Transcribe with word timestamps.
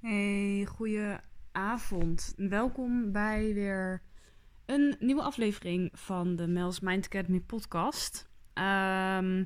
Hey, 0.00 0.66
goeie 0.68 1.16
avond. 1.52 2.34
Welkom 2.36 3.12
bij 3.12 3.54
weer 3.54 4.02
een 4.66 4.96
nieuwe 4.98 5.22
aflevering 5.22 5.90
van 5.92 6.36
de 6.36 6.46
Mel's 6.46 6.80
Mind 6.80 7.04
Academy 7.04 7.40
podcast. 7.40 8.28
Ehm, 8.52 9.44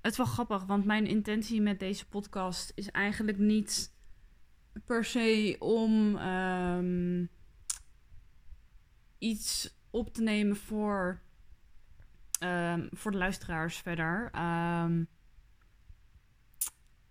het 0.00 0.12
is 0.12 0.16
wel 0.16 0.26
grappig, 0.26 0.64
want 0.64 0.84
mijn 0.84 1.06
intentie 1.06 1.60
met 1.60 1.78
deze 1.78 2.08
podcast 2.08 2.72
is 2.74 2.90
eigenlijk 2.90 3.38
niet 3.38 3.94
per 4.84 5.04
se 5.04 5.56
om 5.58 6.16
ehm, 6.16 7.26
iets 9.18 9.78
op 9.90 10.14
te 10.14 10.22
nemen 10.22 10.56
voor, 10.56 11.20
ehm, 12.38 12.88
voor 12.90 13.10
de 13.10 13.18
luisteraars 13.18 13.76
verder. 13.76 14.30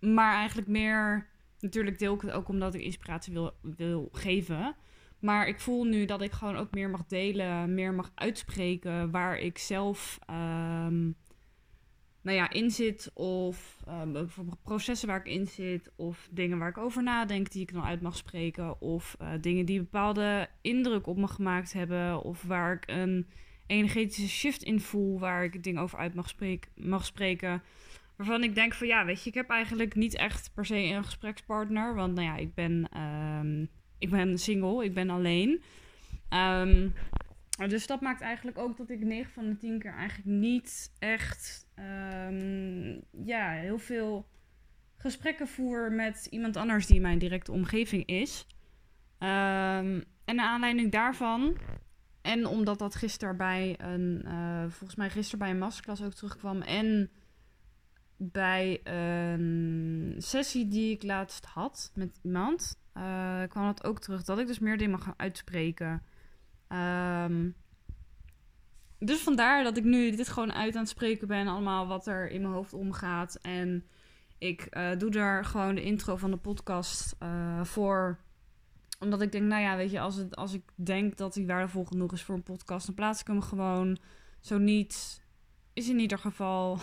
maar 0.00 0.34
eigenlijk 0.34 0.68
meer 0.68 1.34
natuurlijk 1.60 1.98
deel 1.98 2.14
ik 2.14 2.20
het 2.20 2.30
ook 2.30 2.48
omdat 2.48 2.74
ik 2.74 2.82
inspiratie 2.82 3.32
wil, 3.32 3.52
wil 3.62 4.08
geven. 4.12 4.76
Maar 5.18 5.48
ik 5.48 5.60
voel 5.60 5.84
nu 5.84 6.04
dat 6.04 6.22
ik 6.22 6.32
gewoon 6.32 6.56
ook 6.56 6.74
meer 6.74 6.90
mag 6.90 7.06
delen, 7.06 7.74
meer 7.74 7.94
mag 7.94 8.12
uitspreken 8.14 9.10
waar 9.10 9.38
ik 9.38 9.58
zelf 9.58 10.18
um, 10.30 11.16
nou 12.26 12.38
ja, 12.38 12.50
in 12.50 12.70
zit. 12.70 13.10
Of 13.14 13.76
um, 13.88 14.12
bijvoorbeeld 14.12 14.62
processen 14.62 15.08
waar 15.08 15.26
ik 15.26 15.32
in 15.32 15.46
zit. 15.46 15.90
Of 15.96 16.28
dingen 16.30 16.58
waar 16.58 16.68
ik 16.68 16.78
over 16.78 17.02
nadenk 17.02 17.50
die 17.50 17.62
ik 17.62 17.72
dan 17.72 17.84
uit 17.84 18.00
mag 18.00 18.16
spreken. 18.16 18.80
Of 18.80 19.16
uh, 19.22 19.28
dingen 19.40 19.66
die 19.66 19.78
bepaalde 19.78 20.48
indruk 20.60 21.06
op 21.06 21.16
me 21.16 21.26
gemaakt 21.28 21.72
hebben. 21.72 22.22
Of 22.22 22.42
waar 22.42 22.72
ik 22.72 22.82
een 22.86 23.26
energetische 23.66 24.28
shift 24.28 24.62
in 24.62 24.80
voel 24.80 25.18
waar 25.18 25.44
ik 25.44 25.62
dingen 25.62 25.82
over 25.82 25.98
uit 25.98 26.14
mag 26.74 27.04
spreken. 27.04 27.62
Waarvan 28.16 28.42
ik 28.42 28.54
denk 28.54 28.74
van 28.74 28.86
ja, 28.86 29.04
weet 29.04 29.22
je, 29.22 29.28
ik 29.28 29.34
heb 29.34 29.50
eigenlijk 29.50 29.94
niet 29.94 30.16
echt 30.16 30.50
per 30.54 30.66
se 30.66 30.76
een 30.76 31.04
gesprekspartner. 31.04 31.94
Want 31.94 32.14
nou 32.14 32.26
ja, 32.26 32.36
ik 32.36 32.54
ben, 32.54 33.00
um, 33.00 33.68
ik 33.98 34.10
ben 34.10 34.38
single, 34.38 34.84
ik 34.84 34.94
ben 34.94 35.10
alleen. 35.10 35.62
Um, 36.30 36.94
dus 37.68 37.86
dat 37.86 38.00
maakt 38.00 38.20
eigenlijk 38.20 38.58
ook 38.58 38.76
dat 38.76 38.90
ik 38.90 39.04
9 39.04 39.32
van 39.32 39.46
de 39.46 39.56
10 39.56 39.78
keer 39.78 39.94
eigenlijk 39.94 40.28
niet 40.28 40.92
echt 40.98 41.68
um, 42.28 43.02
ja, 43.24 43.50
heel 43.50 43.78
veel 43.78 44.28
gesprekken 44.96 45.48
voer 45.48 45.92
met 45.92 46.26
iemand 46.30 46.56
anders 46.56 46.86
die 46.86 46.96
in 46.96 47.02
mijn 47.02 47.18
directe 47.18 47.52
omgeving 47.52 48.06
is. 48.06 48.46
en 49.18 50.04
naar 50.24 50.46
aanleiding 50.46 50.92
daarvan 50.92 51.56
en 52.26 52.46
omdat 52.46 52.78
dat 52.78 52.94
gisteren 52.94 53.36
bij 53.36 53.74
een, 53.78 54.22
uh, 54.24 54.60
volgens 54.60 54.94
mij 54.94 55.10
gisteren 55.10 55.38
bij 55.38 55.50
een 55.50 55.58
masterclass 55.58 56.02
ook 56.02 56.14
terugkwam. 56.14 56.62
En 56.62 57.10
bij 58.16 58.80
een 58.84 60.14
sessie 60.18 60.68
die 60.68 60.90
ik 60.92 61.02
laatst 61.02 61.44
had 61.44 61.90
met 61.94 62.18
iemand, 62.22 62.80
uh, 62.96 63.42
kwam 63.48 63.66
het 63.66 63.84
ook 63.84 64.00
terug 64.00 64.24
dat 64.24 64.38
ik 64.38 64.46
dus 64.46 64.58
meer 64.58 64.76
dingen 64.76 64.92
mag 64.92 65.02
gaan 65.02 65.14
uitspreken. 65.16 66.02
Um, 66.68 67.54
dus 68.98 69.22
vandaar 69.22 69.64
dat 69.64 69.76
ik 69.76 69.84
nu 69.84 70.16
dit 70.16 70.28
gewoon 70.28 70.52
uit 70.52 70.74
aan 70.74 70.80
het 70.80 70.90
spreken 70.90 71.28
ben, 71.28 71.46
allemaal 71.46 71.86
wat 71.86 72.06
er 72.06 72.30
in 72.30 72.40
mijn 72.40 72.54
hoofd 72.54 72.72
omgaat. 72.72 73.38
En 73.42 73.84
ik 74.38 74.76
uh, 74.76 74.90
doe 74.98 75.10
daar 75.10 75.44
gewoon 75.44 75.74
de 75.74 75.82
intro 75.82 76.16
van 76.16 76.30
de 76.30 76.36
podcast 76.36 77.16
uh, 77.22 77.64
voor. 77.64 78.18
Omdat 78.98 79.22
ik 79.22 79.32
denk, 79.32 79.44
nou 79.44 79.62
ja, 79.62 79.76
weet 79.76 79.90
je, 79.90 80.00
als, 80.00 80.16
het, 80.16 80.36
als 80.36 80.52
ik 80.52 80.62
denk 80.74 81.16
dat 81.16 81.34
die 81.34 81.46
waardevol 81.46 81.84
genoeg 81.84 82.12
is 82.12 82.22
voor 82.22 82.34
een 82.34 82.42
podcast, 82.42 82.86
dan 82.86 82.94
plaats 82.94 83.20
ik 83.20 83.26
hem 83.26 83.42
gewoon. 83.42 83.98
Zo 84.40 84.58
niet, 84.58 85.22
is 85.72 85.88
in 85.88 85.98
ieder 85.98 86.18
geval 86.18 86.78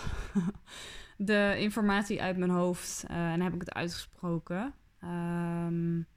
de 1.18 1.56
informatie 1.58 2.22
uit 2.22 2.38
mijn 2.38 2.52
hoofd 2.52 3.06
uh, 3.12 3.32
en 3.32 3.42
heb 3.42 3.54
ik 3.54 3.60
het 3.60 3.74
uitgesproken. 3.74 4.74
Um, 5.04 6.08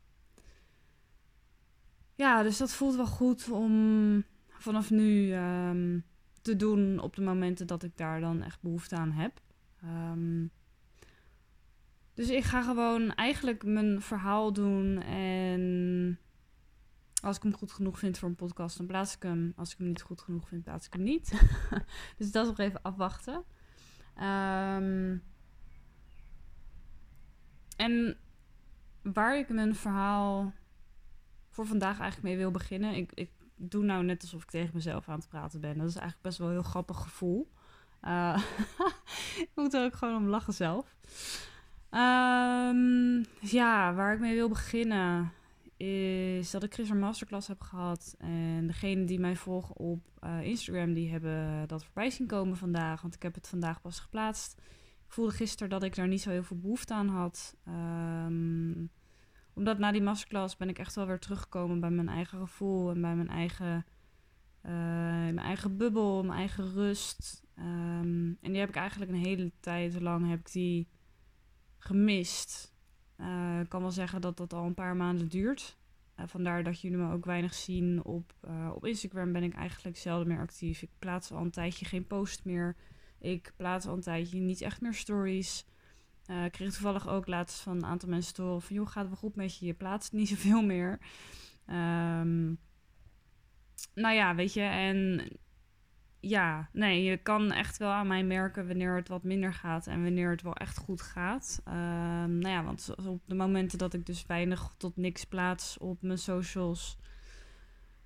ja, 2.14 2.42
dus 2.42 2.56
dat 2.56 2.72
voelt 2.72 2.96
wel 2.96 3.06
goed 3.06 3.50
om 3.50 4.24
vanaf 4.48 4.90
nu 4.90 5.34
um, 5.34 6.04
te 6.42 6.56
doen 6.56 6.98
op 6.98 7.16
de 7.16 7.22
momenten 7.22 7.66
dat 7.66 7.82
ik 7.82 7.96
daar 7.96 8.20
dan 8.20 8.42
echt 8.42 8.60
behoefte 8.60 8.96
aan 8.96 9.12
heb. 9.12 9.40
Um, 9.84 10.50
dus 12.14 12.28
ik 12.28 12.44
ga 12.44 12.62
gewoon 12.62 13.14
eigenlijk 13.14 13.64
mijn 13.64 14.02
verhaal 14.02 14.52
doen 14.52 15.02
en 15.02 16.18
als 17.22 17.36
ik 17.36 17.42
hem 17.42 17.54
goed 17.54 17.72
genoeg 17.72 17.98
vind 17.98 18.18
voor 18.18 18.28
een 18.28 18.34
podcast, 18.34 18.76
dan 18.76 18.86
plaats 18.86 19.14
ik 19.14 19.22
hem. 19.22 19.52
Als 19.56 19.72
ik 19.72 19.78
hem 19.78 19.86
niet 19.86 20.02
goed 20.02 20.20
genoeg 20.20 20.48
vind, 20.48 20.62
plaats 20.62 20.86
ik 20.86 20.92
hem 20.92 21.02
niet. 21.02 21.32
dus 22.18 22.32
dat 22.32 22.46
nog 22.46 22.58
even 22.58 22.82
afwachten. 22.82 23.44
Um, 24.20 25.22
en 27.76 28.16
waar 29.02 29.38
ik 29.38 29.48
mijn 29.48 29.74
verhaal 29.74 30.52
voor 31.50 31.66
vandaag 31.66 32.00
eigenlijk 32.00 32.22
mee 32.22 32.36
wil 32.36 32.50
beginnen. 32.50 32.94
Ik, 32.94 33.12
ik 33.14 33.30
doe 33.56 33.84
nou 33.84 34.04
net 34.04 34.22
alsof 34.22 34.42
ik 34.42 34.50
tegen 34.50 34.70
mezelf 34.74 35.08
aan 35.08 35.18
het 35.18 35.28
praten 35.28 35.60
ben. 35.60 35.78
Dat 35.78 35.88
is 35.88 35.94
eigenlijk 35.94 36.22
best 36.22 36.38
wel 36.38 36.46
een 36.46 36.52
heel 36.52 36.62
grappig 36.62 36.96
gevoel. 36.96 37.50
Uh, 38.02 38.42
ik 39.44 39.50
moet 39.54 39.74
er 39.74 39.84
ook 39.84 39.94
gewoon 39.94 40.16
om 40.16 40.26
lachen 40.26 40.54
zelf. 40.54 40.96
Um, 41.90 43.24
ja, 43.40 43.94
waar 43.94 44.14
ik 44.14 44.20
mee 44.20 44.34
wil 44.34 44.48
beginnen 44.48 45.32
is 45.76 46.50
dat 46.50 46.62
ik 46.62 46.74
gisteren 46.74 47.00
masterclass 47.00 47.48
heb 47.48 47.60
gehad. 47.60 48.14
En 48.18 48.66
degene 48.66 49.04
die 49.04 49.18
mij 49.18 49.36
volgen 49.36 49.76
op 49.76 50.08
uh, 50.24 50.42
Instagram, 50.42 50.92
die 50.92 51.10
hebben 51.10 51.68
dat 51.68 51.84
voorbij 51.84 52.10
zien 52.10 52.26
komen 52.26 52.56
vandaag. 52.56 53.02
Want 53.02 53.14
ik 53.14 53.22
heb 53.22 53.34
het 53.34 53.48
vandaag 53.48 53.80
pas 53.80 53.98
geplaatst. 53.98 54.60
Ik 55.06 55.12
voelde 55.12 55.32
gisteren 55.32 55.68
dat 55.68 55.82
ik 55.82 55.94
daar 55.94 56.08
niet 56.08 56.20
zo 56.20 56.30
heel 56.30 56.42
veel 56.42 56.58
behoefte 56.58 56.94
aan 56.94 57.08
had. 57.08 57.56
Um, 57.68 58.90
omdat 59.54 59.78
na 59.78 59.92
die 59.92 60.02
masterclass 60.02 60.56
ben 60.56 60.68
ik 60.68 60.78
echt 60.78 60.94
wel 60.94 61.06
weer 61.06 61.18
teruggekomen 61.18 61.80
bij 61.80 61.90
mijn 61.90 62.08
eigen 62.08 62.38
gevoel 62.38 62.90
en 62.90 63.00
bij 63.00 63.14
mijn 63.16 63.28
eigen, 63.28 63.86
uh, 64.62 64.72
mijn 65.22 65.38
eigen 65.38 65.76
bubbel, 65.76 66.24
mijn 66.24 66.38
eigen 66.38 66.72
rust. 66.72 67.44
Um, 67.58 68.38
en 68.40 68.50
die 68.52 68.58
heb 68.58 68.68
ik 68.68 68.76
eigenlijk 68.76 69.10
een 69.10 69.24
hele 69.24 69.52
tijd 69.60 70.00
lang 70.00 70.28
heb 70.28 70.38
ik 70.38 70.52
die 70.52 70.88
gemist. 71.78 72.74
Uh, 73.20 73.60
ik 73.60 73.68
kan 73.68 73.80
wel 73.80 73.90
zeggen 73.90 74.20
dat 74.20 74.36
dat 74.36 74.52
al 74.52 74.64
een 74.64 74.74
paar 74.74 74.96
maanden 74.96 75.28
duurt. 75.28 75.76
Uh, 76.20 76.26
vandaar 76.26 76.62
dat 76.62 76.80
jullie 76.80 76.98
me 76.98 77.12
ook 77.12 77.24
weinig 77.24 77.54
zien. 77.54 78.04
Op, 78.04 78.34
uh, 78.48 78.70
op 78.74 78.86
Instagram 78.86 79.32
ben 79.32 79.42
ik 79.42 79.54
eigenlijk 79.54 79.96
zelden 79.96 80.28
meer 80.28 80.38
actief. 80.38 80.82
Ik 80.82 80.90
plaats 80.98 81.32
al 81.32 81.40
een 81.40 81.50
tijdje 81.50 81.84
geen 81.84 82.06
post 82.06 82.44
meer. 82.44 82.76
Ik 83.18 83.52
plaats 83.56 83.86
al 83.86 83.94
een 83.94 84.00
tijdje 84.00 84.38
niet 84.38 84.60
echt 84.60 84.80
meer 84.80 84.94
stories. 84.94 85.66
ik 86.44 86.52
kreeg 86.52 86.72
toevallig 86.72 87.08
ook 87.08 87.26
laatst 87.26 87.60
van 87.60 87.76
een 87.76 87.84
aantal 87.84 88.08
mensen 88.08 88.34
te 88.34 88.42
horen 88.42 88.62
van... 88.62 88.76
joh, 88.76 88.86
gaat 88.86 89.02
het 89.02 89.08
wel 89.08 89.16
goed 89.16 89.36
met 89.36 89.58
je? 89.58 89.66
Je 89.66 89.74
plaatst 89.74 90.12
niet 90.12 90.28
zoveel 90.34 90.62
meer. 90.62 90.98
Um, 91.66 92.58
nou 93.94 94.14
ja, 94.14 94.34
weet 94.34 94.52
je, 94.52 94.60
en 94.60 95.28
ja, 96.28 96.68
nee, 96.72 97.02
je 97.02 97.16
kan 97.16 97.52
echt 97.52 97.76
wel 97.76 97.90
aan 97.90 98.06
mij 98.06 98.24
merken 98.24 98.66
wanneer 98.66 98.96
het 98.96 99.08
wat 99.08 99.22
minder 99.22 99.52
gaat 99.52 99.86
en 99.86 100.02
wanneer 100.02 100.30
het 100.30 100.42
wel 100.42 100.54
echt 100.54 100.78
goed 100.78 101.02
gaat. 101.02 101.62
Uh, 101.68 101.74
nou 102.24 102.48
ja, 102.48 102.64
want 102.64 102.94
op 103.06 103.20
de 103.26 103.34
momenten 103.34 103.78
dat 103.78 103.94
ik 103.94 104.06
dus 104.06 104.26
weinig 104.26 104.74
tot 104.76 104.96
niks 104.96 105.24
plaats 105.24 105.78
op 105.78 106.02
mijn 106.02 106.18
socials, 106.18 106.98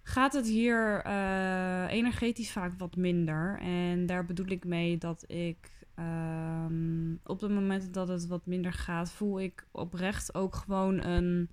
gaat 0.02 0.32
het 0.32 0.46
hier 0.46 1.06
uh, 1.06 1.86
energetisch 1.88 2.52
vaak 2.52 2.72
wat 2.78 2.96
minder. 2.96 3.58
En 3.60 4.06
daar 4.06 4.24
bedoel 4.24 4.48
ik 4.50 4.64
mee 4.64 4.98
dat 4.98 5.24
ik 5.26 5.70
um, 5.98 7.20
op 7.24 7.38
de 7.38 7.48
momenten 7.48 7.92
dat 7.92 8.08
het 8.08 8.26
wat 8.26 8.46
minder 8.46 8.72
gaat, 8.72 9.10
voel 9.10 9.40
ik 9.40 9.66
oprecht 9.70 10.34
ook 10.34 10.54
gewoon 10.54 11.04
een 11.04 11.50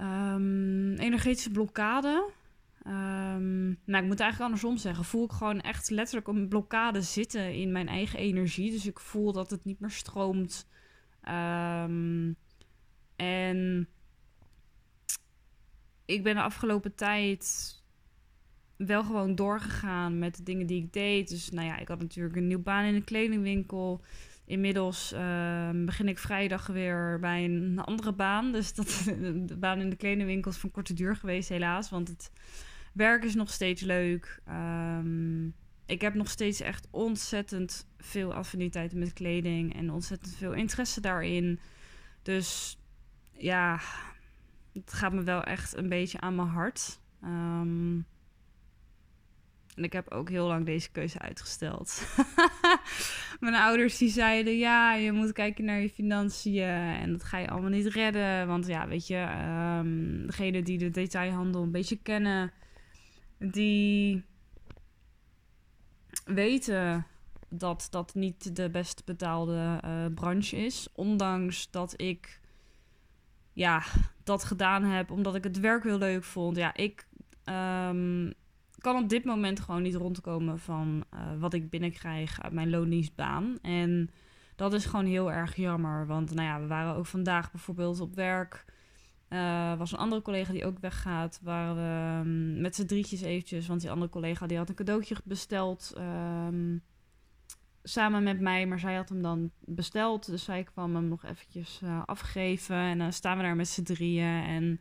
um, 0.00 0.94
energetische 0.94 1.50
blokkade. 1.50 2.30
Um, 2.86 3.78
nou, 3.84 4.02
ik 4.02 4.08
moet 4.08 4.20
eigenlijk 4.20 4.40
andersom 4.40 4.76
zeggen. 4.76 5.04
Voel 5.04 5.24
ik 5.24 5.32
gewoon 5.32 5.60
echt 5.60 5.90
letterlijk 5.90 6.28
een 6.28 6.48
blokkade 6.48 7.02
zitten 7.02 7.54
in 7.54 7.72
mijn 7.72 7.88
eigen 7.88 8.18
energie. 8.18 8.70
Dus 8.70 8.86
ik 8.86 8.98
voel 8.98 9.32
dat 9.32 9.50
het 9.50 9.64
niet 9.64 9.80
meer 9.80 9.90
stroomt. 9.90 10.68
Um, 11.28 12.36
en 13.16 13.88
ik 16.04 16.22
ben 16.22 16.34
de 16.34 16.42
afgelopen 16.42 16.94
tijd 16.94 17.74
wel 18.76 19.04
gewoon 19.04 19.34
doorgegaan 19.34 20.18
met 20.18 20.36
de 20.36 20.42
dingen 20.42 20.66
die 20.66 20.82
ik 20.82 20.92
deed. 20.92 21.28
Dus 21.28 21.50
nou 21.50 21.66
ja, 21.66 21.78
ik 21.78 21.88
had 21.88 22.00
natuurlijk 22.00 22.36
een 22.36 22.46
nieuwe 22.46 22.62
baan 22.62 22.84
in 22.84 22.94
een 22.94 23.04
kledingwinkel. 23.04 24.00
Inmiddels 24.44 25.12
uh, 25.12 25.70
begin 25.84 26.08
ik 26.08 26.18
vrijdag 26.18 26.66
weer 26.66 27.18
bij 27.20 27.44
een 27.44 27.78
andere 27.78 28.12
baan. 28.12 28.52
Dus 28.52 28.74
dat, 28.74 29.02
de 29.46 29.56
baan 29.58 29.80
in 29.80 29.90
de 29.90 29.96
kledingwinkel 29.96 30.50
is 30.50 30.56
van 30.56 30.70
korte 30.70 30.94
duur 30.94 31.16
geweest, 31.16 31.48
helaas. 31.48 31.90
Want 31.90 32.08
het 32.08 32.30
werk 32.92 33.24
is 33.24 33.34
nog 33.34 33.50
steeds 33.50 33.82
leuk. 33.82 34.40
Um, 34.48 35.54
ik 35.86 36.00
heb 36.00 36.14
nog 36.14 36.30
steeds 36.30 36.60
echt 36.60 36.88
ontzettend 36.90 37.86
veel 37.98 38.34
affiniteit 38.34 38.94
met 38.94 39.12
kleding 39.12 39.74
en 39.74 39.90
ontzettend 39.90 40.34
veel 40.36 40.52
interesse 40.52 41.00
daarin. 41.00 41.60
Dus 42.22 42.78
ja, 43.32 43.80
het 44.72 44.92
gaat 44.92 45.12
me 45.12 45.22
wel 45.22 45.42
echt 45.42 45.76
een 45.76 45.88
beetje 45.88 46.20
aan 46.20 46.34
mijn 46.34 46.48
hart. 46.48 47.00
Um, 47.24 48.06
En 49.74 49.84
ik 49.84 49.92
heb 49.92 50.10
ook 50.10 50.28
heel 50.28 50.46
lang 50.46 50.66
deze 50.66 50.90
keuze 50.90 51.18
uitgesteld. 51.18 52.02
Mijn 53.40 53.54
ouders 53.54 53.98
die 53.98 54.08
zeiden, 54.08 54.58
ja, 54.58 54.94
je 54.94 55.12
moet 55.12 55.32
kijken 55.32 55.64
naar 55.64 55.80
je 55.80 55.90
financiën 55.90 56.68
en 56.68 57.12
dat 57.12 57.24
ga 57.24 57.38
je 57.38 57.48
allemaal 57.48 57.70
niet 57.70 57.86
redden. 57.86 58.46
Want 58.46 58.66
ja, 58.66 58.88
weet 58.88 59.06
je, 59.06 59.26
um, 59.78 60.26
degene 60.26 60.62
die 60.62 60.78
de 60.78 60.90
detailhandel 60.90 61.62
een 61.62 61.70
beetje 61.70 61.98
kennen, 62.02 62.52
die 63.40 64.24
weten 66.24 67.06
dat 67.48 67.86
dat 67.90 68.14
niet 68.14 68.56
de 68.56 68.70
best 68.70 69.04
betaalde 69.04 69.80
uh, 69.84 70.14
branche 70.14 70.56
is. 70.56 70.88
Ondanks 70.94 71.70
dat 71.70 71.94
ik 71.96 72.40
ja, 73.52 73.82
dat 74.24 74.44
gedaan 74.44 74.84
heb 74.84 75.10
omdat 75.10 75.34
ik 75.34 75.44
het 75.44 75.60
werk 75.60 75.82
heel 75.82 75.98
leuk 75.98 76.24
vond. 76.24 76.56
Ja, 76.56 76.74
ik 76.74 77.06
um, 77.44 78.32
kan 78.78 79.02
op 79.02 79.08
dit 79.08 79.24
moment 79.24 79.60
gewoon 79.60 79.82
niet 79.82 79.94
rondkomen 79.94 80.58
van 80.58 81.04
uh, 81.14 81.20
wat 81.38 81.54
ik 81.54 81.70
binnenkrijg 81.70 82.42
uit 82.42 82.52
mijn 82.52 82.70
loondienstbaan. 82.70 83.58
En 83.62 84.10
dat 84.56 84.72
is 84.72 84.84
gewoon 84.84 85.06
heel 85.06 85.32
erg 85.32 85.56
jammer. 85.56 86.06
Want 86.06 86.34
nou 86.34 86.46
ja, 86.46 86.60
we 86.60 86.66
waren 86.66 86.94
ook 86.94 87.06
vandaag 87.06 87.50
bijvoorbeeld 87.50 88.00
op 88.00 88.14
werk. 88.14 88.64
Uh, 89.32 89.78
was 89.78 89.92
een 89.92 89.98
andere 89.98 90.22
collega 90.22 90.52
die 90.52 90.64
ook 90.64 90.78
weggaat. 90.78 91.40
Waren 91.42 91.76
we 91.76 92.28
um, 92.28 92.60
met 92.60 92.74
z'n 92.74 92.86
drietjes 92.86 93.20
eventjes. 93.20 93.66
Want 93.66 93.80
die 93.80 93.90
andere 93.90 94.10
collega 94.10 94.46
die 94.46 94.56
had 94.56 94.68
een 94.68 94.74
cadeautje 94.74 95.16
besteld. 95.24 95.94
Um, 95.98 96.82
samen 97.82 98.22
met 98.22 98.40
mij. 98.40 98.66
Maar 98.66 98.78
zij 98.78 98.94
had 98.94 99.08
hem 99.08 99.22
dan 99.22 99.50
besteld. 99.60 100.26
Dus 100.26 100.44
zij 100.44 100.64
kwam 100.64 100.94
hem 100.94 101.08
nog 101.08 101.24
eventjes 101.24 101.80
uh, 101.84 102.02
afgeven. 102.04 102.76
En 102.76 102.98
dan 102.98 103.12
staan 103.12 103.36
we 103.36 103.42
daar 103.42 103.56
met 103.56 103.68
z'n 103.68 103.82
drieën. 103.82 104.42
En 104.42 104.80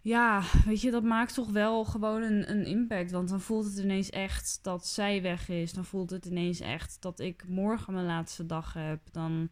ja, 0.00 0.42
weet 0.66 0.80
je, 0.80 0.90
dat 0.90 1.02
maakt 1.02 1.34
toch 1.34 1.50
wel 1.50 1.84
gewoon 1.84 2.22
een, 2.22 2.50
een 2.50 2.64
impact. 2.64 3.10
Want 3.10 3.28
dan 3.28 3.40
voelt 3.40 3.64
het 3.64 3.78
ineens 3.78 4.10
echt 4.10 4.58
dat 4.62 4.86
zij 4.86 5.22
weg 5.22 5.48
is. 5.48 5.72
Dan 5.72 5.84
voelt 5.84 6.10
het 6.10 6.26
ineens 6.26 6.60
echt 6.60 7.02
dat 7.02 7.20
ik 7.20 7.44
morgen 7.48 7.92
mijn 7.92 8.06
laatste 8.06 8.46
dag 8.46 8.72
heb. 8.72 9.00
Dan 9.12 9.48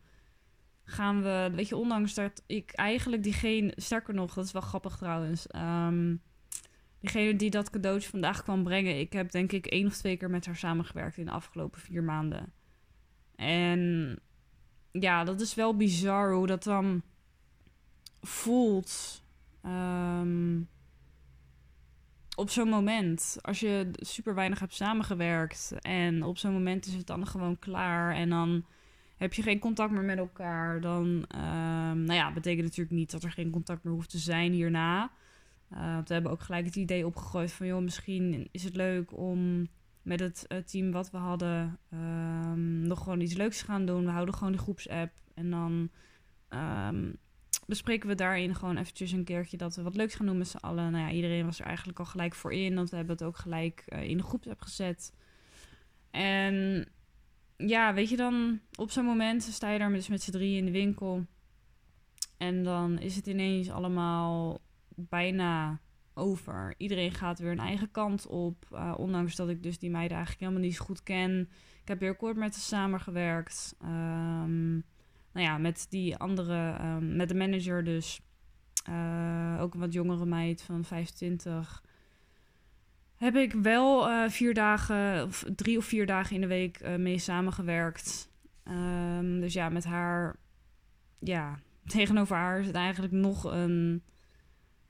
gaan 0.90 1.22
we, 1.22 1.50
weet 1.54 1.68
je, 1.68 1.76
ondanks 1.76 2.14
dat 2.14 2.42
ik 2.46 2.72
eigenlijk 2.72 3.22
diegene, 3.22 3.72
sterker 3.76 4.14
nog, 4.14 4.34
dat 4.34 4.44
is 4.44 4.52
wel 4.52 4.62
grappig 4.62 4.96
trouwens. 4.96 5.46
Um, 5.56 6.22
diegene 7.00 7.36
die 7.36 7.50
dat 7.50 7.70
cadeautje 7.70 8.10
vandaag 8.10 8.42
kwam 8.42 8.62
brengen, 8.62 8.98
ik 8.98 9.12
heb 9.12 9.30
denk 9.30 9.52
ik 9.52 9.66
één 9.66 9.86
of 9.86 9.96
twee 9.96 10.16
keer 10.16 10.30
met 10.30 10.46
haar 10.46 10.56
samengewerkt 10.56 11.16
in 11.16 11.24
de 11.24 11.30
afgelopen 11.30 11.80
vier 11.80 12.02
maanden. 12.02 12.52
En 13.36 14.14
ja, 14.92 15.24
dat 15.24 15.40
is 15.40 15.54
wel 15.54 15.76
bizar 15.76 16.32
hoe 16.32 16.46
dat 16.46 16.62
dan 16.62 17.02
voelt 18.20 19.22
Um, 19.64 20.68
op 22.34 22.50
zo'n 22.50 22.68
moment, 22.68 23.38
als 23.40 23.60
je 23.60 23.90
super 23.92 24.34
weinig 24.34 24.58
hebt 24.58 24.74
samengewerkt 24.74 25.74
en 25.80 26.22
op 26.22 26.38
zo'n 26.38 26.52
moment 26.52 26.86
is 26.86 26.94
het 26.94 27.06
dan 27.06 27.26
gewoon 27.26 27.58
klaar 27.58 28.14
en 28.14 28.28
dan 28.28 28.64
heb 29.18 29.34
je 29.34 29.42
geen 29.42 29.58
contact 29.58 29.92
meer 29.92 30.02
met 30.02 30.18
elkaar, 30.18 30.80
dan, 30.80 31.06
um, 31.06 32.02
nou 32.04 32.12
ja, 32.12 32.32
betekent 32.32 32.64
natuurlijk 32.64 32.96
niet 32.96 33.10
dat 33.10 33.22
er 33.22 33.32
geen 33.32 33.50
contact 33.50 33.84
meer 33.84 33.94
hoeft 33.94 34.10
te 34.10 34.18
zijn 34.18 34.52
hierna. 34.52 35.10
Uh, 35.72 35.98
we 36.04 36.12
hebben 36.12 36.32
ook 36.32 36.40
gelijk 36.40 36.64
het 36.64 36.76
idee 36.76 37.06
opgegooid 37.06 37.52
van, 37.52 37.66
joh, 37.66 37.82
misschien 37.82 38.48
is 38.50 38.64
het 38.64 38.76
leuk 38.76 39.16
om 39.16 39.68
met 40.02 40.20
het 40.20 40.44
uh, 40.48 40.58
team 40.58 40.90
wat 40.92 41.10
we 41.10 41.16
hadden 41.16 41.78
um, 41.92 42.86
nog 42.86 43.02
gewoon 43.02 43.20
iets 43.20 43.34
leuks 43.34 43.58
te 43.58 43.64
gaan 43.64 43.86
doen. 43.86 44.04
We 44.04 44.10
houden 44.10 44.34
gewoon 44.34 44.52
de 44.52 44.58
groepsapp 44.58 45.12
en 45.34 45.50
dan 45.50 45.90
um, 46.48 47.16
bespreken 47.66 48.08
we 48.08 48.14
daarin 48.14 48.54
gewoon 48.54 48.76
eventjes 48.76 49.12
een 49.12 49.24
keertje 49.24 49.56
dat 49.56 49.76
we 49.76 49.82
wat 49.82 49.96
leuks 49.96 50.14
gaan 50.14 50.26
doen 50.26 50.38
met 50.38 50.48
z'n 50.48 50.56
allen. 50.56 50.92
Nou 50.92 51.04
ja, 51.04 51.10
iedereen 51.10 51.44
was 51.44 51.60
er 51.60 51.66
eigenlijk 51.66 51.98
al 51.98 52.04
gelijk 52.04 52.34
voor 52.34 52.52
in, 52.52 52.74
want 52.74 52.90
we 52.90 52.96
hebben 52.96 53.16
het 53.16 53.24
ook 53.24 53.36
gelijk 53.36 53.84
uh, 53.88 54.02
in 54.02 54.16
de 54.16 54.22
groepsapp 54.22 54.60
gezet. 54.60 55.12
En 56.10 56.86
ja, 57.66 57.94
weet 57.94 58.08
je 58.08 58.16
dan, 58.16 58.60
op 58.74 58.90
zo'n 58.90 59.04
moment 59.04 59.42
sta 59.42 59.70
je 59.70 59.78
daar 59.78 59.92
dus 59.92 60.08
met 60.08 60.22
z'n 60.22 60.30
drieën 60.30 60.58
in 60.58 60.64
de 60.64 60.70
winkel. 60.70 61.26
En 62.36 62.62
dan 62.62 62.98
is 62.98 63.16
het 63.16 63.26
ineens 63.26 63.70
allemaal 63.70 64.60
bijna 64.94 65.80
over. 66.14 66.74
Iedereen 66.76 67.12
gaat 67.12 67.38
weer 67.38 67.50
een 67.50 67.58
eigen 67.58 67.90
kant 67.90 68.26
op. 68.26 68.66
Uh, 68.72 68.94
ondanks 68.96 69.36
dat 69.36 69.48
ik 69.48 69.62
dus 69.62 69.78
die 69.78 69.90
meiden 69.90 70.16
eigenlijk 70.16 70.46
helemaal 70.46 70.68
niet 70.68 70.76
zo 70.76 70.84
goed 70.84 71.02
ken. 71.02 71.48
Ik 71.82 71.88
heb 71.88 72.00
weer 72.00 72.16
kort 72.16 72.36
met 72.36 72.54
ze 72.54 72.60
samengewerkt. 72.60 73.76
Um, 73.82 74.84
nou 75.32 75.46
ja, 75.46 75.58
met 75.58 75.86
die 75.88 76.16
andere, 76.16 76.78
um, 76.80 77.16
met 77.16 77.28
de 77.28 77.34
manager 77.34 77.84
dus. 77.84 78.20
Uh, 78.88 79.58
ook 79.60 79.74
een 79.74 79.80
wat 79.80 79.92
jongere 79.92 80.26
meid 80.26 80.62
van 80.62 80.84
25. 80.84 81.82
Heb 83.18 83.36
ik 83.36 83.52
wel 83.52 84.08
uh, 84.08 84.28
vier 84.28 84.54
dagen, 84.54 85.24
of 85.24 85.44
drie 85.56 85.78
of 85.78 85.84
vier 85.84 86.06
dagen 86.06 86.34
in 86.34 86.40
de 86.40 86.46
week 86.46 86.80
uh, 86.82 86.94
mee 86.94 87.18
samengewerkt. 87.18 88.30
Um, 88.64 89.40
dus 89.40 89.52
ja, 89.52 89.68
met 89.68 89.84
haar, 89.84 90.36
ja, 91.18 91.58
tegenover 91.86 92.36
haar 92.36 92.60
is 92.60 92.66
het 92.66 92.74
eigenlijk 92.74 93.12
nog 93.12 93.44
een 93.44 94.02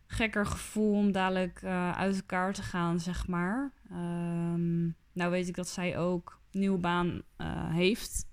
gekker 0.07 0.47
gevoel 0.47 0.95
om 0.95 1.13
dadelijk 1.13 1.65
uit 1.95 2.17
elkaar 2.17 2.53
te 2.53 2.63
gaan, 2.63 3.01
zeg 3.01 3.27
maar. 3.27 3.73
Um, 3.93 4.97
nou 5.13 5.31
weet 5.31 5.49
ik 5.49 5.55
dat 5.55 5.69
zij 5.69 5.99
ook 5.99 6.41
een 6.53 6.61
nieuwe 6.61 6.79
baan 6.79 7.23
heeft. 7.69 8.27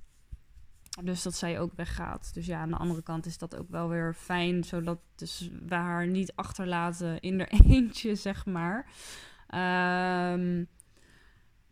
Dus 1.03 1.24
dat 1.24 1.36
zij 1.36 1.59
ook 1.59 1.74
weggaat. 1.75 2.33
Dus 2.33 2.45
ja, 2.45 2.59
aan 2.59 2.69
de 2.69 2.77
andere 2.77 3.01
kant 3.01 3.25
is 3.25 3.38
dat 3.38 3.57
ook 3.57 3.69
wel 3.69 3.89
weer 3.89 4.13
fijn. 4.13 4.63
Zodat 4.63 5.00
dus 5.15 5.50
we 5.65 5.75
haar 5.75 6.07
niet 6.07 6.36
achterlaten 6.36 7.19
in 7.19 7.39
er 7.39 7.48
eentje, 7.69 8.15
zeg 8.15 8.45
maar. 8.45 8.88
Um, 9.47 10.68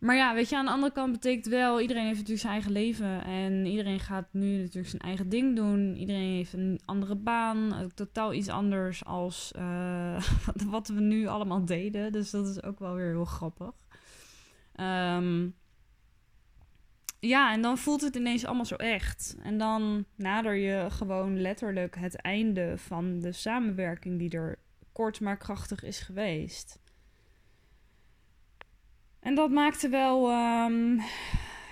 maar 0.03 0.15
ja, 0.15 0.33
weet 0.33 0.49
je, 0.49 0.57
aan 0.57 0.65
de 0.65 0.71
andere 0.71 0.91
kant 0.91 1.11
betekent 1.11 1.45
wel... 1.45 1.81
iedereen 1.81 2.03
heeft 2.05 2.17
natuurlijk 2.17 2.41
zijn 2.41 2.53
eigen 2.53 2.71
leven. 2.71 3.23
En 3.23 3.65
iedereen 3.65 3.99
gaat 3.99 4.27
nu 4.31 4.57
natuurlijk 4.57 4.87
zijn 4.87 5.01
eigen 5.01 5.29
ding 5.29 5.55
doen. 5.55 5.95
Iedereen 5.95 6.35
heeft 6.35 6.53
een 6.53 6.81
andere 6.85 7.15
baan. 7.15 7.91
Totaal 7.95 8.33
iets 8.33 8.49
anders 8.49 9.05
als 9.05 9.51
uh, 9.57 10.23
wat 10.69 10.87
we 10.87 11.01
nu 11.01 11.27
allemaal 11.27 11.65
deden. 11.65 12.11
Dus 12.11 12.29
dat 12.29 12.47
is 12.47 12.63
ook 12.63 12.79
wel 12.79 12.93
weer 12.93 13.09
heel 13.09 13.25
grappig. 13.25 13.73
Um, 14.75 15.55
ja, 17.19 17.53
en 17.53 17.61
dan 17.61 17.77
voelt 17.77 18.01
het 18.01 18.15
ineens 18.15 18.45
allemaal 18.45 18.65
zo 18.65 18.75
echt. 18.75 19.35
En 19.43 19.57
dan 19.57 20.05
nader 20.15 20.55
je 20.55 20.87
gewoon 20.89 21.41
letterlijk 21.41 21.95
het 21.95 22.15
einde 22.15 22.77
van 22.77 23.19
de 23.19 23.31
samenwerking 23.31 24.19
die 24.19 24.29
er 24.29 24.59
kort 24.91 25.19
maar 25.19 25.37
krachtig 25.37 25.83
is 25.83 25.99
geweest. 25.99 26.79
En 29.23 29.35
dat 29.35 29.51
maakte 29.51 29.89
wel, 29.89 30.31
um, 30.31 31.01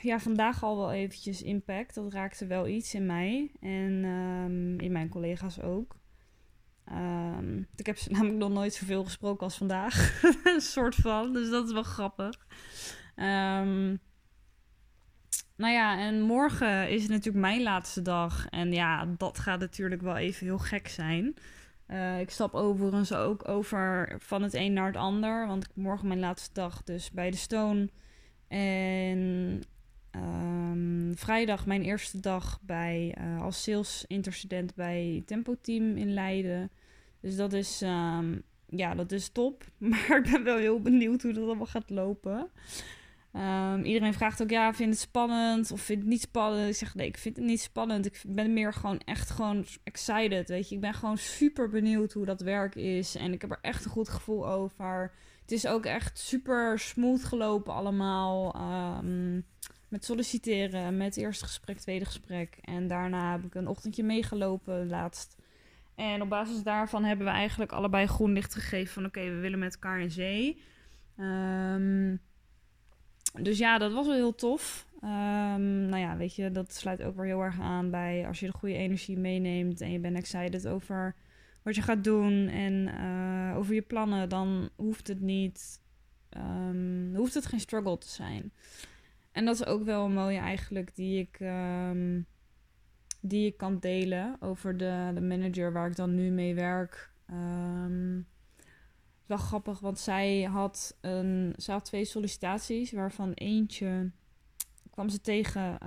ja, 0.02 0.20
vandaag 0.20 0.64
al 0.64 0.78
wel 0.78 0.92
eventjes 0.92 1.42
impact. 1.42 1.96
Dat 1.96 2.14
raakte 2.14 2.46
wel 2.46 2.68
iets 2.68 2.94
in 2.94 3.06
mij 3.06 3.52
en 3.60 4.04
um, 4.04 4.80
in 4.80 4.92
mijn 4.92 5.10
collega's 5.10 5.62
ook. 5.62 5.96
Um, 6.92 7.68
ik 7.76 7.86
heb 7.86 7.98
namelijk 8.10 8.38
nog 8.38 8.52
nooit 8.52 8.74
zoveel 8.74 9.04
gesproken 9.04 9.44
als 9.44 9.58
vandaag. 9.58 10.22
Een 10.44 10.62
soort 10.62 10.96
van, 10.96 11.34
dus 11.34 11.50
dat 11.50 11.66
is 11.66 11.74
wel 11.74 11.84
grappig. 11.84 12.48
Nou 15.62 15.74
ja, 15.74 16.00
en 16.00 16.22
morgen 16.22 16.90
is 16.90 17.02
het 17.02 17.12
natuurlijk 17.12 17.46
mijn 17.46 17.64
laatste 17.64 18.02
dag. 18.02 18.48
En 18.50 18.74
ja, 18.74 19.06
dat 19.18 19.40
gaat 19.40 19.60
natuurlijk 19.60 20.02
wel 20.02 20.18
even 20.18 20.46
heel 20.46 20.58
gek 20.58 20.88
zijn. 20.88 21.36
Uh, 21.92 22.20
ik 22.20 22.30
stap 22.30 22.54
overigens 22.54 23.14
ook 23.14 23.48
over 23.48 24.16
van 24.20 24.42
het 24.42 24.54
een 24.54 24.74
naar 24.74 24.88
het 24.88 24.96
ander. 24.96 25.48
Want 25.48 25.68
morgen 25.74 26.08
mijn 26.08 26.20
laatste 26.20 26.50
dag 26.54 26.84
dus 26.84 27.12
bij 27.12 27.32
de 27.32 27.38
Stone. 27.38 27.90
En 28.48 29.62
um, 30.12 31.12
vrijdag 31.16 31.66
mijn 31.66 31.84
eerste 31.84 32.20
dag 32.20 32.60
bij, 32.62 33.16
uh, 33.22 33.42
als 33.42 33.64
sales 33.64 34.06
intercedent 34.08 34.76
bij 34.76 35.24
Tempo 35.26 35.56
Team 35.62 35.98
in 35.98 36.14
Leiden. 36.14 36.72
Dus 37.20 37.36
dat 37.36 37.54
is, 37.54 37.82
um, 37.82 38.42
ja, 38.66 38.96
dat 38.96 39.12
is 39.12 39.30
top. 39.30 39.64
Maar 39.90 40.18
ik 40.18 40.32
ben 40.32 40.44
wel 40.44 40.58
heel 40.58 40.82
benieuwd 40.82 41.22
hoe 41.22 41.34
dat 41.34 41.44
allemaal 41.44 41.66
gaat 41.66 41.90
lopen. 41.90 42.50
Um, 43.34 43.84
iedereen 43.84 44.14
vraagt 44.14 44.42
ook, 44.42 44.50
ja, 44.50 44.74
vind 44.74 44.90
het 44.90 45.00
spannend 45.00 45.72
of 45.72 45.82
vind 45.82 46.00
het 46.00 46.10
niet 46.10 46.22
spannend? 46.22 46.70
Ik 46.70 46.76
zeg, 46.76 46.96
nee, 46.96 47.08
ik 47.08 47.18
vind 47.18 47.36
het 47.36 47.46
niet 47.46 47.62
spannend. 47.62 48.06
Ik 48.06 48.22
ben 48.28 48.54
meer 48.54 48.74
gewoon 48.74 49.00
echt 49.00 49.30
gewoon 49.30 49.66
excited, 49.84 50.50
weet 50.50 50.70
je. 50.70 50.76
Ik 50.76 50.82
ben 50.82 50.94
gewoon 50.94 51.18
super 51.18 51.70
benieuwd 51.70 52.14
hoe 52.14 52.26
dat 52.26 52.42
werk 52.42 52.76
is. 52.76 53.16
En 53.16 53.34
ik 53.34 53.42
heb 53.42 53.52
er 53.52 53.60
echt 53.62 53.86
een 53.86 53.92
goed 53.92 54.10
gevoel 54.10 54.48
over. 54.48 55.14
Het 55.42 55.52
is 55.52 55.68
ook 55.68 55.86
echt 55.86 56.20
super 56.20 56.80
smooth 56.80 57.24
gelopen 57.24 57.74
allemaal. 57.74 58.56
Um, 59.00 59.46
met 59.88 60.06
solliciteren, 60.06 60.98
met 60.98 61.18
eerste 61.18 61.46
gesprek, 61.46 61.78
tweede 61.78 62.06
gesprek. 62.06 62.58
En 62.62 62.88
daarna 62.88 63.32
heb 63.32 63.44
ik 63.44 63.56
een 63.56 63.68
ochtendje 63.68 64.04
meegelopen 64.04 64.88
laatst. 64.88 65.36
En 65.96 66.22
op 66.22 66.30
basis 66.30 66.64
daarvan 66.64 67.04
hebben 67.04 67.26
we 67.26 67.32
eigenlijk 67.32 67.72
allebei 67.72 68.08
groen 68.08 68.34
licht 68.34 68.54
gegeven 68.54 68.94
van... 68.94 69.06
oké, 69.06 69.24
we 69.24 69.40
willen 69.40 69.60
met 69.60 69.74
elkaar 69.74 70.00
in 70.00 70.12
zee. 70.12 70.62
Um, 71.18 72.22
dus 73.34 73.58
ja, 73.58 73.78
dat 73.78 73.94
was 73.94 74.06
wel 74.06 74.16
heel 74.16 74.36
tof. 74.36 74.86
Um, 75.04 75.86
nou 75.86 75.98
ja, 75.98 76.18
weet 76.18 76.36
je, 76.36 76.52
dat 76.52 76.74
sluit 76.74 77.04
ook 77.04 77.16
weer 77.16 77.26
heel 77.26 77.42
erg 77.42 77.60
aan 77.60 77.92
bij 77.92 78.28
als 78.28 78.40
je 78.40 78.46
de 78.46 78.58
goede 78.58 78.76
energie 78.76 79.18
meeneemt 79.18 79.82
en 79.82 79.92
je 79.92 80.00
bent 80.00 80.18
excited 80.18 80.68
over 80.68 81.16
wat 81.64 81.76
je 81.76 81.82
gaat 81.82 82.04
doen 82.04 82.48
en 82.48 82.74
uh, 82.74 83.58
over 83.58 83.74
je 83.74 83.82
plannen, 83.82 84.30
dan 84.30 84.70
hoeft 84.76 85.08
het 85.08 85.20
niet 85.20 85.82
ehm, 86.30 87.16
hoeft 87.16 87.34
het 87.34 87.46
geen 87.46 87.60
struggle 87.60 87.98
te 87.98 88.10
zijn. 88.10 88.52
En 89.32 89.46
dat 89.46 89.56
is 89.56 89.66
ook 89.66 89.84
wel 89.84 90.06
een 90.06 90.14
mooie 90.14 90.40
eigenlijk 90.40 90.96
die 90.96 91.20
ik, 91.20 91.40
ehm, 91.40 92.22
die 93.22 93.46
ik 93.46 93.58
kan 93.58 93.80
delen 93.80 94.36
over 94.40 94.78
de, 94.78 95.12
de 95.14 95.22
manager 95.22 95.74
waar 95.74 95.88
ik 95.88 95.96
dan 95.96 96.16
nu 96.16 96.30
mee 96.30 96.56
werk. 96.56 97.12
Wel 99.32 99.46
grappig, 99.48 99.80
want 99.80 100.00
zij 100.00 100.42
had, 100.42 100.98
een, 101.02 101.54
zij 101.58 101.74
had 101.74 101.86
twee 101.86 102.06
sollicitaties, 102.06 102.92
waarvan 102.92 103.32
eentje 103.34 104.12
kwam 104.90 105.10
ze 105.10 105.22
tegen 105.22 105.78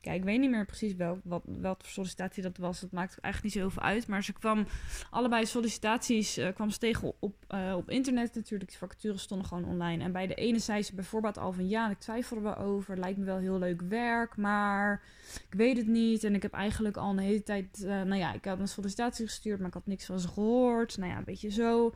Kijk, 0.00 0.16
ik 0.16 0.24
weet 0.24 0.40
niet 0.40 0.50
meer 0.50 0.66
precies 0.66 0.94
wel, 0.94 1.20
wat, 1.24 1.84
sollicitatie 1.86 2.42
dat 2.42 2.56
was. 2.56 2.80
Dat 2.80 2.92
maakt 2.92 3.18
eigenlijk 3.20 3.54
niet 3.54 3.64
zoveel 3.64 3.82
uit. 3.82 4.06
Maar 4.06 4.24
ze 4.24 4.32
kwam 4.32 4.66
allebei 5.10 5.46
sollicitaties 5.46 6.38
uh, 6.38 6.48
kwam 6.54 6.70
ze 6.70 6.78
tegen 6.78 7.12
op, 7.18 7.34
uh, 7.54 7.74
op 7.76 7.90
internet 7.90 8.34
natuurlijk. 8.34 8.70
De 8.70 8.78
vacatures 8.78 9.22
stonden 9.22 9.46
gewoon 9.46 9.64
online. 9.64 10.04
En 10.04 10.12
bij 10.12 10.26
de 10.26 10.34
ene 10.34 10.58
zei 10.58 10.82
ze 10.82 10.94
bijvoorbeeld 10.94 11.38
al 11.38 11.52
van 11.52 11.68
ja, 11.68 11.90
ik 11.90 11.98
twijfel 11.98 12.36
er 12.36 12.42
wel 12.42 12.56
over. 12.56 12.98
Lijkt 12.98 13.18
me 13.18 13.24
wel 13.24 13.38
heel 13.38 13.58
leuk 13.58 13.80
werk, 13.80 14.36
maar 14.36 15.02
ik 15.48 15.54
weet 15.54 15.76
het 15.76 15.86
niet. 15.86 16.24
En 16.24 16.34
ik 16.34 16.42
heb 16.42 16.52
eigenlijk 16.52 16.96
al 16.96 17.10
een 17.10 17.18
hele 17.18 17.42
tijd. 17.42 17.82
Uh, 17.82 17.88
nou 17.88 18.16
ja, 18.16 18.32
ik 18.32 18.44
had 18.44 18.58
een 18.58 18.68
sollicitatie 18.68 19.26
gestuurd, 19.26 19.58
maar 19.58 19.68
ik 19.68 19.74
had 19.74 19.86
niks 19.86 20.04
van 20.04 20.20
ze 20.20 20.28
gehoord. 20.28 20.96
Nou 20.96 21.10
ja, 21.10 21.16
een 21.16 21.24
beetje 21.24 21.50
zo. 21.50 21.94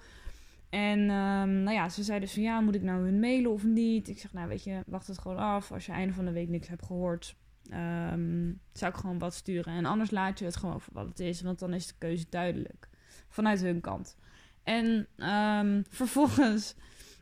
En 0.71 0.99
um, 0.99 1.63
nou 1.63 1.71
ja, 1.71 1.89
ze 1.89 2.03
zei 2.03 2.21
dus 2.21 2.33
van 2.33 2.43
ja, 2.43 2.61
moet 2.61 2.75
ik 2.75 2.83
nou 2.83 3.05
hun 3.05 3.21
mailen 3.21 3.51
of 3.51 3.65
niet? 3.65 4.09
Ik 4.09 4.19
zeg, 4.19 4.33
nou 4.33 4.49
weet 4.49 4.65
je, 4.65 4.83
wacht 4.87 5.07
het 5.07 5.19
gewoon 5.19 5.39
af. 5.39 5.73
Als 5.73 5.87
je 5.87 5.93
einde 5.93 6.15
van 6.15 6.25
de 6.25 6.33
week 6.33 6.49
niks 6.49 6.69
hebt 6.69 6.85
gehoord, 6.85 7.37
um, 7.73 8.61
zou 8.73 8.93
ik 8.93 8.99
gewoon 8.99 9.19
wat 9.19 9.35
sturen. 9.35 9.75
En 9.75 9.85
anders 9.85 10.11
laat 10.11 10.39
je 10.39 10.45
het 10.45 10.57
gewoon 10.57 10.81
voor 10.81 10.93
wat 10.93 11.09
het 11.09 11.21
is, 11.21 11.43
want 11.43 11.59
dan 11.59 11.75
is 11.75 11.87
de 11.87 11.95
keuze 11.99 12.27
duidelijk. 12.29 12.89
Vanuit 13.29 13.61
hun 13.61 13.81
kant. 13.81 14.17
En 14.63 15.07
um, 15.17 15.85
vervolgens 15.89 16.75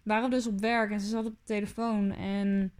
waren 0.04 0.30
we 0.30 0.34
dus 0.34 0.46
op 0.46 0.60
werk 0.60 0.90
en 0.90 1.00
ze 1.00 1.08
zat 1.08 1.26
op 1.26 1.32
de 1.32 1.44
telefoon 1.44 2.12
en 2.12 2.72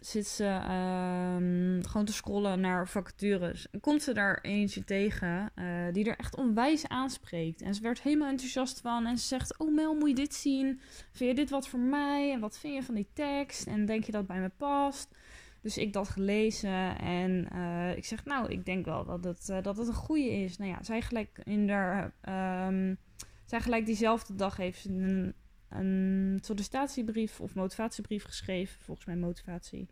zit 0.00 0.26
ze 0.26 0.44
um, 0.44 1.86
gewoon 1.86 2.06
te 2.06 2.12
scrollen 2.12 2.60
naar 2.60 2.88
vacatures. 2.88 3.70
En 3.70 3.80
komt 3.80 4.02
ze 4.02 4.12
daar 4.12 4.38
eentje 4.40 4.84
tegen 4.84 5.50
uh, 5.56 5.92
die 5.92 6.04
er 6.04 6.16
echt 6.16 6.36
onwijs 6.36 6.88
aanspreekt. 6.88 7.62
En 7.62 7.74
ze 7.74 7.82
werd 7.82 8.02
helemaal 8.02 8.28
enthousiast 8.28 8.80
van. 8.80 9.06
En 9.06 9.18
ze 9.18 9.26
zegt: 9.26 9.58
Oh 9.58 9.74
Mel, 9.74 9.94
moet 9.94 10.08
je 10.08 10.14
dit 10.14 10.34
zien? 10.34 10.80
Vind 11.12 11.30
je 11.30 11.36
dit 11.36 11.50
wat 11.50 11.68
voor 11.68 11.80
mij? 11.80 12.32
En 12.32 12.40
wat 12.40 12.58
vind 12.58 12.74
je 12.74 12.82
van 12.82 12.94
die 12.94 13.08
tekst? 13.12 13.66
En 13.66 13.86
denk 13.86 14.04
je 14.04 14.12
dat 14.12 14.26
bij 14.26 14.40
me 14.40 14.50
past? 14.56 15.14
Dus 15.62 15.78
ik 15.78 15.92
dat 15.92 16.08
gelezen 16.08 16.98
en 16.98 17.48
uh, 17.52 17.96
ik 17.96 18.04
zeg, 18.04 18.24
nou, 18.24 18.50
ik 18.50 18.64
denk 18.64 18.84
wel 18.84 19.04
dat 19.04 19.24
het, 19.24 19.48
uh, 19.50 19.62
dat 19.62 19.76
het 19.76 19.88
een 19.88 19.94
goede 19.94 20.30
is. 20.30 20.56
Nou 20.56 20.70
ja, 20.70 20.82
zij 20.82 21.02
gelijk 21.02 21.40
in 21.44 21.66
de, 21.66 22.10
um, 22.30 22.98
zij 23.44 23.60
gelijk 23.60 23.86
diezelfde 23.86 24.34
dag 24.34 24.56
heeft 24.56 24.84
een, 24.84 25.34
een 25.68 26.38
sollicitatiebrief 26.40 27.40
of 27.40 27.54
motivatiebrief 27.54 28.24
geschreven, 28.24 28.80
volgens 28.80 29.06
mij 29.06 29.16
motivatie. 29.16 29.88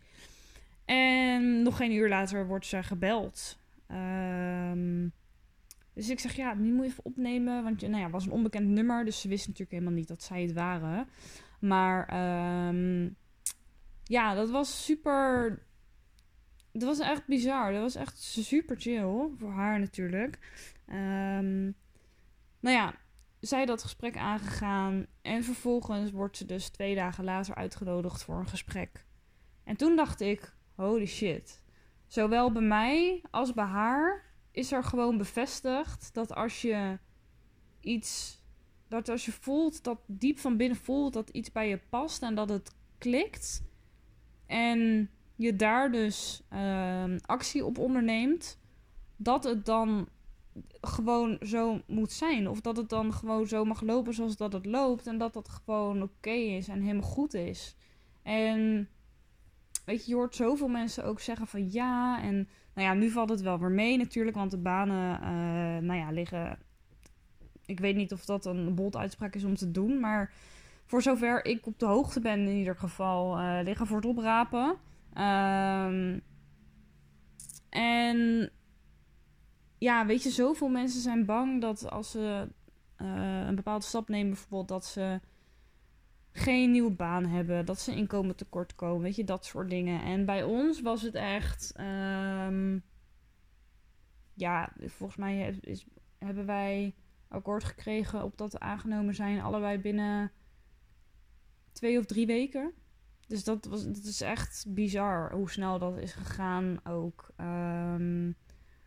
En 0.85 1.63
nog 1.63 1.77
geen 1.77 1.93
uur 1.93 2.09
later 2.09 2.47
wordt 2.47 2.67
ze 2.67 2.83
gebeld. 2.83 3.59
Um, 3.91 5.13
dus 5.95 6.09
ik 6.09 6.21
zeg, 6.21 6.37
ja, 6.37 6.55
die 6.55 6.73
moet 6.73 6.85
je 6.85 6.91
even 6.91 7.05
opnemen. 7.05 7.63
Want 7.63 7.81
nou 7.81 7.97
ja, 7.97 8.03
het 8.03 8.13
was 8.13 8.27
een 8.27 8.33
onbekend 8.33 8.69
nummer. 8.69 9.05
Dus 9.05 9.21
ze 9.21 9.29
wist 9.29 9.47
natuurlijk 9.47 9.71
helemaal 9.71 9.99
niet 9.99 10.09
dat 10.09 10.23
zij 10.23 10.43
het 10.43 10.53
waren. 10.53 11.09
Maar 11.61 12.01
um, 12.69 13.17
ja, 14.11 14.35
dat 14.35 14.51
was 14.51 14.85
super. 14.85 15.63
Dat 16.73 16.83
was 16.83 16.99
echt 16.99 17.27
bizar. 17.27 17.73
Dat 17.73 17.81
was 17.81 17.95
echt 17.95 18.23
super 18.23 18.77
chill. 18.81 19.29
Voor 19.39 19.53
haar 19.53 19.81
natuurlijk. 19.81 20.39
Um, 20.87 21.75
nou 22.61 22.77
ja, 22.77 22.95
zij 23.41 23.67
dat 23.67 23.83
gesprek 23.83 24.17
aangegaan. 24.17 25.07
En 25.23 25.45
vervolgens 25.45 26.11
wordt 26.11 26.37
ze 26.37 26.47
dus 26.47 26.69
twee 26.69 26.95
dagen 26.95 27.25
later 27.25 27.55
uitgenodigd 27.55 28.25
voor 28.25 28.39
een 28.39 28.49
gesprek. 28.49 29.05
En 29.65 29.77
toen 29.77 29.97
dacht 29.97 30.21
ik: 30.21 30.55
holy 30.75 31.07
shit. 31.07 31.63
Zowel 32.07 32.53
bij 32.53 32.63
mij 32.63 33.23
als 33.31 33.53
bij 33.53 33.65
haar 33.65 34.25
is 34.51 34.73
er 34.73 34.85
gewoon 34.85 35.19
bevestigd 35.19 36.15
dat 36.15 36.35
als 36.35 36.63
je 36.63 36.99
iets. 37.81 38.43
Dat 38.89 39.09
als 39.09 39.25
je 39.25 39.33
voelt, 39.33 39.85
dat 39.85 40.01
diep 40.07 40.39
van 40.39 40.57
binnen 40.57 40.79
voelt 40.79 41.13
dat 41.13 41.31
iets 41.31 41.53
bij 41.53 41.69
je 41.69 41.81
past 41.91 42.23
en 42.23 42.35
dat 42.35 42.49
het 42.49 42.75
klikt 42.99 43.69
en 44.51 45.11
je 45.37 45.57
daar 45.57 45.93
dus 45.93 46.43
uh, 46.53 47.05
actie 47.25 47.65
op 47.65 47.79
onderneemt, 47.79 48.59
dat 49.17 49.45
het 49.45 49.67
dan 49.67 50.09
gewoon 50.81 51.39
zo 51.43 51.81
moet 51.87 52.13
zijn. 52.13 52.49
Of 52.49 52.61
dat 52.61 52.77
het 52.77 52.89
dan 52.89 53.13
gewoon 53.13 53.47
zo 53.47 53.65
mag 53.65 53.81
lopen 53.81 54.15
zoals 54.15 54.37
dat 54.37 54.53
het 54.53 54.67
loopt. 54.67 55.07
En 55.07 55.19
dat 55.19 55.33
dat 55.33 55.49
gewoon 55.49 56.03
oké 56.03 56.31
is 56.31 56.69
en 56.69 56.81
helemaal 56.81 57.09
goed 57.09 57.35
is. 57.35 57.77
En 58.23 58.89
weet 59.85 60.05
je, 60.05 60.11
je 60.11 60.17
hoort 60.17 60.35
zoveel 60.37 60.69
mensen 60.69 61.05
ook 61.05 61.21
zeggen 61.21 61.47
van 61.47 61.71
ja. 61.71 62.23
En 62.23 62.49
nou 62.75 62.89
ja, 62.89 62.95
nu 62.95 63.11
valt 63.11 63.31
het 63.31 63.41
wel 63.41 63.59
weer 63.59 63.71
mee 63.71 63.97
natuurlijk. 63.97 64.37
Want 64.37 64.51
de 64.51 64.59
banen, 64.59 65.21
uh, 65.21 65.87
nou 65.89 65.99
ja, 65.99 66.11
liggen. 66.11 66.59
Ik 67.67 67.81
weet 67.81 67.97
niet 67.97 68.13
of 68.13 68.25
dat 68.25 68.47
een 68.47 68.75
bold 68.75 68.97
uitspraak 68.97 69.35
is 69.35 69.45
om 69.45 69.55
te 69.55 69.71
doen. 69.71 70.01
Maar 70.01 70.33
voor 70.91 71.03
zover 71.03 71.45
ik 71.45 71.67
op 71.67 71.79
de 71.79 71.87
hoogte 71.87 72.21
ben 72.21 72.41
in 72.41 72.57
ieder 72.57 72.77
geval, 72.77 73.39
uh, 73.39 73.61
liggen 73.63 73.87
voor 73.87 73.97
het 73.97 74.07
oprapen. 74.07 74.69
Um, 75.15 76.23
en 77.69 78.51
ja, 79.79 80.07
weet 80.07 80.23
je, 80.23 80.31
zoveel 80.31 80.69
mensen 80.69 81.01
zijn 81.01 81.25
bang 81.25 81.61
dat 81.61 81.91
als 81.91 82.11
ze 82.11 82.49
uh, 83.03 83.47
een 83.47 83.55
bepaalde 83.55 83.85
stap 83.85 84.09
nemen, 84.09 84.29
bijvoorbeeld 84.29 84.69
dat 84.69 84.85
ze 84.85 85.21
geen 86.33 86.71
nieuwe 86.71 86.91
baan 86.91 87.27
hebben, 87.27 87.67
dat 87.67 87.81
ze 87.81 87.95
inkomen 87.95 88.37
tekort 88.37 88.75
komen, 88.75 89.03
weet 89.03 89.17
je, 89.17 89.25
dat 89.25 89.45
soort 89.45 89.71
dingen. 89.71 90.03
En 90.03 90.25
bij 90.25 90.43
ons 90.43 90.81
was 90.81 91.03
het 91.03 91.15
echt, 91.15 91.75
um, 92.47 92.83
ja, 94.35 94.73
volgens 94.79 95.19
mij 95.19 95.59
is, 95.61 95.87
hebben 96.19 96.47
wij 96.47 96.95
akkoord 97.29 97.65
gekregen 97.65 98.25
op 98.25 98.39
dat 98.39 98.61
aangenomen 98.61 99.15
zijn, 99.15 99.41
allebei 99.41 99.79
binnen 99.79 100.33
twee 101.73 101.99
of 101.99 102.05
drie 102.05 102.27
weken. 102.27 102.73
Dus 103.27 103.45
dat, 103.45 103.65
was, 103.65 103.87
dat 103.87 104.05
is 104.05 104.21
echt 104.21 104.65
bizar 104.69 105.33
hoe 105.33 105.51
snel 105.51 105.79
dat 105.79 105.99
is 105.99 106.13
gegaan 106.13 106.81
ook. 106.85 107.31
Um, 107.41 108.37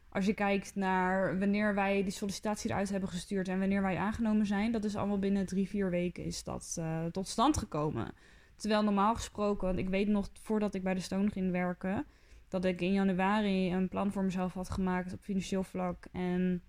als 0.10 0.26
je 0.26 0.34
kijkt 0.34 0.76
naar 0.76 1.40
wanneer 1.40 1.76
wij 1.76 2.04
die 2.04 2.12
sollicitatie 2.12 2.70
eruit 2.70 2.90
hebben 2.90 3.10
gestuurd 3.10 3.48
en 3.48 3.60
wanneer 3.60 3.82
wij 3.82 3.98
aangenomen 3.98 4.46
zijn, 4.46 4.72
dat 4.72 4.84
is 4.84 4.96
allemaal 4.96 5.20
binnen 5.20 5.46
drie, 5.46 5.70
vier 5.70 5.90
weken 5.90 6.24
is 6.24 6.44
dat 6.44 6.76
uh, 6.80 7.06
tot 7.06 7.28
stand 7.28 7.58
gekomen. 7.58 8.14
Terwijl 8.56 8.84
normaal 8.84 9.16
gesproken, 9.16 9.68
want 9.68 9.80
ik 9.80 9.90
weet 9.90 10.08
nog 10.08 10.30
voordat 10.42 10.74
ik 10.74 10.84
bij 10.84 10.94
de 10.94 11.00
Stone 11.00 11.30
ging 11.30 11.52
werken, 11.52 12.06
dat 12.48 12.66
ik 12.66 12.82
in 12.82 12.94
januari 12.94 13.74
een 13.74 13.90
plan 13.90 14.12
voor 14.12 14.24
mezelf 14.24 14.54
had 14.54 14.70
gemaakt 14.70 15.14
op 15.14 15.22
financieel 15.22 15.64
vlak. 15.64 16.06
En 16.12 16.64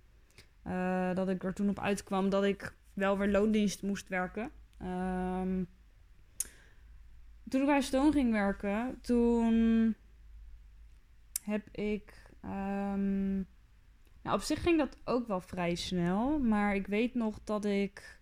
uh, 0.67 1.15
dat 1.15 1.29
ik 1.29 1.45
er 1.45 1.55
toen 1.55 1.69
op 1.69 1.81
uitkwam 1.81 2.29
dat 2.29 2.45
ik 2.45 2.77
wel 2.93 3.19
weer 3.19 3.31
loondienst 3.31 3.83
moest 3.83 4.09
werken. 4.09 4.51
Um, 4.83 5.67
toen 7.49 7.61
ik 7.61 7.67
bij 7.67 7.81
Stone 7.81 8.13
ging 8.13 8.33
werken, 8.33 8.99
toen 9.01 9.95
heb 11.43 11.69
ik. 11.71 12.23
Um, 12.45 13.47
nou, 14.23 14.37
op 14.37 14.41
zich 14.41 14.63
ging 14.63 14.79
dat 14.79 14.97
ook 15.05 15.27
wel 15.27 15.41
vrij 15.41 15.75
snel. 15.75 16.39
Maar 16.39 16.75
ik 16.75 16.87
weet 16.87 17.15
nog 17.15 17.41
dat 17.45 17.65
ik. 17.65 18.19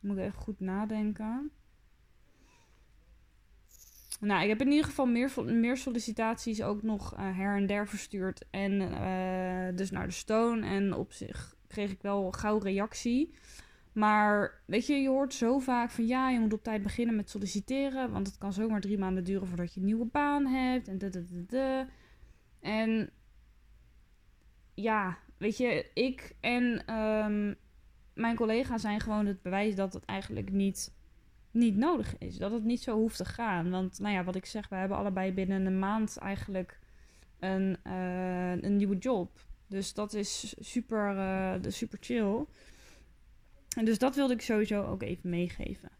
Moet 0.00 0.16
ik 0.16 0.22
even 0.22 0.40
goed 0.40 0.60
nadenken. 0.60 1.50
Nou, 4.20 4.42
ik 4.42 4.48
heb 4.48 4.60
in 4.60 4.70
ieder 4.70 4.84
geval 4.84 5.06
meer, 5.06 5.32
meer 5.44 5.76
sollicitaties 5.76 6.62
ook 6.62 6.82
nog 6.82 7.12
uh, 7.14 7.36
her 7.36 7.56
en 7.56 7.66
der 7.66 7.88
verstuurd. 7.88 8.44
En 8.50 8.80
uh, 8.80 9.76
dus 9.76 9.90
naar 9.90 10.06
de 10.06 10.12
Stone. 10.12 10.66
En 10.66 10.94
op 10.94 11.12
zich 11.12 11.56
kreeg 11.66 11.90
ik 11.90 12.02
wel 12.02 12.30
gauw 12.32 12.58
reactie. 12.58 13.34
Maar 13.92 14.62
weet 14.66 14.86
je, 14.86 14.94
je 14.94 15.08
hoort 15.08 15.34
zo 15.34 15.58
vaak 15.58 15.90
van 15.90 16.06
ja, 16.06 16.30
je 16.30 16.40
moet 16.40 16.52
op 16.52 16.62
tijd 16.62 16.82
beginnen 16.82 17.16
met 17.16 17.30
solliciteren. 17.30 18.10
Want 18.10 18.26
het 18.26 18.38
kan 18.38 18.52
zomaar 18.52 18.80
drie 18.80 18.98
maanden 18.98 19.24
duren 19.24 19.46
voordat 19.46 19.74
je 19.74 19.80
een 19.80 19.86
nieuwe 19.86 20.06
baan 20.06 20.46
hebt. 20.46 20.88
En 20.88 20.98
de, 20.98 21.86
En 22.60 23.10
ja, 24.74 25.18
weet 25.38 25.56
je, 25.56 25.90
ik 25.94 26.36
en 26.40 26.94
um, 26.94 27.56
mijn 28.14 28.36
collega 28.36 28.78
zijn 28.78 29.00
gewoon 29.00 29.26
het 29.26 29.42
bewijs 29.42 29.74
dat 29.74 29.92
het 29.92 30.04
eigenlijk 30.04 30.50
niet, 30.50 30.94
niet 31.50 31.76
nodig 31.76 32.18
is. 32.18 32.36
Dat 32.36 32.52
het 32.52 32.64
niet 32.64 32.82
zo 32.82 32.96
hoeft 32.96 33.16
te 33.16 33.24
gaan. 33.24 33.70
Want 33.70 33.98
nou 33.98 34.14
ja, 34.14 34.24
wat 34.24 34.36
ik 34.36 34.46
zeg, 34.46 34.68
we 34.68 34.76
hebben 34.76 34.96
allebei 34.96 35.32
binnen 35.32 35.66
een 35.66 35.78
maand 35.78 36.16
eigenlijk 36.16 36.78
een, 37.38 37.76
uh, 37.86 38.62
een 38.62 38.76
nieuwe 38.76 38.98
job. 38.98 39.40
Dus 39.66 39.94
dat 39.94 40.14
is 40.14 40.54
super, 40.58 41.16
uh, 41.16 41.54
super 41.68 41.98
chill. 42.00 42.46
En 43.76 43.84
dus 43.84 43.98
dat 43.98 44.14
wilde 44.14 44.34
ik 44.34 44.40
sowieso 44.40 44.84
ook 44.84 45.02
even 45.02 45.30
meegeven. 45.30 45.90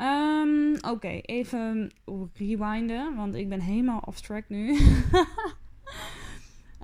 Um, 0.00 0.76
Oké, 0.80 1.08
even 1.08 1.92
rewinden, 2.34 3.14
want 3.14 3.34
ik 3.34 3.48
ben 3.48 3.60
helemaal 3.60 4.02
off 4.04 4.20
track 4.20 4.48
nu. 4.48 4.78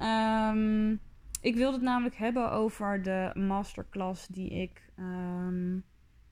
um, 0.02 1.00
ik 1.40 1.54
wilde 1.54 1.76
het 1.76 1.82
namelijk 1.82 2.16
hebben 2.16 2.50
over 2.50 3.02
de 3.02 3.30
masterclass 3.34 4.26
die 4.26 4.50
ik 4.50 4.82
um, 4.98 5.84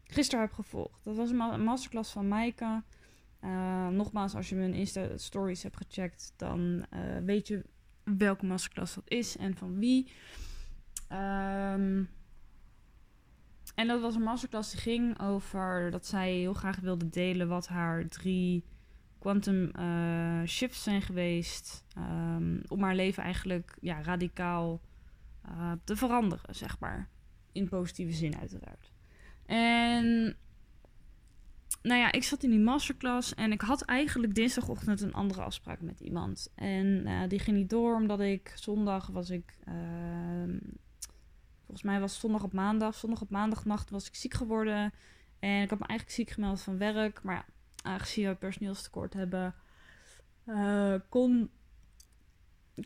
gisteren 0.05 0.45
heb 0.45 0.53
gevolgd. 0.53 1.05
Dat 1.05 1.17
was 1.17 1.31
een 1.31 1.65
masterclass 1.65 2.13
van 2.13 2.29
Maaike. 2.29 2.83
Uh, 3.45 3.89
nogmaals, 3.89 4.35
als 4.35 4.49
je 4.49 4.55
mijn 4.55 4.75
Insta-stories 4.75 5.63
hebt 5.63 5.77
gecheckt, 5.77 6.33
dan 6.37 6.87
uh, 6.95 7.01
weet 7.25 7.49
je 7.49 7.65
welke 8.05 8.47
masterclass 8.47 8.95
dat 8.95 9.05
is 9.07 9.37
en 9.37 9.57
van 9.57 9.79
wie. 9.79 10.13
Um, 11.13 12.09
en 13.75 13.87
dat 13.87 14.01
was 14.01 14.15
een 14.15 14.23
masterclass 14.23 14.71
die 14.71 14.81
ging 14.81 15.21
over 15.21 15.91
dat 15.91 16.07
zij 16.07 16.33
heel 16.33 16.55
graag 16.55 16.81
wilde 16.81 17.09
delen 17.09 17.49
wat 17.49 17.69
haar 17.69 18.09
drie 18.09 18.65
quantum 19.19 19.71
uh, 19.79 20.43
shifts 20.47 20.83
zijn 20.83 21.03
geweest. 21.03 21.85
Um, 21.99 22.63
om 22.69 22.83
haar 22.83 22.95
leven 22.95 23.23
eigenlijk 23.23 23.77
ja, 23.81 24.03
radicaal 24.03 24.81
uh, 25.49 25.73
te 25.85 25.97
veranderen, 25.97 26.55
zeg 26.55 26.79
maar. 26.79 27.09
In 27.53 27.69
positieve 27.69 28.13
zin, 28.13 28.37
uiteraard. 28.39 28.93
En 29.47 30.37
nou 31.83 32.01
ja, 32.01 32.13
ik 32.13 32.23
zat 32.23 32.43
in 32.43 32.51
die 32.51 32.59
masterclass 32.59 33.35
en 33.35 33.53
ik 33.53 33.61
had 33.61 33.83
eigenlijk 33.83 34.35
dinsdagochtend 34.35 35.01
een 35.01 35.13
andere 35.13 35.43
afspraak 35.43 35.81
met 35.81 36.01
iemand. 36.01 36.53
En 36.55 36.87
uh, 37.07 37.29
die 37.29 37.39
ging 37.39 37.57
niet 37.57 37.71
door 37.71 37.95
omdat 37.95 38.21
ik 38.21 38.53
zondag 38.55 39.07
was 39.07 39.31
ik. 39.31 39.59
Uh, 39.69 40.61
volgens 41.73 41.91
mij 41.93 42.01
was 42.01 42.13
het 42.13 42.21
zondag 42.21 42.43
op 42.43 42.53
maandag. 42.53 42.95
Zondag 42.95 43.21
op 43.21 43.31
maandagnacht 43.31 43.91
was 43.91 44.07
ik 44.07 44.15
ziek 44.15 44.35
geworden. 44.35 44.93
En 45.39 45.63
ik 45.63 45.71
had 45.71 45.79
me 45.79 45.87
eigenlijk 45.87 46.19
ziek 46.19 46.31
gemeld 46.31 46.61
van 46.61 46.79
werk. 46.79 47.23
Maar 47.23 47.35
ja, 47.35 47.45
aangezien 47.83 48.29
we 48.29 48.35
personeelstekort 48.35 49.13
hebben, 49.15 49.55
uh, 50.47 50.95
kon 51.09 51.51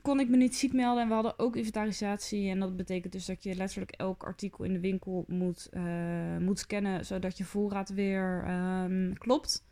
kon 0.02 0.20
ik 0.20 0.28
me 0.28 0.36
niet 0.36 0.56
ziek 0.56 0.72
melden. 0.72 1.02
En 1.02 1.08
we 1.08 1.14
hadden 1.14 1.38
ook 1.38 1.56
inventarisatie. 1.56 2.50
En 2.50 2.60
dat 2.60 2.76
betekent 2.76 3.12
dus 3.12 3.26
dat 3.26 3.42
je 3.42 3.54
letterlijk 3.54 3.90
elk 3.90 4.24
artikel 4.24 4.64
in 4.64 4.72
de 4.72 4.80
winkel 4.80 5.24
moet, 5.28 5.68
uh, 5.72 6.36
moet 6.36 6.58
scannen. 6.58 7.04
Zodat 7.06 7.38
je 7.38 7.44
voorraad 7.44 7.88
weer 7.88 8.48
um, 8.84 9.18
klopt. 9.18 9.66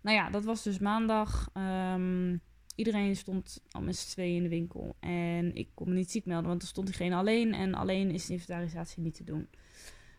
Nou 0.00 0.16
ja, 0.16 0.30
dat 0.30 0.44
was 0.44 0.62
dus 0.62 0.78
maandag. 0.78 1.50
Um, 1.54 2.40
iedereen 2.74 3.16
stond 3.16 3.62
al 3.70 3.80
met 3.80 3.96
z'n 3.96 4.10
tweeën 4.10 4.36
in 4.36 4.42
de 4.42 4.48
winkel. 4.48 4.96
En 5.00 5.54
ik 5.54 5.68
kon 5.74 5.88
me 5.88 5.94
niet 5.94 6.10
ziek 6.10 6.24
melden, 6.24 6.48
want 6.48 6.62
er 6.62 6.68
stond 6.68 6.86
diegene 6.86 7.14
alleen. 7.14 7.54
En 7.54 7.74
alleen 7.74 8.10
is 8.10 8.26
de 8.26 8.32
inventarisatie 8.32 9.02
niet 9.02 9.14
te 9.14 9.24
doen. 9.24 9.48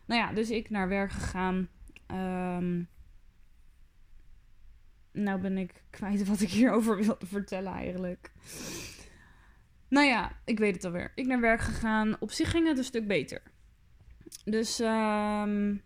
Nou 0.05 0.21
ja, 0.21 0.33
dus 0.33 0.49
ik 0.49 0.69
naar 0.69 0.87
werk 0.87 1.11
gegaan. 1.11 1.69
Um, 2.11 2.89
nou 5.11 5.41
ben 5.41 5.57
ik 5.57 5.83
kwijt 5.89 6.27
wat 6.27 6.41
ik 6.41 6.49
hierover 6.49 6.97
wilde 6.97 7.25
vertellen 7.25 7.73
eigenlijk. 7.73 8.31
Nou 9.87 10.07
ja, 10.07 10.31
ik 10.45 10.59
weet 10.59 10.75
het 10.75 10.85
alweer. 10.85 11.11
Ik 11.15 11.25
naar 11.25 11.39
werk 11.39 11.61
gegaan. 11.61 12.15
Op 12.19 12.31
zich 12.31 12.51
ging 12.51 12.67
het 12.67 12.77
een 12.77 12.83
stuk 12.83 13.07
beter. 13.07 13.41
Dus, 14.43 14.79
um, 14.79 15.81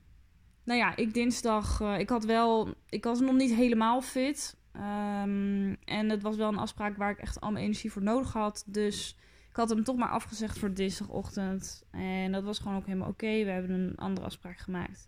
nou 0.63 0.79
ja, 0.79 0.95
ik 0.95 1.13
dinsdag. 1.13 1.79
Uh, 1.81 2.00
ik 2.00 2.10
had 2.10 2.25
wel. 2.25 2.74
Ik 2.89 3.03
was 3.03 3.19
nog 3.19 3.36
niet 3.36 3.53
helemaal 3.53 4.01
fit. 4.01 4.57
Um, 4.75 5.77
en 5.86 6.10
het 6.10 6.22
was 6.22 6.36
wel 6.36 6.48
een 6.48 6.58
afspraak 6.58 6.98
waar 6.98 7.12
ik 7.12 7.17
echt 7.17 7.41
al 7.41 7.51
mijn 7.51 7.63
energie 7.63 7.91
voor 7.91 8.03
nodig 8.03 8.34
had. 8.34 8.63
Dus 8.67 9.17
ik 9.50 9.55
had 9.55 9.70
hem 9.70 9.84
toch 9.84 9.96
maar 9.96 10.10
afgezegd 10.10 10.60
voor 10.60 10.74
dinsdagochtend. 10.74 11.86
En 11.91 12.32
dat 12.32 12.44
was 12.44 12.60
gewoon 12.60 12.77
ook 12.77 12.86
helemaal 12.86 13.10
oké. 13.10 13.44
We 13.44 13.50
hebben 13.50 13.72
een 13.72 13.96
andere 13.96 14.25
afspraak 14.25 14.58
gemaakt. 14.58 15.08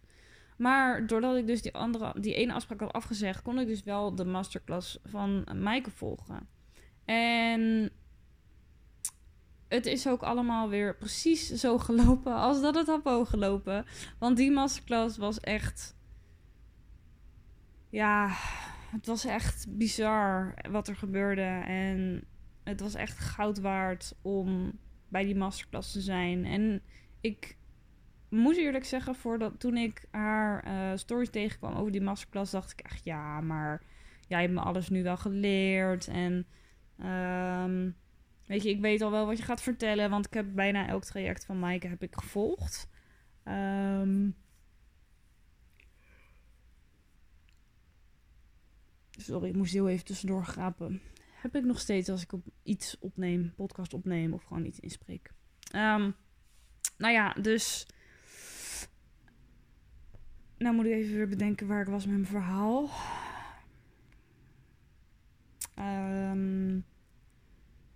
Maar 0.58 1.08
doordat 1.08 1.36
ik 1.36 1.48
dus 1.48 1.62
die, 1.62 1.74
andere, 1.74 2.20
die 2.20 2.34
ene 2.34 2.54
afspraak 2.54 2.80
had 2.80 2.94
afgezegd, 2.94 3.42
kon 3.42 3.60
ik 3.60 3.68
dus 3.68 3.84
wel 3.84 4.16
de 4.16 4.26
masterclass 4.26 5.00
van 5.04 5.48
Maaike 5.62 5.92
volgen. 5.92 6.48
En 7.06 7.92
het 9.68 9.86
is 9.86 10.08
ook 10.08 10.22
allemaal 10.22 10.70
weer 10.70 10.96
precies 10.96 11.48
zo 11.48 11.78
gelopen 11.78 12.34
als 12.34 12.62
dat 12.62 12.76
het 12.76 12.88
had 12.88 13.04
mogen 13.04 13.28
gelopen. 13.28 13.86
Want 14.20 14.38
die 14.38 14.52
masterclass 14.52 15.18
was 15.18 15.40
echt. 15.40 15.96
Ja, 17.90 18.38
het 18.98 19.06
was 19.06 19.26
echt 19.26 19.66
bizar 19.70 20.54
wat 20.70 20.88
er 20.88 20.96
gebeurde. 20.96 21.62
En 21.66 22.24
het 22.64 22.80
was 22.80 22.96
echt 22.96 23.20
goud 23.20 23.60
waard 23.60 24.16
om 24.22 24.80
bij 25.08 25.24
die 25.24 25.36
masterclass 25.36 25.92
te 25.92 26.02
zijn. 26.02 26.46
En 26.46 26.82
ik 27.22 27.58
moet 28.30 28.58
eerlijk 28.58 28.86
zeggen, 28.86 29.16
voordat, 29.16 29.60
toen 29.60 29.78
ik 29.78 30.06
haar 30.12 30.68
uh, 30.68 30.98
stories 30.98 31.30
tegenkwam 31.30 31.76
over 31.76 31.92
die 31.92 32.02
masterclass, 32.02 32.52
dacht 32.52 32.72
ik 32.72 32.80
echt, 32.80 33.04
ja, 33.04 33.42
maar 33.42 33.84
jij 34.28 34.42
hebt 34.42 34.54
me 34.54 34.60
alles 34.60 34.90
nu 34.90 35.04
wel 35.04 35.18
geleerd. 35.18 36.08
En 36.08 36.46
um, 37.06 37.96
Weet 38.48 38.64
je, 38.64 38.70
ik 38.70 38.82
weet 38.82 39.02
al 39.02 39.12
wel 39.12 39.26
wat 39.26 39.38
je 39.38 39.44
gaat 39.44 39.62
vertellen, 39.62 40.10
want 40.10 40.26
ik 40.26 40.34
heb 40.34 40.46
bijna 40.54 40.88
elk 40.88 41.04
traject 41.04 41.46
van 41.46 41.60
Maaike 41.60 41.88
heb 41.88 42.04
ik 42.04 42.16
gevolgd. 42.16 42.90
Um, 43.46 44.36
sorry, 49.18 49.50
ik 49.50 49.56
moest 49.56 49.74
heel 49.74 49.90
even 49.90 50.06
tussendoor 50.06 50.46
grapen. 50.46 51.02
Heb 51.42 51.56
ik 51.56 51.64
nog 51.64 51.80
steeds 51.80 52.10
als 52.10 52.24
ik 52.24 52.34
op 52.34 52.46
iets 52.64 53.00
opneem, 53.00 53.54
podcast 53.56 53.94
opneem 53.94 54.34
of 54.34 54.44
gewoon 54.44 54.66
iets 54.66 54.80
inspreek. 54.80 55.32
Um, 55.76 56.16
nou 56.98 57.14
ja, 57.14 57.34
dus. 57.34 57.88
Nou 60.58 60.76
moet 60.76 60.86
ik 60.86 60.92
even 60.92 61.16
weer 61.16 61.28
bedenken 61.28 61.68
waar 61.68 61.82
ik 61.82 61.88
was 61.88 62.06
met 62.06 62.14
mijn 62.14 62.26
verhaal. 62.26 62.90
Um, 65.80 66.86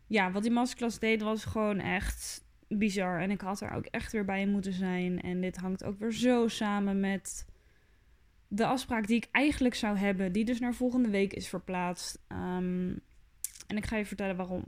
ja, 0.08 0.32
wat 0.32 0.44
die 0.44 0.52
masterclass 0.52 1.00
deed 1.00 1.22
was 1.22 1.46
gewoon 1.46 1.80
echt 1.80 2.46
bizar. 2.68 3.20
En 3.20 3.32
ik 3.32 3.42
had 3.42 3.62
er 3.62 3.72
ook 3.72 3.86
echt 3.86 4.12
weer 4.12 4.26
bij 4.26 4.48
moeten 4.48 4.74
zijn. 4.74 5.22
En 5.22 5.42
dit 5.42 5.58
hangt 5.58 5.84
ook 5.84 6.00
weer 6.00 6.14
zo 6.14 6.48
samen 6.48 7.00
met 7.00 7.46
de 8.54 8.66
afspraak 8.66 9.08
die 9.08 9.16
ik 9.16 9.28
eigenlijk 9.32 9.76
zou 9.76 9.98
hebben. 9.98 10.32
Die 10.32 10.46
dus 10.46 10.60
naar 10.60 10.74
volgende 10.74 11.10
week 11.10 11.34
is 11.34 11.48
verplaatst. 11.48 12.20
Um, 12.28 13.00
en 13.68 13.78
ik 13.78 13.86
ga 13.86 13.98
je 13.98 14.06
vertellen 14.06 14.36
waarom. 14.36 14.64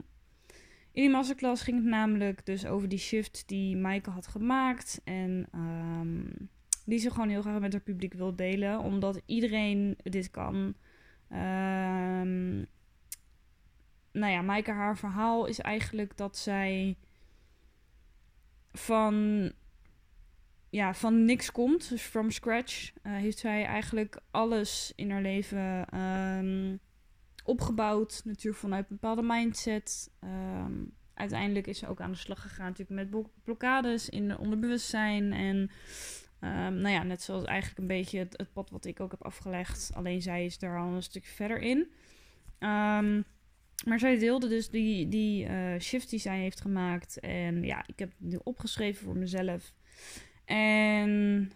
In 0.92 1.02
die 1.02 1.10
masterclass 1.10 1.62
ging 1.62 1.76
het 1.76 1.86
namelijk 1.86 2.46
dus 2.46 2.66
over 2.66 2.88
die 2.88 2.98
shift 2.98 3.42
die 3.46 3.76
Maaike 3.76 4.10
had 4.10 4.26
gemaakt. 4.26 5.00
En 5.04 5.46
um, 5.54 6.48
die 6.84 6.98
ze 6.98 7.10
gewoon 7.10 7.28
heel 7.28 7.42
graag 7.42 7.60
met 7.60 7.72
haar 7.72 7.82
publiek 7.82 8.14
wil 8.14 8.36
delen. 8.36 8.78
Omdat 8.78 9.22
iedereen 9.26 9.96
dit 10.02 10.30
kan. 10.30 10.54
Um, 11.30 12.66
nou 14.12 14.32
ja, 14.32 14.42
Maaike, 14.42 14.70
haar 14.70 14.98
verhaal 14.98 15.46
is 15.46 15.60
eigenlijk 15.60 16.16
dat 16.16 16.36
zij 16.36 16.96
van, 18.72 19.52
ja, 20.74 20.94
van 20.94 21.24
niks 21.24 21.52
komt. 21.52 21.88
Dus 21.88 22.02
from 22.02 22.30
scratch 22.30 22.90
uh, 22.92 23.12
heeft 23.12 23.38
zij 23.38 23.64
eigenlijk 23.64 24.20
alles 24.30 24.92
in 24.96 25.10
haar 25.10 25.22
leven 25.22 25.98
um, 26.00 26.80
opgebouwd. 27.44 28.22
Natuurlijk 28.24 28.56
vanuit 28.56 28.90
een 28.90 28.96
bepaalde 29.00 29.22
mindset. 29.22 30.10
Um, 30.24 30.92
uiteindelijk 31.14 31.66
is 31.66 31.78
ze 31.78 31.86
ook 31.86 32.00
aan 32.00 32.10
de 32.10 32.16
slag 32.16 32.42
gegaan 32.42 32.66
natuurlijk 32.66 33.10
met 33.12 33.24
blokkades 33.44 34.08
in 34.08 34.28
de 34.28 34.38
onderbewustzijn. 34.38 35.32
En 35.32 35.56
um, 36.40 36.74
nou 36.74 36.88
ja, 36.88 37.02
net 37.02 37.22
zoals 37.22 37.44
eigenlijk 37.44 37.78
een 37.78 37.86
beetje 37.86 38.18
het, 38.18 38.34
het, 38.36 38.52
pad 38.52 38.70
wat 38.70 38.84
ik 38.84 39.00
ook 39.00 39.10
heb 39.10 39.24
afgelegd. 39.24 39.90
Alleen 39.94 40.22
zij 40.22 40.44
is 40.44 40.58
daar 40.58 40.78
al 40.78 40.92
een 40.92 41.02
stuk 41.02 41.24
verder 41.24 41.58
in. 41.58 41.90
Maar 43.84 43.98
zij 43.98 44.18
deelde 44.18 44.48
dus 44.48 44.70
die, 44.70 45.08
die 45.08 45.48
uh, 45.48 45.78
shift 45.78 46.10
die 46.10 46.18
zij 46.18 46.38
heeft 46.38 46.60
gemaakt. 46.60 47.20
En 47.20 47.62
ja, 47.62 47.84
ik 47.86 47.98
heb 47.98 48.10
het 48.10 48.20
nu 48.20 48.38
opgeschreven 48.42 49.04
voor 49.04 49.16
mezelf. 49.16 49.74
En 50.44 51.52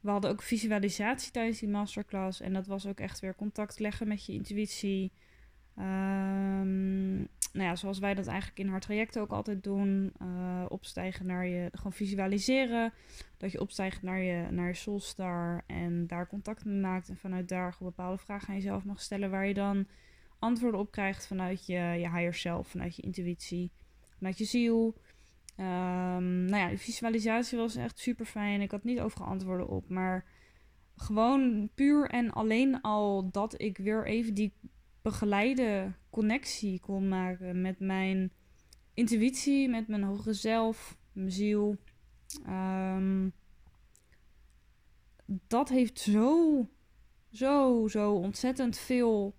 we 0.00 0.10
hadden 0.10 0.30
ook 0.30 0.42
visualisatie 0.42 1.32
tijdens 1.32 1.58
die 1.58 1.68
masterclass. 1.68 2.40
En 2.40 2.52
dat 2.52 2.66
was 2.66 2.86
ook 2.86 3.00
echt 3.00 3.20
weer 3.20 3.34
contact 3.34 3.78
leggen 3.78 4.08
met 4.08 4.26
je 4.26 4.32
intuïtie. 4.32 5.12
Um, 5.78 7.28
nou 7.52 7.68
ja, 7.68 7.76
zoals 7.76 7.98
wij 7.98 8.14
dat 8.14 8.26
eigenlijk 8.26 8.58
in 8.58 8.68
haar 8.68 8.80
traject 8.80 9.18
ook 9.18 9.30
altijd 9.30 9.62
doen. 9.62 10.12
Uh, 10.22 10.64
opstijgen 10.68 11.26
naar 11.26 11.46
je, 11.46 11.68
gewoon 11.72 11.92
visualiseren. 11.92 12.92
Dat 13.36 13.52
je 13.52 13.60
opstijgt 13.60 14.02
naar 14.02 14.18
je, 14.18 14.46
naar 14.50 14.68
je 14.68 14.74
soulstar 14.74 15.64
en 15.66 16.06
daar 16.06 16.26
contact 16.26 16.64
mee 16.64 16.80
maakt. 16.80 17.08
En 17.08 17.16
vanuit 17.16 17.48
daar 17.48 17.72
gewoon 17.72 17.92
bepaalde 17.96 18.22
vragen 18.22 18.48
aan 18.48 18.54
jezelf 18.54 18.84
mag 18.84 19.00
stellen. 19.00 19.30
Waar 19.30 19.46
je 19.46 19.54
dan 19.54 19.86
antwoorden 20.38 20.80
op 20.80 20.90
krijgt 20.90 21.26
vanuit 21.26 21.66
je, 21.66 21.74
je 21.74 22.10
higher 22.10 22.34
self, 22.34 22.68
vanuit 22.68 22.96
je 22.96 23.02
intuïtie, 23.02 23.70
vanuit 24.16 24.38
je 24.38 24.44
ziel. 24.44 24.96
Um, 25.56 26.44
nou 26.44 26.56
ja, 26.56 26.68
de 26.68 26.78
visualisatie 26.78 27.58
was 27.58 27.76
echt 27.76 27.98
super 27.98 28.26
fijn. 28.26 28.60
Ik 28.60 28.70
had 28.70 28.84
niet 28.84 29.00
overal 29.00 29.26
antwoorden 29.26 29.68
op, 29.68 29.88
maar 29.88 30.24
gewoon 30.96 31.70
puur 31.74 32.10
en 32.10 32.30
alleen 32.30 32.80
al 32.80 33.30
dat 33.30 33.60
ik 33.60 33.78
weer 33.78 34.06
even 34.06 34.34
die 34.34 34.52
begeleide 35.02 35.92
connectie 36.10 36.80
kon 36.80 37.08
maken 37.08 37.60
met 37.60 37.80
mijn 37.80 38.32
intuïtie, 38.94 39.68
met 39.68 39.88
mijn 39.88 40.02
hogere 40.02 40.32
zelf, 40.32 40.98
mijn 41.12 41.30
ziel. 41.32 41.76
Um, 42.48 43.32
dat 45.26 45.68
heeft 45.68 45.98
zo, 45.98 46.68
zo, 47.32 47.88
zo 47.88 48.14
ontzettend 48.14 48.78
veel 48.78 49.34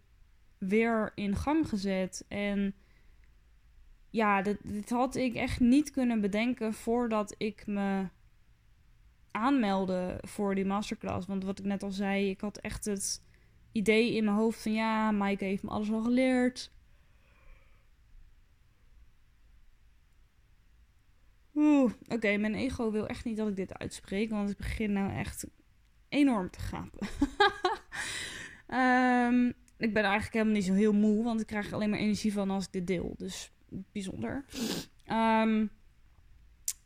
weer 0.58 1.12
in 1.16 1.36
gang 1.36 1.70
gezet. 1.70 2.26
En 2.28 2.76
ja, 4.14 4.42
dit, 4.42 4.58
dit 4.64 4.90
had 4.90 5.16
ik 5.16 5.36
echt 5.36 5.60
niet 5.60 5.92
kunnen 5.92 6.22
bedenken 6.22 6.74
voordat 6.74 7.36
ik 7.38 7.64
me 7.68 8.08
aanmelden 9.32 10.18
voor 10.22 10.56
die 10.56 10.66
masterclass. 10.66 11.28
Want 11.28 11.44
wat 11.44 11.60
ik 11.60 11.66
net 11.66 11.84
al 11.84 11.92
zei, 11.92 12.30
ik 12.30 12.42
had 12.42 12.58
echt 12.58 12.86
het 12.86 13.24
idee 13.72 14.16
in 14.16 14.24
mijn 14.24 14.38
hoofd 14.38 14.62
van 14.62 14.74
ja, 14.74 15.12
Maaike 15.12 15.46
heeft 15.46 15.64
me 15.64 15.70
alles 15.70 15.92
al 15.92 16.02
geleerd. 16.02 16.72
Oeh, 21.56 21.92
oké, 22.08 22.38
mijn 22.38 22.56
ego 22.56 22.92
wil 22.92 23.08
echt 23.08 23.26
niet 23.26 23.38
dat 23.38 23.48
ik 23.48 23.56
dit 23.56 23.78
uitspreek, 23.78 24.30
want 24.30 24.50
ik 24.50 24.58
begin 24.58 24.94
nou 24.94 25.14
echt 25.14 25.48
enorm 26.10 26.50
te 26.50 26.60
gapen. 26.60 27.08
Ehm, 28.68 29.48
ik 29.78 29.94
ben 29.94 30.04
eigenlijk 30.04 30.34
helemaal 30.34 30.54
niet 30.54 30.66
zo 30.66 30.74
heel 30.74 30.94
moe, 30.94 31.24
want 31.24 31.42
ik 31.42 31.48
krijg 31.48 31.74
alleen 31.74 31.90
maar 31.90 32.00
energie 32.00 32.34
van 32.34 32.50
als 32.50 32.66
ik 32.66 32.72
dit 32.72 32.88
deel. 32.88 33.14
Dus 33.18 33.54
bijzonder. 33.92 34.46
Um, 35.08 35.70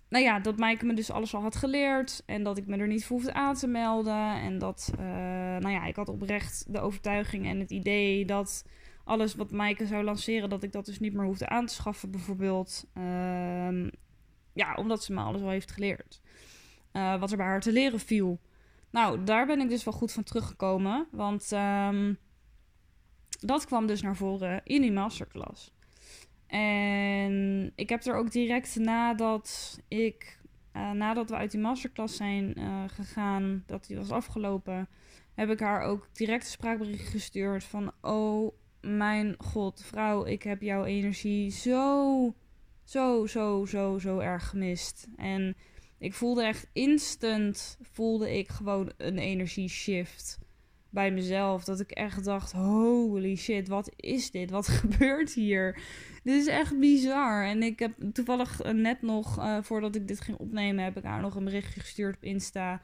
nou 0.10 0.23
ja, 0.23 0.39
dat 0.39 0.58
Maaike 0.58 0.86
me 0.86 0.93
dus 0.93 1.12
alles 1.12 1.36
al 1.36 1.41
had 1.41 1.56
geleerd. 1.56 2.23
En 2.26 2.43
dat 2.43 2.58
ik 2.58 2.67
me 2.67 2.78
er 2.78 2.88
niet 2.88 3.06
voor 3.06 3.15
hoefde 3.15 3.34
aan 3.34 3.56
te 3.56 3.67
melden. 3.67 4.41
En 4.41 4.58
dat, 4.58 4.91
uh, 4.93 5.06
nou 5.58 5.69
ja, 5.69 5.86
ik 5.86 5.95
had 5.95 6.10
oprecht 6.10 6.73
de 6.73 6.80
overtuiging 6.80 7.45
en 7.45 7.60
het 7.60 7.71
idee 7.71 8.26
dat 8.26 8.65
alles 9.04 9.36
wat 9.36 9.52
Maaike 9.52 9.86
zou 9.86 10.04
lanceren, 10.04 10.50
dat 10.50 10.63
ik 10.63 10.71
dat 10.71 10.86
dus 10.86 11.00
niet 11.00 11.13
meer 11.13 11.26
hoefde 11.26 11.50
aan 11.50 11.65
te 11.65 11.73
schaffen, 11.73 12.12
bijvoorbeeld. 12.12 12.86
Uh, 12.97 13.89
ja, 14.54 14.73
omdat 14.76 15.04
ze 15.04 15.13
me 15.13 15.21
alles 15.21 15.41
al 15.41 15.50
heeft 15.50 15.71
geleerd. 15.71 16.21
Uh, 16.93 17.19
wat 17.19 17.32
er 17.32 17.38
bij 17.38 17.45
haar 17.45 17.62
te 17.62 17.71
leren 17.71 18.00
viel. 18.00 18.39
Nou, 18.89 19.23
daar 19.23 19.45
ben 19.45 19.60
ik 19.60 19.69
dus 19.69 19.84
wel 19.84 19.93
goed 19.93 20.12
van 20.12 20.23
teruggekomen. 20.23 21.08
Want 21.12 21.52
um, 21.52 22.17
dat 23.39 23.65
kwam 23.65 23.88
dus 23.88 24.02
naar 24.02 24.15
voren 24.15 24.62
in 24.63 24.82
die 24.82 24.91
masterclass. 24.91 25.73
En 26.47 27.71
ik 27.75 27.89
heb 27.89 28.03
er 28.03 28.15
ook 28.15 28.31
direct 28.31 28.75
nadat 28.75 29.79
ik, 29.88 30.39
uh, 30.73 30.91
nadat 30.91 31.29
we 31.29 31.36
uit 31.36 31.51
die 31.51 31.60
masterclass 31.60 32.15
zijn 32.15 32.53
uh, 32.57 32.83
gegaan, 32.88 33.63
dat 33.65 33.88
die 33.88 33.97
was 33.97 34.12
afgelopen, 34.12 34.88
heb 35.33 35.49
ik 35.49 35.60
haar 35.60 35.81
ook 35.81 36.10
direct 36.13 36.43
een 36.43 36.51
spraakbericht 36.51 37.07
gestuurd 37.07 37.63
van, 37.63 37.91
oh 38.01 38.53
mijn 38.81 39.36
god, 39.38 39.83
vrouw, 39.83 40.25
ik 40.25 40.43
heb 40.43 40.62
jouw 40.62 40.83
energie 40.83 41.51
zo, 41.51 42.33
zo, 42.83 43.25
zo, 43.25 43.65
zo, 43.65 43.99
zo 43.99 44.19
erg 44.19 44.49
gemist. 44.49 45.07
En 45.15 45.55
ik 45.99 46.13
voelde 46.13 46.43
echt 46.43 46.69
instant, 46.73 47.77
voelde 47.81 48.38
ik 48.38 48.49
gewoon 48.49 48.91
een 48.97 49.17
energie 49.17 49.69
shift 49.69 50.39
bij 50.89 51.12
mezelf. 51.12 51.63
Dat 51.63 51.79
ik 51.79 51.91
echt 51.91 52.23
dacht: 52.23 52.51
holy 52.51 53.36
shit, 53.36 53.67
wat 53.67 53.91
is 53.95 54.31
dit? 54.31 54.49
Wat 54.49 54.67
gebeurt 54.81 55.33
hier? 55.33 55.79
Dit 56.27 56.35
is 56.35 56.47
echt 56.47 56.79
bizar. 56.79 57.45
En 57.45 57.63
ik 57.63 57.79
heb 57.79 57.93
toevallig 58.13 58.61
eh, 58.61 58.73
net 58.73 59.01
nog, 59.01 59.39
uh, 59.39 59.57
voordat 59.61 59.95
ik 59.95 60.07
dit 60.07 60.21
ging 60.21 60.37
opnemen, 60.37 60.83
heb 60.83 60.97
ik 60.97 61.03
haar 61.03 61.21
nog 61.21 61.35
een 61.35 61.43
berichtje 61.43 61.79
gestuurd 61.79 62.15
op 62.15 62.23
Insta. 62.23 62.81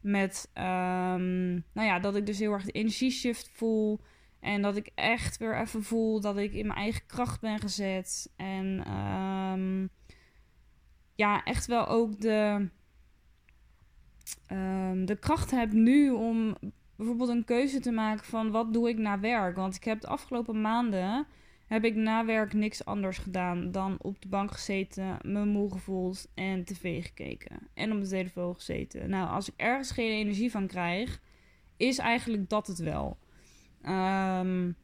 Met, 0.00 0.50
um, 0.54 1.52
nou 1.72 1.88
ja, 1.88 1.98
dat 1.98 2.16
ik 2.16 2.26
dus 2.26 2.38
heel 2.38 2.52
erg 2.52 2.64
de 2.64 2.72
energieshift 2.72 3.50
voel. 3.52 4.00
En 4.40 4.62
dat 4.62 4.76
ik 4.76 4.90
echt 4.94 5.36
weer 5.36 5.60
even 5.60 5.82
voel 5.82 6.20
dat 6.20 6.36
ik 6.36 6.52
in 6.52 6.66
mijn 6.66 6.78
eigen 6.78 7.06
kracht 7.06 7.40
ben 7.40 7.60
gezet. 7.60 8.32
En 8.36 8.92
um, 8.92 9.90
ja, 11.14 11.44
echt 11.44 11.66
wel 11.66 11.86
ook 11.86 12.20
de, 12.20 12.68
um, 14.52 15.04
de 15.06 15.16
kracht 15.16 15.50
heb 15.50 15.72
nu 15.72 16.10
om 16.10 16.56
bijvoorbeeld 16.96 17.28
een 17.28 17.44
keuze 17.44 17.80
te 17.80 17.92
maken 17.92 18.24
van 18.24 18.50
wat 18.50 18.72
doe 18.72 18.88
ik 18.88 18.98
na 18.98 19.20
werk. 19.20 19.56
Want 19.56 19.74
ik 19.74 19.84
heb 19.84 20.00
de 20.00 20.08
afgelopen 20.08 20.60
maanden 20.60 21.26
heb 21.72 21.84
ik 21.84 21.94
na 21.94 22.24
werk 22.24 22.52
niks 22.52 22.84
anders 22.84 23.18
gedaan 23.18 23.70
dan 23.70 23.96
op 23.98 24.22
de 24.22 24.28
bank 24.28 24.52
gezeten, 24.52 25.18
me 25.22 25.44
moe 25.44 25.72
gevoeld 25.72 26.28
en 26.34 26.64
tv 26.64 27.04
gekeken. 27.04 27.68
En 27.74 27.92
op 27.92 28.00
de 28.00 28.08
telefoon 28.08 28.54
gezeten. 28.54 29.10
Nou, 29.10 29.28
als 29.28 29.48
ik 29.48 29.54
ergens 29.56 29.90
geen 29.90 30.10
energie 30.10 30.50
van 30.50 30.66
krijg, 30.66 31.20
is 31.76 31.98
eigenlijk 31.98 32.48
dat 32.48 32.66
het 32.66 32.78
wel. 32.78 33.18
Um, 33.86 34.76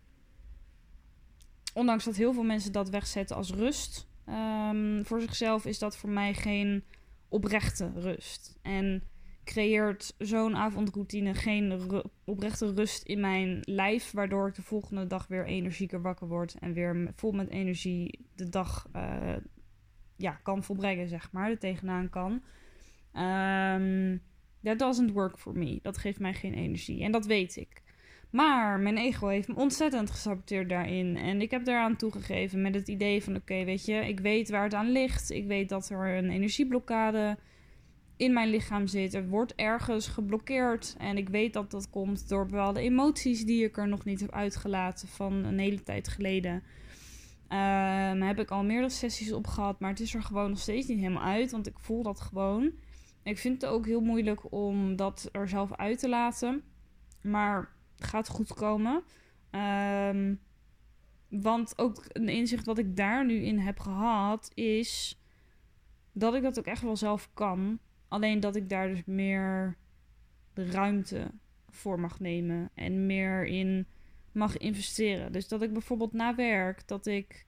ondanks 1.75 2.05
dat 2.05 2.17
heel 2.17 2.33
veel 2.33 2.43
mensen 2.43 2.73
dat 2.73 2.91
wegzetten 2.91 3.37
als 3.37 3.53
rust, 3.53 4.09
um, 4.29 5.05
voor 5.05 5.21
zichzelf 5.21 5.67
is 5.67 5.79
dat 5.79 5.97
voor 5.97 6.11
mij 6.11 6.35
geen 6.35 6.85
oprechte 7.29 7.93
rust. 7.95 8.59
En 8.63 9.03
creëert 9.49 10.15
zo'n 10.19 10.57
avondroutine 10.57 11.35
geen 11.35 11.91
oprechte 12.25 12.73
rust 12.75 13.03
in 13.03 13.21
mijn 13.21 13.59
lijf, 13.63 14.11
waardoor 14.11 14.49
ik 14.49 14.55
de 14.55 14.63
volgende 14.63 15.07
dag 15.07 15.27
weer 15.27 15.47
energieker 15.47 16.03
wakker 16.03 16.29
word 16.29 16.57
en 16.59 16.73
weer 16.73 17.13
vol 17.15 17.33
met 17.33 17.51
energie 17.51 18.27
de 18.35 18.49
dag 18.49 18.89
uh, 18.97 19.37
ja, 20.17 20.33
kan 20.43 20.65
volbrengen, 20.65 21.09
zeg 21.09 21.33
maar, 21.33 21.51
er 21.51 21.59
tegenaan 21.59 22.11
kan. 22.11 22.33
Um, 23.25 24.23
that 24.63 24.79
doesn't 24.79 25.13
work 25.13 25.39
for 25.39 25.59
me. 25.59 25.79
Dat 25.83 25.99
geeft 25.99 26.21
mij 26.21 26.35
geen 26.35 26.55
energie 26.55 27.03
en 27.03 27.13
dat 27.13 27.27
weet 27.27 27.57
ik. 27.57 27.83
Maar 28.31 28.81
mijn 28.81 28.99
ego 28.99 29.27
heeft 29.27 29.49
me 29.49 29.55
ontzettend 29.55 30.11
gesaboteerd 30.11 30.69
daarin. 30.69 31.17
En 31.17 31.41
ik 31.41 31.51
heb 31.51 31.65
daaraan 31.65 31.97
toegegeven 31.97 32.63
met 32.63 32.75
het 32.75 32.89
idee 32.89 33.23
van: 33.23 33.37
oké, 33.37 33.65
weet 33.65 33.85
je, 33.85 33.95
ik 33.95 34.21
weet 34.21 34.51
waar 34.51 34.63
het 34.63 34.75
aan 34.75 34.93
ligt. 34.93 35.31
Ik 35.31 35.47
weet 35.47 35.69
dat 35.69 35.91
er 35.91 36.17
een 36.17 36.31
energieblokkade 36.31 37.39
in 38.19 38.33
mijn 38.33 38.49
lichaam 38.49 38.87
zit. 38.87 39.15
Er 39.15 39.29
wordt 39.29 39.55
ergens 39.55 40.09
geblokkeerd. 40.09 40.95
En 40.99 41.17
ik 41.17 41.29
weet 41.29 41.53
dat 41.53 41.71
dat 41.71 41.91
komt 41.91 42.29
door 42.29 42.47
bepaalde 42.47 42.81
emoties 42.81 43.45
die 43.45 43.65
ik 43.65 43.77
er 43.77 43.89
nog 43.89 44.05
niet 44.05 44.21
heb 44.21 44.33
uitgelaten 44.33 45.09
van 45.09 45.33
een 45.33 45.59
hele 45.59 45.83
tijd 45.83 46.09
geleden. 46.09 46.63
Um, 47.49 48.23
heb 48.23 48.39
ik 48.39 48.51
al 48.51 48.65
meerdere 48.65 48.93
sessies 48.93 49.33
op 49.33 49.47
gehad, 49.47 49.81
maar 49.81 49.91
het 49.91 50.01
is 50.01 50.15
er 50.15 50.23
gewoon 50.23 50.49
nog 50.49 50.59
steeds 50.59 50.87
niet 50.87 50.99
helemaal 50.99 51.23
uit, 51.23 51.51
want 51.51 51.67
ik 51.67 51.79
voel 51.79 52.03
dat 52.03 52.21
gewoon. 52.21 52.73
Ik 53.23 53.39
vind 53.39 53.63
het 53.63 53.71
ook 53.71 53.87
heel 53.87 54.01
moeilijk 54.01 54.53
om 54.53 54.97
dat 54.97 55.29
er 55.33 55.49
zelf 55.49 55.73
uit 55.73 55.99
te 55.99 56.09
laten, 56.09 56.63
maar 57.23 57.73
het 57.97 58.05
gaat 58.05 58.29
goed 58.29 58.55
komen. 58.55 59.03
Um, 59.51 60.41
want 61.29 61.79
ook 61.79 62.05
een 62.09 62.29
inzicht 62.29 62.67
wat 62.67 62.79
ik 62.79 62.97
daar 62.97 63.27
nu 63.27 63.35
in 63.35 63.59
heb 63.59 63.81
gehad 63.81 64.51
is 64.55 65.23
dat 66.13 66.35
ik 66.35 66.43
dat 66.43 66.59
ook 66.59 66.67
echt 66.67 66.83
wel 66.83 66.97
zelf 66.97 67.31
kan. 67.35 67.79
Alleen 68.09 68.41
dat 68.41 68.57
ik 68.57 68.69
daar 68.69 68.89
dus 68.89 69.05
meer 69.05 69.77
ruimte 70.55 71.31
voor 71.69 72.01
mag 72.01 72.21
nemen 72.21 72.71
en 72.75 73.07
meer 73.07 73.47
in 73.47 73.87
mag 74.33 74.57
investeren. 74.57 75.33
Dus 75.33 75.49
dat 75.49 75.63
ik 75.63 75.73
bijvoorbeeld 75.73 76.13
na 76.13 76.35
werk, 76.35 76.89
dat 76.89 77.07
ik 77.07 77.47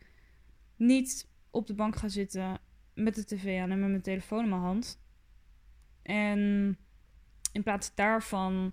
niet 0.76 1.28
op 1.50 1.66
de 1.66 1.74
bank 1.74 1.96
ga 1.96 2.08
zitten 2.08 2.58
met 2.94 3.14
de 3.14 3.24
tv 3.24 3.60
aan 3.60 3.70
en 3.70 3.80
met 3.80 3.88
mijn 3.88 4.02
telefoon 4.02 4.42
in 4.42 4.48
mijn 4.48 4.60
hand. 4.60 5.00
En 6.02 6.38
in 7.52 7.62
plaats 7.62 7.94
daarvan 7.94 8.72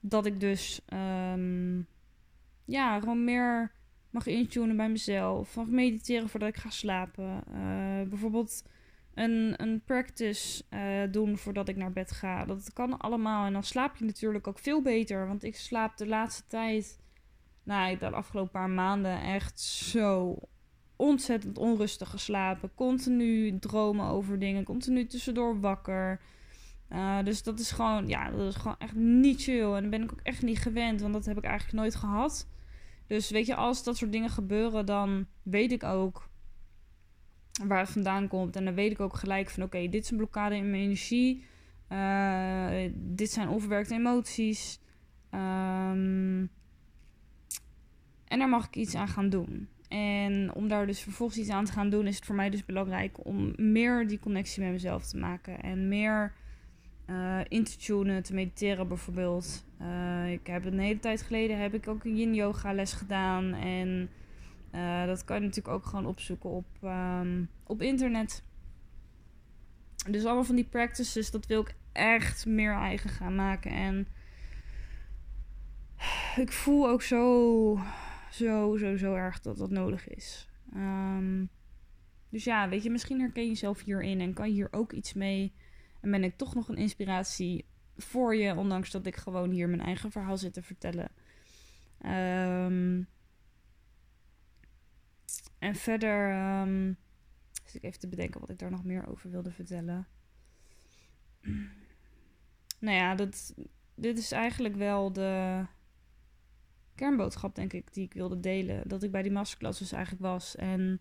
dat 0.00 0.26
ik 0.26 0.40
dus 0.40 0.80
um, 0.92 1.86
ja, 2.64 3.00
gewoon 3.00 3.24
meer 3.24 3.72
mag 4.10 4.26
intunen 4.26 4.76
bij 4.76 4.88
mezelf. 4.88 5.56
Mag 5.56 5.66
mediteren 5.66 6.28
voordat 6.28 6.48
ik 6.48 6.56
ga 6.56 6.70
slapen. 6.70 7.42
Uh, 7.48 8.08
bijvoorbeeld 8.08 8.64
een, 9.20 9.54
een 9.56 9.82
practice 9.84 10.64
uh, 10.70 11.12
doen 11.12 11.36
voordat 11.38 11.68
ik 11.68 11.76
naar 11.76 11.92
bed 11.92 12.12
ga. 12.12 12.44
Dat 12.44 12.72
kan 12.72 12.98
allemaal. 12.98 13.46
En 13.46 13.52
dan 13.52 13.62
slaap 13.62 13.96
je 13.96 14.04
natuurlijk 14.04 14.46
ook 14.46 14.58
veel 14.58 14.82
beter. 14.82 15.26
Want 15.26 15.44
ik 15.44 15.56
slaap 15.56 15.96
de 15.96 16.06
laatste 16.06 16.42
tijd, 16.46 17.00
nou, 17.62 17.98
de 17.98 18.10
afgelopen 18.10 18.50
paar 18.50 18.70
maanden 18.70 19.22
echt 19.22 19.60
zo 19.60 20.38
ontzettend 20.96 21.58
onrustig 21.58 22.10
geslapen. 22.10 22.74
Continu 22.74 23.58
dromen 23.58 24.06
over 24.06 24.38
dingen. 24.38 24.64
Continu 24.64 25.06
tussendoor 25.06 25.60
wakker. 25.60 26.20
Uh, 26.92 27.22
dus 27.24 27.42
dat 27.42 27.58
is 27.58 27.70
gewoon, 27.70 28.08
ja, 28.08 28.30
dat 28.30 28.48
is 28.48 28.56
gewoon 28.56 28.78
echt 28.78 28.94
niet 28.94 29.42
chill. 29.42 29.72
En 29.72 29.82
dat 29.82 29.90
ben 29.90 30.02
ik 30.02 30.12
ook 30.12 30.20
echt 30.22 30.42
niet 30.42 30.58
gewend, 30.58 31.00
want 31.00 31.12
dat 31.12 31.24
heb 31.24 31.38
ik 31.38 31.44
eigenlijk 31.44 31.78
nooit 31.78 31.94
gehad. 31.94 32.48
Dus 33.06 33.30
weet 33.30 33.46
je, 33.46 33.54
als 33.54 33.84
dat 33.84 33.96
soort 33.96 34.12
dingen 34.12 34.30
gebeuren, 34.30 34.86
dan 34.86 35.26
weet 35.42 35.72
ik 35.72 35.82
ook 35.82 36.29
waar 37.66 37.78
het 37.78 37.90
vandaan 37.90 38.28
komt. 38.28 38.56
En 38.56 38.64
dan 38.64 38.74
weet 38.74 38.90
ik 38.90 39.00
ook 39.00 39.16
gelijk 39.16 39.50
van 39.50 39.62
oké, 39.62 39.88
dit 39.88 40.04
is 40.04 40.10
een 40.10 40.16
blokkade 40.16 40.56
in 40.56 40.70
mijn 40.70 40.82
energie. 40.82 41.44
Uh, 41.92 42.90
dit 42.94 43.30
zijn 43.30 43.48
onverwerkte 43.48 43.94
emoties. 43.94 44.80
Um, 45.34 46.50
en 48.24 48.38
daar 48.38 48.48
mag 48.48 48.66
ik 48.66 48.76
iets 48.76 48.94
aan 48.94 49.08
gaan 49.08 49.28
doen. 49.28 49.68
En 49.88 50.54
om 50.54 50.68
daar 50.68 50.86
dus 50.86 51.00
vervolgens 51.00 51.38
iets 51.38 51.50
aan 51.50 51.64
te 51.64 51.72
gaan 51.72 51.90
doen, 51.90 52.06
is 52.06 52.16
het 52.16 52.24
voor 52.24 52.34
mij 52.34 52.50
dus 52.50 52.64
belangrijk 52.64 53.26
om 53.26 53.52
meer 53.56 54.08
die 54.08 54.18
connectie 54.18 54.62
met 54.62 54.72
mezelf 54.72 55.06
te 55.06 55.16
maken. 55.16 55.60
En 55.60 55.88
meer 55.88 56.32
uh, 57.06 57.38
in 57.48 57.64
te 57.64 57.76
tunen, 57.76 58.22
te 58.22 58.34
mediteren 58.34 58.88
bijvoorbeeld. 58.88 59.64
Uh, 59.80 60.32
ik 60.32 60.46
heb 60.46 60.64
een 60.64 60.78
hele 60.78 60.98
tijd 60.98 61.22
geleden 61.22 61.60
heb 61.60 61.74
ik 61.74 61.88
ook 61.88 62.04
een 62.04 62.16
yin 62.16 62.34
yoga 62.34 62.72
les 62.72 62.92
gedaan. 62.92 63.52
En 63.52 64.10
uh, 64.74 65.06
dat 65.06 65.24
kan 65.24 65.36
je 65.36 65.46
natuurlijk 65.46 65.74
ook 65.74 65.86
gewoon 65.86 66.06
opzoeken 66.06 66.50
op, 66.50 66.66
um, 66.82 67.50
op 67.66 67.82
internet. 67.82 68.44
Dus 70.10 70.24
allemaal 70.24 70.44
van 70.44 70.54
die 70.54 70.68
practices, 70.68 71.30
dat 71.30 71.46
wil 71.46 71.60
ik 71.60 71.74
echt 71.92 72.46
meer 72.46 72.72
eigen 72.72 73.10
gaan 73.10 73.34
maken. 73.34 73.70
En 73.70 74.06
ik 76.36 76.52
voel 76.52 76.88
ook 76.88 77.02
zo, 77.02 77.80
zo, 78.30 78.76
zo, 78.76 78.96
zo 78.96 79.14
erg 79.14 79.40
dat 79.40 79.56
dat 79.56 79.70
nodig 79.70 80.08
is. 80.08 80.48
Um, 80.74 81.50
dus 82.28 82.44
ja, 82.44 82.68
weet 82.68 82.82
je, 82.82 82.90
misschien 82.90 83.20
herken 83.20 83.42
je 83.42 83.48
jezelf 83.48 83.82
hierin 83.82 84.20
en 84.20 84.34
kan 84.34 84.48
je 84.48 84.54
hier 84.54 84.68
ook 84.70 84.92
iets 84.92 85.12
mee. 85.12 85.52
En 86.00 86.10
ben 86.10 86.24
ik 86.24 86.36
toch 86.36 86.54
nog 86.54 86.68
een 86.68 86.76
inspiratie 86.76 87.64
voor 87.96 88.34
je, 88.34 88.54
ondanks 88.54 88.90
dat 88.90 89.06
ik 89.06 89.16
gewoon 89.16 89.50
hier 89.50 89.68
mijn 89.68 89.80
eigen 89.80 90.10
verhaal 90.10 90.36
zit 90.36 90.52
te 90.52 90.62
vertellen. 90.62 91.10
Um, 92.06 93.08
en 95.58 95.74
verder 95.74 96.34
um, 96.60 96.96
ik 97.74 97.82
even 97.82 98.00
te 98.00 98.08
bedenken 98.08 98.40
wat 98.40 98.50
ik 98.50 98.58
daar 98.58 98.70
nog 98.70 98.84
meer 98.84 99.08
over 99.08 99.30
wilde 99.30 99.50
vertellen. 99.50 100.06
nou 102.78 102.96
ja, 102.96 103.14
dat, 103.14 103.54
dit 103.94 104.18
is 104.18 104.32
eigenlijk 104.32 104.76
wel 104.76 105.12
de 105.12 105.64
kernboodschap, 106.94 107.54
denk 107.54 107.72
ik, 107.72 107.92
die 107.92 108.04
ik 108.04 108.12
wilde 108.12 108.40
delen. 108.40 108.88
Dat 108.88 109.02
ik 109.02 109.10
bij 109.10 109.22
die 109.22 109.32
masterclass 109.32 109.78
dus 109.78 109.92
eigenlijk 109.92 110.22
was. 110.22 110.56
En 110.56 111.00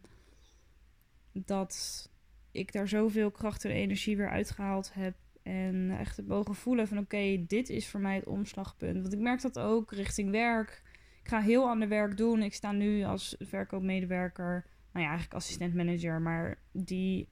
dat 1.32 2.10
ik 2.52 2.72
daar 2.72 2.88
zoveel 2.88 3.32
kracht 3.32 3.66
en 3.66 3.72
energie 3.72 4.18
weer 4.18 4.30
uitgehaald 4.30 4.94
heb. 4.94 5.16
En 5.44 5.92
echt 6.00 6.18
het 6.18 6.28
mogen 6.28 6.56
voelen 6.56 6.88
van 6.88 6.98
oké, 6.98 7.46
dit 7.48 7.70
is 7.70 7.88
voor 7.88 8.00
mij 8.00 8.16
het 8.16 8.28
omslagpunt. 8.28 9.02
Want 9.02 9.14
ik 9.14 9.20
merk 9.20 9.42
dat 9.42 9.60
ook 9.60 9.92
richting 9.92 10.32
werk. 10.32 10.82
Ga 11.30 11.42
heel 11.42 11.68
ander 11.68 11.88
werk 11.88 12.18
doen. 12.18 12.42
Ik 12.42 12.54
sta 12.54 12.72
nu 12.72 13.04
als 13.04 13.36
verkoopmedewerker, 13.40 14.66
nou 14.92 15.06
ja, 15.06 15.10
eigenlijk 15.10 15.34
assistent 15.34 15.74
manager. 15.74 16.22
Maar 16.22 16.58
die 16.72 17.28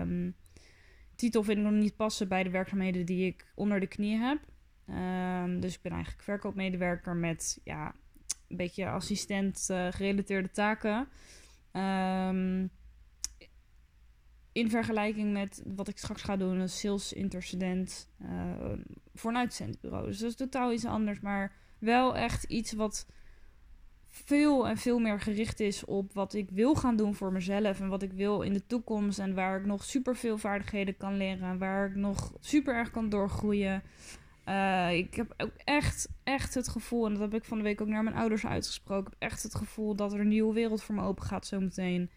um, 0.00 0.34
titel 1.14 1.42
vind 1.42 1.58
ik 1.58 1.64
nog 1.64 1.72
niet 1.72 1.96
passen 1.96 2.28
bij 2.28 2.42
de 2.42 2.50
werkzaamheden 2.50 3.06
die 3.06 3.26
ik 3.26 3.46
onder 3.54 3.80
de 3.80 3.86
knie 3.86 4.16
heb. 4.16 4.38
Um, 4.88 5.60
dus 5.60 5.74
ik 5.74 5.82
ben 5.82 5.92
eigenlijk 5.92 6.22
verkoopmedewerker 6.22 7.16
met 7.16 7.60
ja, 7.64 7.94
een 8.48 8.56
beetje 8.56 8.88
assistent 8.88 9.68
uh, 9.70 9.86
gerelateerde 9.90 10.50
taken. 10.50 11.08
Um, 11.72 12.70
in 14.52 14.70
vergelijking 14.70 15.32
met 15.32 15.62
wat 15.76 15.88
ik 15.88 15.98
straks 15.98 16.22
ga 16.22 16.36
doen, 16.36 16.58
een 16.58 16.68
sales 16.68 17.12
intercedent 17.12 18.10
uh, 18.22 18.72
voor 19.14 19.30
een 19.30 19.36
uitzendbureau. 19.36 20.06
Dus 20.06 20.18
dat 20.18 20.30
is 20.30 20.36
totaal 20.36 20.72
iets 20.72 20.84
anders, 20.84 21.20
maar 21.20 21.52
wel 21.78 22.16
echt 22.16 22.44
iets 22.44 22.72
wat 22.72 23.06
veel 24.24 24.68
en 24.68 24.76
veel 24.76 24.98
meer 24.98 25.20
gericht 25.20 25.60
is 25.60 25.84
op 25.84 26.12
wat 26.12 26.34
ik 26.34 26.50
wil 26.50 26.74
gaan 26.74 26.96
doen 26.96 27.14
voor 27.14 27.32
mezelf 27.32 27.80
en 27.80 27.88
wat 27.88 28.02
ik 28.02 28.12
wil 28.12 28.42
in 28.42 28.52
de 28.52 28.66
toekomst 28.66 29.18
en 29.18 29.34
waar 29.34 29.58
ik 29.58 29.66
nog 29.66 29.84
super 29.84 30.16
veel 30.16 30.38
vaardigheden 30.38 30.96
kan 30.96 31.16
leren 31.16 31.48
en 31.48 31.58
waar 31.58 31.86
ik 31.86 31.94
nog 31.94 32.32
super 32.40 32.74
erg 32.74 32.90
kan 32.90 33.08
doorgroeien. 33.08 33.82
Uh, 34.48 34.92
ik 34.92 35.14
heb 35.14 35.34
ook 35.36 35.52
echt, 35.64 36.08
echt 36.24 36.54
het 36.54 36.68
gevoel, 36.68 37.06
en 37.06 37.12
dat 37.12 37.20
heb 37.20 37.34
ik 37.34 37.44
van 37.44 37.58
de 37.58 37.64
week 37.64 37.80
ook 37.80 37.88
naar 37.88 38.02
mijn 38.02 38.16
ouders 38.16 38.46
uitgesproken, 38.46 39.12
echt 39.18 39.42
het 39.42 39.54
gevoel 39.54 39.96
dat 39.96 40.12
er 40.12 40.20
een 40.20 40.28
nieuwe 40.28 40.54
wereld 40.54 40.82
voor 40.82 40.94
me 40.94 41.02
open 41.02 41.24
gaat 41.24 41.46
zometeen. 41.46 42.10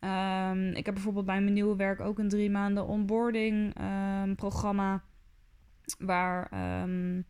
Um, 0.00 0.68
ik 0.68 0.86
heb 0.86 0.94
bijvoorbeeld 0.94 1.26
bij 1.26 1.40
mijn 1.40 1.52
nieuwe 1.52 1.76
werk 1.76 2.00
ook 2.00 2.18
een 2.18 2.28
drie 2.28 2.50
maanden 2.50 2.86
onboarding 2.86 3.74
um, 3.80 4.34
programma. 4.34 5.02
Waar 5.98 6.50
um, 6.82 7.24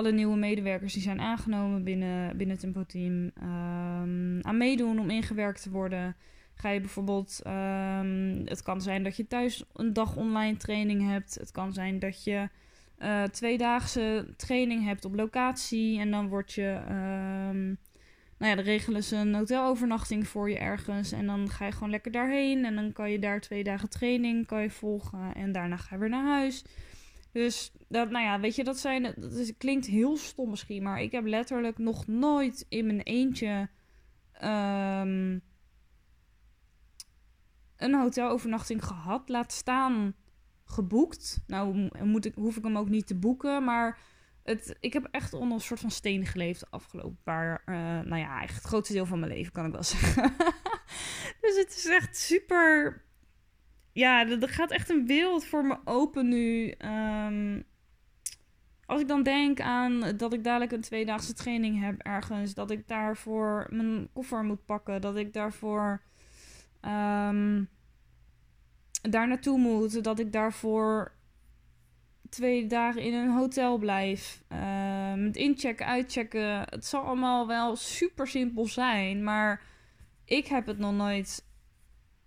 alle 0.00 0.12
nieuwe 0.12 0.36
medewerkers 0.36 0.92
die 0.92 1.02
zijn 1.02 1.20
aangenomen 1.20 1.84
binnen, 1.84 2.36
binnen 2.36 2.56
het 2.56 2.60
Tempo 2.60 2.84
Team 2.84 3.30
aan 4.42 4.56
meedoen 4.56 4.98
om 4.98 5.10
ingewerkt 5.10 5.62
te 5.62 5.70
worden. 5.70 6.16
Ga 6.54 6.68
je 6.68 6.80
bijvoorbeeld, 6.80 7.40
het 8.44 8.62
kan 8.62 8.80
zijn 8.80 9.02
dat 9.02 9.16
je 9.16 9.26
thuis 9.26 9.64
een 9.72 9.92
dag 9.92 10.16
online 10.16 10.56
training 10.56 11.08
hebt. 11.10 11.34
Het 11.34 11.50
kan 11.50 11.72
zijn 11.72 11.98
dat 11.98 12.24
je 12.24 12.48
uh, 12.98 13.22
tweedaagse 13.22 14.26
training 14.36 14.84
hebt 14.84 15.04
op 15.04 15.14
locatie. 15.14 15.98
En 15.98 16.10
dan 16.10 16.28
word 16.28 16.52
je 16.52 16.80
nou 18.38 18.50
ja, 18.50 18.54
dan 18.54 18.64
regelen 18.64 19.04
ze 19.04 19.16
een 19.16 19.34
hotelovernachting 19.34 20.28
voor 20.28 20.50
je 20.50 20.58
ergens. 20.58 21.12
En 21.12 21.26
dan 21.26 21.48
ga 21.50 21.66
je 21.66 21.72
gewoon 21.72 21.90
lekker 21.90 22.12
daarheen. 22.12 22.64
En 22.64 22.74
dan 22.74 22.92
kan 22.92 23.10
je 23.10 23.18
daar 23.18 23.40
twee 23.40 23.64
dagen 23.64 23.90
training 23.90 24.46
kan 24.46 24.62
je 24.62 24.70
volgen. 24.70 25.34
En 25.34 25.52
daarna 25.52 25.76
ga 25.76 25.94
je 25.94 26.00
weer 26.00 26.08
naar 26.08 26.26
huis. 26.26 26.64
Dus 27.32 27.72
dat, 27.88 28.10
nou 28.10 28.24
ja, 28.24 28.40
weet 28.40 28.56
je, 28.56 28.64
dat 28.64 28.78
zijn. 28.78 29.02
Dat 29.16 29.32
is, 29.32 29.56
klinkt 29.56 29.86
heel 29.86 30.16
stom 30.16 30.50
misschien. 30.50 30.82
Maar 30.82 31.02
ik 31.02 31.12
heb 31.12 31.24
letterlijk 31.24 31.78
nog 31.78 32.06
nooit 32.06 32.66
in 32.68 32.86
mijn 32.86 33.00
eentje. 33.00 33.68
Um, 34.44 35.42
een 37.76 37.94
hotelovernachting 37.94 38.84
gehad. 38.84 39.28
Laat 39.28 39.52
staan 39.52 40.14
geboekt. 40.64 41.40
Nou 41.46 41.90
moet 42.04 42.24
ik, 42.24 42.34
hoef 42.34 42.56
ik 42.56 42.64
hem 42.64 42.76
ook 42.76 42.88
niet 42.88 43.06
te 43.06 43.14
boeken. 43.14 43.64
Maar 43.64 43.98
het, 44.42 44.76
ik 44.80 44.92
heb 44.92 45.08
echt 45.10 45.32
onder 45.32 45.52
een 45.52 45.60
soort 45.60 45.80
van 45.80 45.90
steen 45.90 46.26
geleefd 46.26 46.60
de 46.60 46.66
afgelopen 46.70 47.18
paar, 47.22 47.62
uh, 47.66 47.76
nou 47.76 48.16
ja, 48.16 48.28
eigenlijk 48.28 48.52
het 48.52 48.64
grootste 48.64 48.92
deel 48.94 49.06
van 49.06 49.20
mijn 49.20 49.32
leven 49.32 49.52
kan 49.52 49.66
ik 49.66 49.72
wel 49.72 49.82
zeggen. 49.96 50.34
dus 51.40 51.56
het 51.56 51.74
is 51.76 51.86
echt 51.86 52.16
super, 52.16 53.02
ja, 53.92 54.28
er 54.28 54.48
gaat 54.48 54.70
echt 54.70 54.90
een 54.90 55.06
wereld 55.06 55.44
voor 55.44 55.64
me 55.64 55.78
open 55.84 56.28
nu. 56.28 56.74
Um, 56.78 57.64
als 58.86 59.00
ik 59.00 59.08
dan 59.08 59.22
denk 59.22 59.60
aan 59.60 60.16
dat 60.16 60.32
ik 60.32 60.44
dadelijk 60.44 60.72
een 60.72 60.80
tweedaagse 60.80 61.34
training 61.34 61.80
heb 61.80 62.00
ergens, 62.00 62.54
dat 62.54 62.70
ik 62.70 62.88
daarvoor 62.88 63.66
mijn 63.70 64.08
koffer 64.12 64.44
moet 64.44 64.64
pakken, 64.64 65.00
dat 65.00 65.16
ik 65.16 65.32
daarvoor 65.32 66.02
um, 66.82 67.68
daar 69.02 69.28
naartoe 69.28 69.58
moet, 69.58 70.04
dat 70.04 70.18
ik 70.18 70.32
daarvoor 70.32 71.12
twee 72.28 72.66
dagen 72.66 73.02
in 73.02 73.14
een 73.14 73.30
hotel 73.30 73.78
blijf. 73.78 74.42
Met 75.16 75.36
inchecken, 75.36 75.86
uitchecken. 75.86 76.60
Het 76.60 76.86
zal 76.86 77.02
allemaal 77.02 77.46
wel 77.46 77.76
super 77.76 78.26
simpel 78.26 78.66
zijn. 78.66 79.24
Maar 79.24 79.62
ik 80.24 80.46
heb 80.46 80.66
het 80.66 80.78
nog 80.78 80.94
nooit 80.94 81.44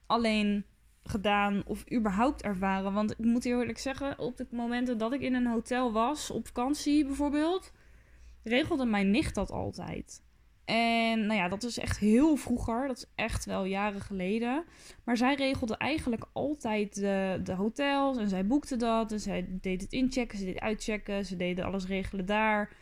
alleen 0.06 0.66
gedaan 1.04 1.64
of 1.66 1.92
überhaupt 1.92 2.42
ervaren. 2.42 2.94
Want 2.94 3.12
ik 3.12 3.26
moet 3.26 3.46
eerlijk 3.46 3.78
zeggen, 3.78 4.20
op 4.20 4.38
de 4.38 4.48
momenten 4.52 4.98
dat 4.98 5.14
ik 5.14 5.22
in 5.22 5.34
een 5.34 5.48
hotel 5.48 5.92
was, 5.92 6.32
op 6.32 6.48
vakantie 6.48 7.06
bijvoorbeeld, 7.06 7.72
regelde 8.44 8.86
mijn 8.86 9.12
nicht 9.12 9.36
dat 9.36 9.52
altijd. 9.52 10.22
En 10.66 11.26
nou 11.26 11.40
ja, 11.40 11.48
dat 11.48 11.64
is 11.64 11.78
echt 11.78 12.00
heel 12.00 12.36
vroeger. 12.36 12.88
Dat 12.88 12.98
is 12.98 13.06
echt 13.16 13.46
wel 13.46 13.66
jaren 13.66 14.02
geleden. 14.02 14.64
Maar 15.04 15.18
zij 15.18 15.36
regelde 15.36 15.78
eigenlijk 15.78 16.26
altijd 16.34 16.96
de, 16.96 17.40
de 17.44 17.54
hotels. 17.54 18.18
En 18.18 18.30
zij 18.30 18.48
boekte 18.48 18.76
dat. 18.76 19.12
En 19.12 19.20
zij 19.20 19.48
deed 19.50 19.82
het 19.82 19.92
inchecken, 19.92 20.38
ze 20.38 20.46
deed 20.46 20.60
uitchecken. 20.60 21.26
Ze 21.26 21.36
deden 21.36 21.66
alles 21.66 21.86
regelen 21.86 22.26
daar. 22.26 22.76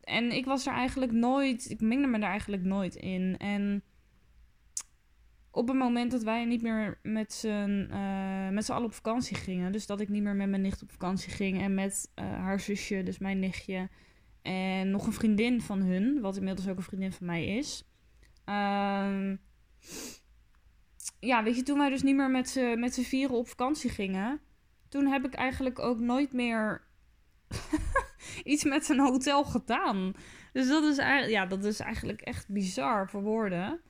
En 0.00 0.32
ik 0.32 0.44
was 0.44 0.66
er 0.66 0.72
eigenlijk 0.72 1.12
nooit... 1.12 1.70
Ik 1.70 1.80
mengde 1.80 2.06
me 2.06 2.18
daar 2.18 2.30
eigenlijk 2.30 2.62
nooit 2.62 2.94
in. 2.94 3.36
En 3.38 3.82
op 5.50 5.68
het 5.68 5.76
moment 5.76 6.10
dat 6.10 6.22
wij 6.22 6.44
niet 6.44 6.62
meer 6.62 6.98
met 7.02 7.32
z'n, 7.32 7.88
uh, 7.90 8.48
met 8.48 8.64
z'n 8.64 8.72
allen 8.72 8.86
op 8.86 8.94
vakantie 8.94 9.36
gingen... 9.36 9.72
Dus 9.72 9.86
dat 9.86 10.00
ik 10.00 10.08
niet 10.08 10.22
meer 10.22 10.36
met 10.36 10.48
mijn 10.48 10.62
nicht 10.62 10.82
op 10.82 10.90
vakantie 10.90 11.32
ging. 11.32 11.60
En 11.60 11.74
met 11.74 12.10
uh, 12.14 12.24
haar 12.24 12.60
zusje, 12.60 13.02
dus 13.02 13.18
mijn 13.18 13.38
nichtje... 13.38 13.88
En 14.42 14.90
nog 14.90 15.06
een 15.06 15.12
vriendin 15.12 15.60
van 15.60 15.80
hun, 15.82 16.20
wat 16.20 16.36
inmiddels 16.36 16.68
ook 16.68 16.76
een 16.76 16.82
vriendin 16.82 17.12
van 17.12 17.26
mij 17.26 17.44
is. 17.44 17.84
Um, 18.44 19.40
ja, 21.20 21.42
weet 21.42 21.56
je, 21.56 21.62
toen 21.62 21.78
wij 21.78 21.90
dus 21.90 22.02
niet 22.02 22.16
meer 22.16 22.30
met 22.30 22.48
z'n, 22.48 22.78
met 22.78 22.94
z'n 22.94 23.02
vieren 23.02 23.36
op 23.36 23.48
vakantie 23.48 23.90
gingen, 23.90 24.40
toen 24.88 25.06
heb 25.06 25.24
ik 25.24 25.34
eigenlijk 25.34 25.78
ook 25.78 26.00
nooit 26.00 26.32
meer 26.32 26.82
iets 28.44 28.64
met 28.64 28.84
zijn 28.84 28.98
hotel 28.98 29.44
gedaan. 29.44 30.12
Dus 30.52 30.68
dat 30.68 30.84
is, 30.84 30.96
ja, 31.30 31.46
dat 31.46 31.64
is 31.64 31.80
eigenlijk 31.80 32.20
echt 32.20 32.48
bizar 32.48 33.08
voor 33.08 33.22
woorden. 33.22 33.80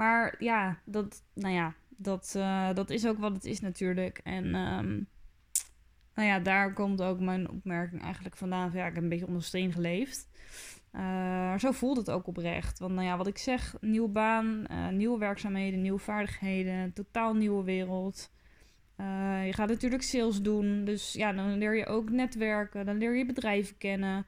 Maar 0.00 0.34
ja, 0.38 0.78
dat, 0.84 1.22
nou 1.34 1.54
ja, 1.54 1.74
dat, 1.88 2.34
uh, 2.36 2.74
dat 2.74 2.90
is 2.90 3.06
ook 3.06 3.18
wat 3.18 3.32
het 3.32 3.44
is 3.44 3.60
natuurlijk. 3.60 4.20
En 4.24 4.44
um, 4.44 5.08
nou 6.14 6.28
ja, 6.28 6.38
daar 6.38 6.72
komt 6.72 7.02
ook 7.02 7.20
mijn 7.20 7.50
opmerking 7.50 8.02
eigenlijk 8.02 8.36
vandaan. 8.36 8.70
ja, 8.72 8.86
ik 8.86 8.94
heb 8.94 9.02
een 9.02 9.08
beetje 9.08 9.26
onder 9.26 9.42
steen 9.42 9.72
geleefd. 9.72 10.28
Uh, 10.92 11.58
zo 11.58 11.72
voelt 11.72 11.96
het 11.96 12.10
ook 12.10 12.26
oprecht. 12.26 12.78
Want 12.78 12.94
nou 12.94 13.06
ja, 13.06 13.16
wat 13.16 13.26
ik 13.26 13.38
zeg, 13.38 13.76
nieuwe 13.80 14.08
baan, 14.08 14.64
uh, 14.70 14.88
nieuwe 14.88 15.18
werkzaamheden, 15.18 15.82
nieuwe 15.82 15.98
vaardigheden, 15.98 16.92
totaal 16.92 17.34
nieuwe 17.34 17.64
wereld. 17.64 18.30
Uh, 18.96 19.46
je 19.46 19.52
gaat 19.52 19.68
natuurlijk 19.68 20.02
sales 20.02 20.42
doen, 20.42 20.84
dus 20.84 21.12
ja, 21.12 21.32
dan 21.32 21.58
leer 21.58 21.76
je 21.76 21.86
ook 21.86 22.10
netwerken, 22.10 22.86
dan 22.86 22.98
leer 22.98 23.16
je 23.16 23.26
bedrijven 23.26 23.78
kennen. 23.78 24.26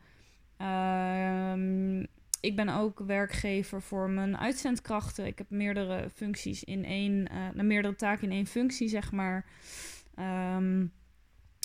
Ehm, 2.42 2.50
ik 2.50 2.57
ben 2.57 2.68
ook 2.68 2.98
werkgever 2.98 3.83
voor 3.83 4.11
mijn 4.11 4.38
uitzendkrachten. 4.38 5.26
Ik 5.26 5.38
heb 5.38 5.50
meerdere 5.50 6.11
functies 6.14 6.64
in 6.64 6.85
één, 6.85 7.22
nou, 7.55 7.62
meerdere 7.62 7.94
taken 7.94 8.24
in 8.24 8.37
één 8.37 8.46
functie, 8.46 8.88
zeg 8.88 9.12
maar. 9.12 9.44
Um, 10.18 10.92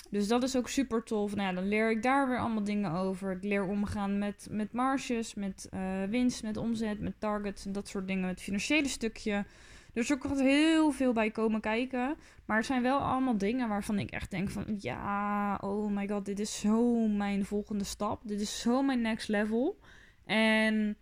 dus 0.10 0.28
dat 0.28 0.44
is 0.44 0.56
ook 0.56 0.70
super 0.70 1.04
tof. 1.04 1.36
Nou 1.36 1.48
ja, 1.48 1.54
dan 1.54 1.68
leer 1.68 1.92
ik 1.92 2.04
daar 2.04 2.28
weer 2.28 2.40
allemaal 2.40 2.64
dingen 2.64 2.92
over. 2.92 3.32
Ik 3.32 3.44
leer 3.44 3.66
omgaan 3.66 4.18
met, 4.18 4.48
met 4.52 4.74
marges, 4.74 5.34
met 5.34 5.70
uh, 5.74 6.04
winst, 6.10 6.44
met 6.44 6.58
omzet, 6.58 7.00
met 7.00 7.20
targets 7.20 7.66
en 7.66 7.72
dat 7.72 7.88
soort 7.88 8.08
dingen. 8.08 8.28
Het 8.28 8.42
financiële 8.42 8.88
stukje. 8.88 9.46
Dus 9.94 10.10
er 10.10 10.18
komt 10.18 10.40
heel 10.40 10.92
veel 10.92 11.14
bij 11.14 11.32
komen 11.32 11.62
kijken. 11.62 12.16
Maar 12.46 12.58
het 12.58 12.66
zijn 12.66 12.82
wel 12.82 13.00
allemaal 13.00 13.38
dingen 13.38 13.70
waarvan 13.70 14.00
ik 14.00 14.12
echt 14.12 14.32
denk 14.32 14.50
van... 14.50 14.66
Ja, 14.80 15.58
oh 15.62 15.92
my 15.92 16.08
god, 16.08 16.26
dit 16.26 16.40
is 16.40 16.60
zo 16.60 17.08
mijn 17.08 17.46
volgende 17.46 17.84
stap. 17.84 18.22
Dit 18.24 18.42
is 18.42 18.60
zo 18.60 18.82
mijn 18.82 19.02
next 19.02 19.28
level. 19.28 19.80
En 20.28 20.98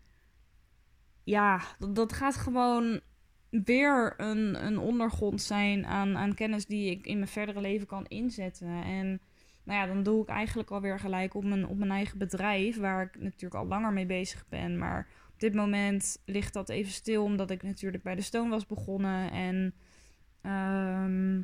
ja, 1.24 1.62
dat, 1.80 1.96
dat 1.96 2.14
gaat 2.14 2.36
gewoon 2.36 3.02
weer 3.50 4.14
een, 4.18 4.66
een 4.66 4.78
ondergrond 4.78 5.42
zijn 5.42 5.86
aan, 5.86 6.18
aan 6.18 6.34
kennis 6.34 6.66
die 6.66 6.92
ik 6.92 7.06
in 7.06 7.18
mijn 7.18 7.30
verdere 7.30 7.62
leven 7.62 7.88
kan 7.88 8.06
inzetten. 8.06 8.84
En 8.84 9.22
nou 9.64 9.80
ja, 9.80 9.94
dan 9.94 10.04
doe 10.04 10.22
ik 10.22 10.28
eigenlijk 10.28 10.72
alweer 10.72 11.00
gelijk 11.00 11.34
op 11.34 11.44
mijn, 11.44 11.68
op 11.68 11.78
mijn 11.78 11.92
eigen 11.92 12.18
bedrijf, 12.18 12.78
waar 12.78 13.02
ik 13.02 13.22
natuurlijk 13.22 13.62
al 13.62 13.68
langer 13.68 13.94
mee 13.94 14.06
bezig 14.06 14.46
ben. 14.50 14.78
Maar 14.78 15.08
op 15.34 15.40
dit 15.40 15.54
moment 15.54 16.22
ligt 16.26 16.54
dat 16.54 16.70
even 16.70 16.92
stil, 16.92 17.24
omdat 17.24 17.52
ik 17.52 17.64
natuurlijk 17.64 18.04
bij 18.04 18.16
de 18.16 18.22
Stone 18.22 18.50
was 18.50 18.66
begonnen. 18.66 19.32
En 19.32 19.74
ehm, 20.42 21.42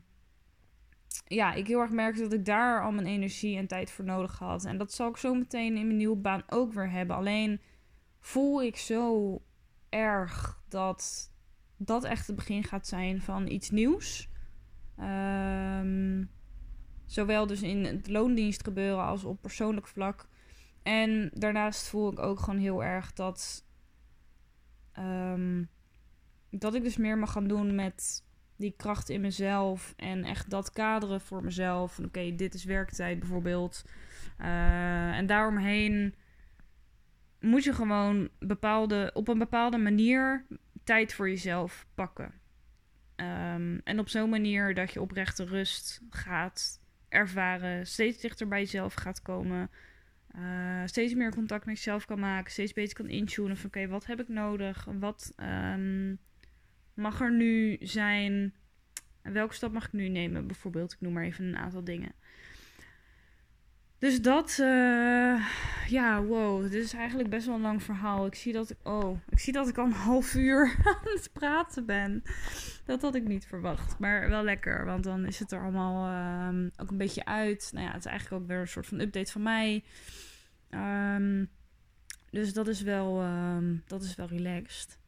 ja, 1.27 1.53
ik 1.53 1.67
heel 1.67 1.79
erg 1.79 1.91
merkte 1.91 2.21
dat 2.21 2.33
ik 2.33 2.45
daar 2.45 2.83
al 2.83 2.91
mijn 2.91 3.07
energie 3.07 3.57
en 3.57 3.67
tijd 3.67 3.91
voor 3.91 4.05
nodig 4.05 4.39
had. 4.39 4.65
En 4.65 4.77
dat 4.77 4.93
zal 4.93 5.09
ik 5.09 5.17
zo 5.17 5.33
meteen 5.33 5.77
in 5.77 5.85
mijn 5.85 5.97
nieuwe 5.97 6.17
baan 6.17 6.43
ook 6.49 6.73
weer 6.73 6.91
hebben. 6.91 7.15
Alleen 7.15 7.61
voel 8.21 8.63
ik 8.63 8.77
zo 8.77 9.41
erg 9.89 10.61
dat 10.67 11.31
dat 11.77 12.03
echt 12.03 12.27
het 12.27 12.35
begin 12.35 12.63
gaat 12.63 12.87
zijn 12.87 13.21
van 13.21 13.47
iets 13.47 13.69
nieuws. 13.69 14.29
Um, 14.99 16.29
zowel 17.05 17.47
dus 17.47 17.61
in 17.61 17.85
het 17.85 18.07
loondienst 18.07 18.63
gebeuren 18.63 19.03
als 19.03 19.23
op 19.23 19.41
persoonlijk 19.41 19.87
vlak. 19.87 20.27
En 20.83 21.31
daarnaast 21.33 21.87
voel 21.87 22.11
ik 22.11 22.19
ook 22.19 22.39
gewoon 22.39 22.59
heel 22.59 22.83
erg 22.83 23.13
dat. 23.13 23.65
Um, 24.99 25.69
dat 26.49 26.75
ik 26.75 26.83
dus 26.83 26.97
meer 26.97 27.17
mag 27.17 27.31
gaan 27.31 27.47
doen 27.47 27.75
met 27.75 28.25
die 28.55 28.73
kracht 28.77 29.09
in 29.09 29.21
mezelf. 29.21 29.93
En 29.97 30.23
echt 30.23 30.49
dat 30.49 30.71
kaderen 30.71 31.21
voor 31.21 31.43
mezelf. 31.43 31.99
Oké, 31.99 32.35
dit 32.35 32.53
is 32.53 32.63
werktijd 32.63 33.19
bijvoorbeeld. 33.19 33.85
Uh, 34.39 35.17
en 35.17 35.25
daaromheen 35.25 36.15
moet 37.41 37.63
je 37.63 37.73
gewoon 37.73 38.29
bepaalde, 38.39 39.11
op 39.13 39.27
een 39.27 39.37
bepaalde 39.37 39.77
manier 39.77 40.45
tijd 40.83 41.13
voor 41.13 41.29
jezelf 41.29 41.85
pakken. 41.95 42.33
Um, 43.15 43.81
en 43.83 43.99
op 43.99 44.09
zo'n 44.09 44.29
manier 44.29 44.73
dat 44.73 44.93
je 44.93 45.01
oprechte 45.01 45.45
rust 45.45 46.01
gaat 46.09 46.79
ervaren, 47.09 47.87
steeds 47.87 48.21
dichter 48.21 48.47
bij 48.47 48.59
jezelf 48.59 48.93
gaat 48.93 49.21
komen. 49.21 49.69
Uh, 50.35 50.81
steeds 50.85 51.13
meer 51.13 51.31
contact 51.31 51.65
met 51.65 51.75
jezelf 51.75 52.05
kan 52.05 52.19
maken, 52.19 52.51
steeds 52.51 52.73
beter 52.73 52.95
kan 52.95 53.09
intunen 53.09 53.57
van 53.57 53.65
oké, 53.65 53.87
wat 53.87 54.05
heb 54.05 54.19
ik 54.19 54.27
nodig? 54.27 54.87
Wat 54.99 55.33
um, 55.37 56.19
mag 56.93 57.21
er 57.21 57.33
nu 57.33 57.77
zijn? 57.79 58.53
Welke 59.21 59.53
stap 59.53 59.71
mag 59.71 59.85
ik 59.85 59.93
nu 59.93 60.07
nemen? 60.07 60.47
Bijvoorbeeld, 60.47 60.93
ik 60.93 61.01
noem 61.01 61.13
maar 61.13 61.23
even 61.23 61.45
een 61.45 61.57
aantal 61.57 61.83
dingen. 61.83 62.13
Dus 64.01 64.21
dat, 64.21 64.57
uh, 64.61 65.47
ja, 65.87 66.23
wow. 66.23 66.61
Dit 66.61 66.73
is 66.73 66.93
eigenlijk 66.93 67.29
best 67.29 67.45
wel 67.45 67.55
een 67.55 67.61
lang 67.61 67.83
verhaal. 67.83 68.25
Ik 68.25 68.35
zie 68.35 68.53
dat 68.53 68.69
ik, 68.69 68.77
oh, 68.83 69.19
ik 69.29 69.39
zie 69.39 69.53
dat 69.53 69.67
ik 69.67 69.77
al 69.77 69.85
een 69.85 69.91
half 69.91 70.35
uur 70.35 70.75
aan 70.83 71.13
het 71.13 71.29
praten 71.33 71.85
ben. 71.85 72.23
Dat 72.85 73.01
had 73.01 73.15
ik 73.15 73.27
niet 73.27 73.45
verwacht. 73.45 73.99
Maar 73.99 74.29
wel 74.29 74.43
lekker, 74.43 74.85
want 74.85 75.03
dan 75.03 75.25
is 75.25 75.39
het 75.39 75.51
er 75.51 75.61
allemaal 75.61 76.07
uh, 76.53 76.69
ook 76.77 76.91
een 76.91 76.97
beetje 76.97 77.25
uit. 77.25 77.69
Nou 77.73 77.85
ja, 77.85 77.91
het 77.91 78.05
is 78.05 78.11
eigenlijk 78.11 78.41
ook 78.41 78.47
weer 78.47 78.59
een 78.59 78.67
soort 78.67 78.87
van 78.87 78.99
update 78.99 79.31
van 79.31 79.41
mij. 79.41 79.83
Um, 80.69 81.49
dus 82.29 82.53
dat 82.53 82.67
is 82.67 82.81
wel, 82.81 83.23
um, 83.23 83.83
dat 83.87 84.03
is 84.03 84.15
wel 84.15 84.27
relaxed. 84.27 84.99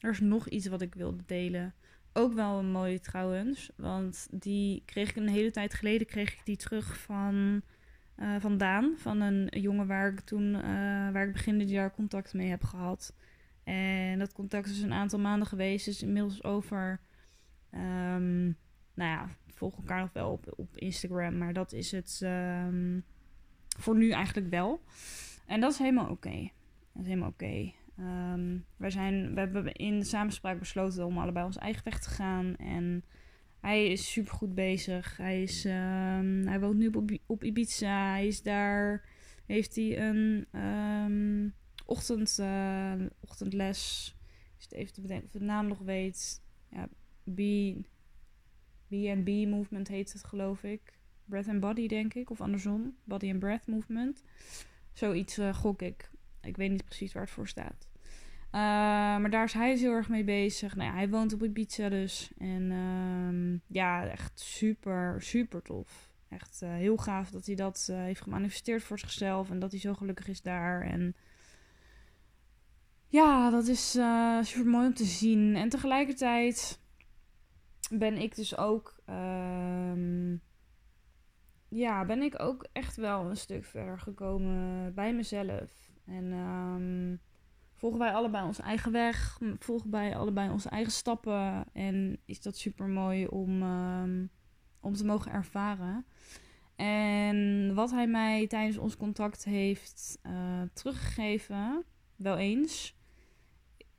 Er 0.00 0.10
is 0.10 0.20
nog 0.20 0.48
iets 0.48 0.66
wat 0.66 0.82
ik 0.82 0.94
wilde 0.94 1.22
delen 1.26 1.74
ook 2.18 2.32
wel 2.32 2.58
een 2.58 2.70
mooie 2.70 3.00
trouwens. 3.00 3.70
Want 3.76 4.28
die 4.30 4.82
kreeg 4.84 5.10
ik 5.10 5.16
een 5.16 5.28
hele 5.28 5.50
tijd 5.50 5.74
geleden 5.74 6.06
kreeg 6.06 6.32
ik 6.32 6.40
die 6.44 6.56
terug 6.56 6.98
van, 6.98 7.62
uh, 8.16 8.36
van 8.38 8.58
Daan. 8.58 8.94
Van 8.96 9.20
een 9.20 9.46
jongen 9.60 9.86
waar 9.86 10.12
ik 10.12 10.20
toen, 10.20 10.54
uh, 10.54 10.60
waar 11.10 11.26
ik 11.26 11.32
begin 11.32 11.58
dit 11.58 11.70
jaar 11.70 11.94
contact 11.94 12.34
mee 12.34 12.48
heb 12.48 12.64
gehad. 12.64 13.14
En 13.64 14.18
dat 14.18 14.32
contact 14.32 14.68
is 14.68 14.82
een 14.82 14.92
aantal 14.92 15.18
maanden 15.18 15.48
geweest. 15.48 15.86
Is 15.86 16.02
inmiddels 16.02 16.44
over. 16.44 17.00
Um, 17.74 18.56
nou 18.94 19.10
ja, 19.10 19.28
volgen 19.54 19.78
elkaar 19.78 20.00
nog 20.00 20.12
wel 20.12 20.30
op, 20.30 20.52
op 20.56 20.76
Instagram. 20.76 21.38
Maar 21.38 21.52
dat 21.52 21.72
is 21.72 21.90
het 21.90 22.20
um, 22.24 23.04
voor 23.78 23.96
nu 23.96 24.10
eigenlijk 24.10 24.50
wel. 24.50 24.80
En 25.46 25.60
dat 25.60 25.72
is 25.72 25.78
helemaal 25.78 26.10
oké. 26.10 26.50
Dat 26.92 27.02
is 27.02 27.06
helemaal 27.06 27.28
oké. 27.28 27.72
Um, 28.00 28.64
wij, 28.76 28.90
zijn, 28.90 29.34
we 29.34 29.40
hebben 29.40 29.72
in 29.72 29.98
de 29.98 30.04
samenspraak 30.04 30.58
besloten 30.58 31.06
om 31.06 31.18
allebei 31.18 31.44
ons 31.46 31.58
eigen 31.58 31.84
weg 31.84 32.00
te 32.00 32.10
gaan. 32.10 32.56
En 32.56 33.04
hij 33.60 33.86
is 33.86 34.12
super 34.12 34.32
goed 34.32 34.54
bezig. 34.54 35.16
Hij, 35.16 35.42
is, 35.42 35.64
um, 35.64 36.46
hij 36.46 36.60
woont 36.60 36.76
nu 36.76 36.88
op, 36.88 37.10
op 37.26 37.44
Ibiza. 37.44 38.10
Hij 38.10 38.26
is 38.26 38.42
daar. 38.42 39.08
Heeft 39.46 39.74
hij 39.74 40.08
een 40.08 40.46
um, 40.60 41.54
ochtend, 41.86 42.38
uh, 42.40 42.92
ochtendles. 43.20 44.16
Is 44.58 44.64
het 44.64 44.72
even 44.72 44.92
te 44.92 45.00
bedenken 45.00 45.26
of 45.26 45.34
ik 45.34 45.40
de 45.40 45.46
naam 45.46 45.66
nog 45.66 45.78
weet. 45.78 46.42
Ja. 46.70 46.88
B&B 48.88 49.28
Movement 49.28 49.88
heet 49.88 50.12
het, 50.12 50.24
geloof 50.24 50.62
ik. 50.62 50.98
Breath 51.24 51.48
and 51.48 51.60
Body, 51.60 51.88
denk 51.88 52.14
ik. 52.14 52.30
Of 52.30 52.40
andersom. 52.40 52.96
Body 53.04 53.30
and 53.30 53.38
Breath 53.38 53.66
Movement. 53.66 54.22
Zoiets 54.92 55.38
uh, 55.38 55.54
gok 55.54 55.82
ik. 55.82 56.10
Ik 56.42 56.56
weet 56.56 56.70
niet 56.70 56.84
precies 56.84 57.12
waar 57.12 57.22
het 57.22 57.32
voor 57.32 57.48
staat. 57.48 57.87
Uh, 58.48 58.60
maar 59.20 59.30
daar 59.30 59.44
is 59.44 59.52
hij 59.52 59.70
dus 59.70 59.80
heel 59.80 59.92
erg 59.92 60.08
mee 60.08 60.24
bezig. 60.24 60.76
Nou 60.76 60.88
ja, 60.88 60.94
hij 60.94 61.08
woont 61.08 61.32
op 61.32 61.42
Ibiza 61.42 61.88
dus. 61.88 62.30
En 62.38 62.70
um, 62.70 63.62
ja, 63.66 64.06
echt 64.06 64.40
super, 64.40 65.22
super 65.22 65.62
tof. 65.62 66.12
Echt 66.28 66.60
uh, 66.62 66.70
heel 66.70 66.96
gaaf 66.96 67.30
dat 67.30 67.46
hij 67.46 67.54
dat 67.54 67.88
uh, 67.90 67.96
heeft 67.96 68.20
gemanifesteerd 68.20 68.82
voor 68.82 68.98
zichzelf. 68.98 69.50
En 69.50 69.58
dat 69.58 69.70
hij 69.70 69.80
zo 69.80 69.94
gelukkig 69.94 70.28
is 70.28 70.42
daar. 70.42 70.82
En 70.82 71.16
ja, 73.06 73.50
dat 73.50 73.66
is 73.66 73.90
super 74.40 74.66
mooi 74.66 74.86
om 74.86 74.94
te 74.94 75.04
zien. 75.04 75.56
En 75.56 75.68
tegelijkertijd 75.68 76.80
ben 77.90 78.16
ik 78.16 78.36
dus 78.36 78.56
ook... 78.56 79.00
Um, 79.06 80.40
ja, 81.68 82.04
ben 82.04 82.22
ik 82.22 82.42
ook 82.42 82.66
echt 82.72 82.96
wel 82.96 83.30
een 83.30 83.36
stuk 83.36 83.64
verder 83.64 83.98
gekomen 83.98 84.94
bij 84.94 85.14
mezelf. 85.14 85.90
En... 86.06 86.32
Um, 86.32 87.20
volgen 87.78 87.98
wij 87.98 88.12
allebei 88.12 88.46
onze 88.46 88.62
eigen 88.62 88.92
weg, 88.92 89.38
volgen 89.58 89.90
wij 89.90 90.16
allebei 90.16 90.50
onze 90.50 90.68
eigen 90.68 90.92
stappen. 90.92 91.64
En 91.72 92.18
is 92.24 92.40
dat 92.42 92.56
super 92.56 92.86
mooi 92.86 93.26
om, 93.26 93.62
um, 93.62 94.30
om 94.80 94.94
te 94.94 95.04
mogen 95.04 95.32
ervaren. 95.32 96.06
En 96.76 97.74
wat 97.74 97.90
hij 97.90 98.06
mij 98.06 98.46
tijdens 98.46 98.78
ons 98.78 98.96
contact 98.96 99.44
heeft 99.44 100.18
uh, 100.22 100.62
teruggegeven, 100.72 101.84
wel 102.16 102.36
eens, 102.36 102.96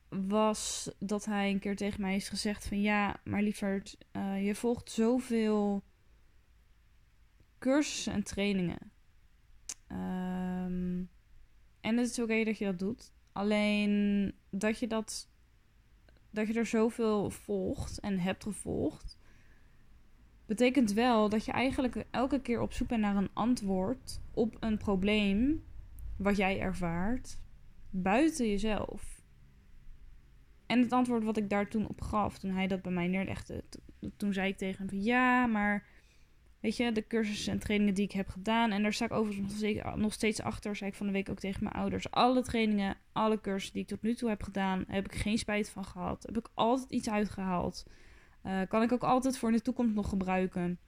was 0.09 0.91
dat 0.99 1.25
hij 1.25 1.51
een 1.51 1.59
keer 1.59 1.75
tegen 1.75 2.01
mij 2.01 2.11
heeft 2.11 2.29
gezegd 2.29 2.67
van 2.67 2.81
ja, 2.81 3.19
maar 3.23 3.41
lieverd, 3.41 3.97
uh, 4.11 4.45
je 4.45 4.55
volgt 4.55 4.91
zoveel 4.91 5.83
cursussen 7.59 8.13
en 8.13 8.23
trainingen. 8.23 8.91
Um, 9.91 11.09
en 11.81 11.97
het 11.97 12.09
is 12.09 12.19
oké 12.19 12.43
dat 12.43 12.57
je 12.57 12.65
dat 12.65 12.79
doet. 12.79 13.11
Alleen 13.39 14.33
dat 14.49 14.79
je 14.79 14.87
dat. 14.87 15.29
Dat 16.31 16.47
je 16.47 16.53
er 16.53 16.65
zoveel 16.65 17.29
volgt 17.29 17.99
en 17.99 18.19
hebt 18.19 18.43
gevolgd. 18.43 19.17
Betekent 20.45 20.93
wel 20.93 21.29
dat 21.29 21.45
je 21.45 21.51
eigenlijk 21.51 22.05
elke 22.11 22.41
keer 22.41 22.61
op 22.61 22.73
zoek 22.73 22.87
bent 22.87 23.01
naar 23.01 23.15
een 23.15 23.33
antwoord 23.33 24.21
op 24.33 24.57
een 24.59 24.77
probleem 24.77 25.63
wat 26.17 26.37
jij 26.37 26.59
ervaart 26.59 27.39
buiten 27.89 28.49
jezelf. 28.49 29.23
En 30.65 30.79
het 30.79 30.93
antwoord 30.93 31.23
wat 31.23 31.37
ik 31.37 31.49
daar 31.49 31.69
toen 31.69 31.87
op 31.87 32.01
gaf, 32.01 32.39
toen 32.39 32.51
hij 32.51 32.67
dat 32.67 32.81
bij 32.81 32.91
mij 32.91 33.07
neerlegde, 33.07 33.63
toen 34.17 34.33
zei 34.33 34.49
ik 34.49 34.57
tegen 34.57 34.77
hem 34.77 34.89
van 34.89 35.03
ja, 35.03 35.45
maar 35.45 35.87
Weet 36.59 36.77
je, 36.77 36.91
de 36.91 37.07
cursussen 37.07 37.53
en 37.53 37.59
trainingen 37.59 37.93
die 37.93 38.03
ik 38.03 38.11
heb 38.11 38.27
gedaan. 38.27 38.71
En 38.71 38.81
daar 38.81 38.93
sta 38.93 39.05
ik 39.05 39.11
overigens 39.11 39.63
nog 39.95 40.13
steeds 40.13 40.41
achter. 40.41 40.75
Zei 40.75 40.89
ik 40.89 40.95
van 40.95 41.05
de 41.05 41.11
week 41.11 41.29
ook 41.29 41.39
tegen 41.39 41.63
mijn 41.63 41.75
ouders. 41.75 42.11
Alle 42.11 42.41
trainingen, 42.41 42.97
alle 43.19 43.41
cursussen 43.41 43.73
die 43.73 43.81
ik 43.81 43.87
tot 43.87 44.01
nu 44.01 44.13
toe 44.13 44.29
heb 44.29 44.43
gedaan, 44.43 44.83
heb 44.87 45.05
ik 45.05 45.15
geen 45.15 45.37
spijt 45.37 45.69
van 45.69 45.85
gehad. 45.85 46.23
Heb 46.23 46.37
ik 46.37 46.49
altijd 46.53 46.89
iets 46.89 47.09
uitgehaald. 47.09 47.85
Uh, 48.43 48.61
kan 48.67 48.81
ik 48.81 48.91
ook 48.91 49.03
altijd 49.03 49.37
voor 49.37 49.49
in 49.49 49.55
de 49.55 49.61
toekomst 49.61 49.95
nog 49.95 50.09
gebruiken. 50.09 50.79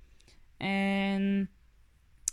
En 0.58 1.50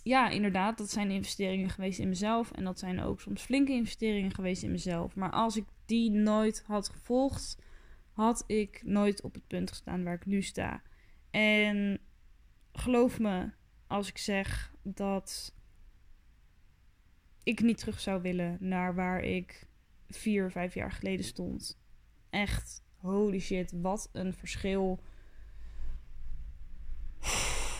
ja, 0.02 0.28
inderdaad, 0.28 0.78
dat 0.78 0.90
zijn 0.90 1.10
investeringen 1.10 1.70
geweest 1.70 1.98
in 1.98 2.08
mezelf. 2.08 2.52
En 2.52 2.64
dat 2.64 2.78
zijn 2.78 3.00
ook 3.00 3.20
soms 3.20 3.42
flinke 3.42 3.72
investeringen 3.72 4.34
geweest 4.34 4.62
in 4.62 4.70
mezelf. 4.70 5.14
Maar 5.14 5.30
als 5.30 5.56
ik 5.56 5.64
die 5.86 6.10
nooit 6.10 6.62
had 6.66 6.88
gevolgd, 6.88 7.58
had 8.12 8.44
ik 8.46 8.82
nooit 8.84 9.22
op 9.22 9.34
het 9.34 9.46
punt 9.46 9.70
gestaan 9.70 10.04
waar 10.04 10.14
ik 10.14 10.26
nu 10.26 10.42
sta. 10.42 10.82
En 11.30 12.00
geloof 12.72 13.18
me 13.18 13.50
als 13.86 14.08
ik 14.08 14.18
zeg 14.18 14.74
dat 14.82 15.54
ik 17.42 17.60
niet 17.60 17.78
terug 17.78 18.00
zou 18.00 18.22
willen 18.22 18.56
naar 18.60 18.94
waar 18.94 19.20
ik 19.20 19.67
vier, 20.08 20.50
vijf 20.50 20.74
jaar 20.74 20.92
geleden 20.92 21.24
stond. 21.24 21.78
Echt, 22.30 22.82
holy 22.96 23.38
shit, 23.38 23.72
wat 23.72 24.08
een 24.12 24.32
verschil. 24.32 25.00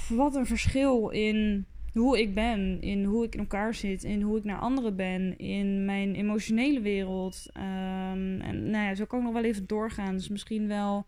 Wat 0.08 0.34
een 0.34 0.46
verschil 0.46 1.08
in 1.08 1.66
hoe 1.92 2.20
ik 2.20 2.34
ben, 2.34 2.80
in 2.80 3.04
hoe 3.04 3.24
ik 3.24 3.34
in 3.34 3.40
elkaar 3.40 3.74
zit, 3.74 4.04
in 4.04 4.22
hoe 4.22 4.38
ik 4.38 4.44
naar 4.44 4.58
anderen 4.58 4.96
ben, 4.96 5.38
in 5.38 5.84
mijn 5.84 6.14
emotionele 6.14 6.80
wereld. 6.80 7.46
Ehm, 7.52 8.40
en 8.40 8.70
nou 8.70 8.84
ja, 8.84 8.94
zo 8.94 9.04
kan 9.04 9.18
ik 9.18 9.24
nog 9.24 9.34
wel 9.34 9.44
even 9.44 9.66
doorgaan. 9.66 10.14
Dus 10.14 10.28
misschien 10.28 10.68
wel, 10.68 11.06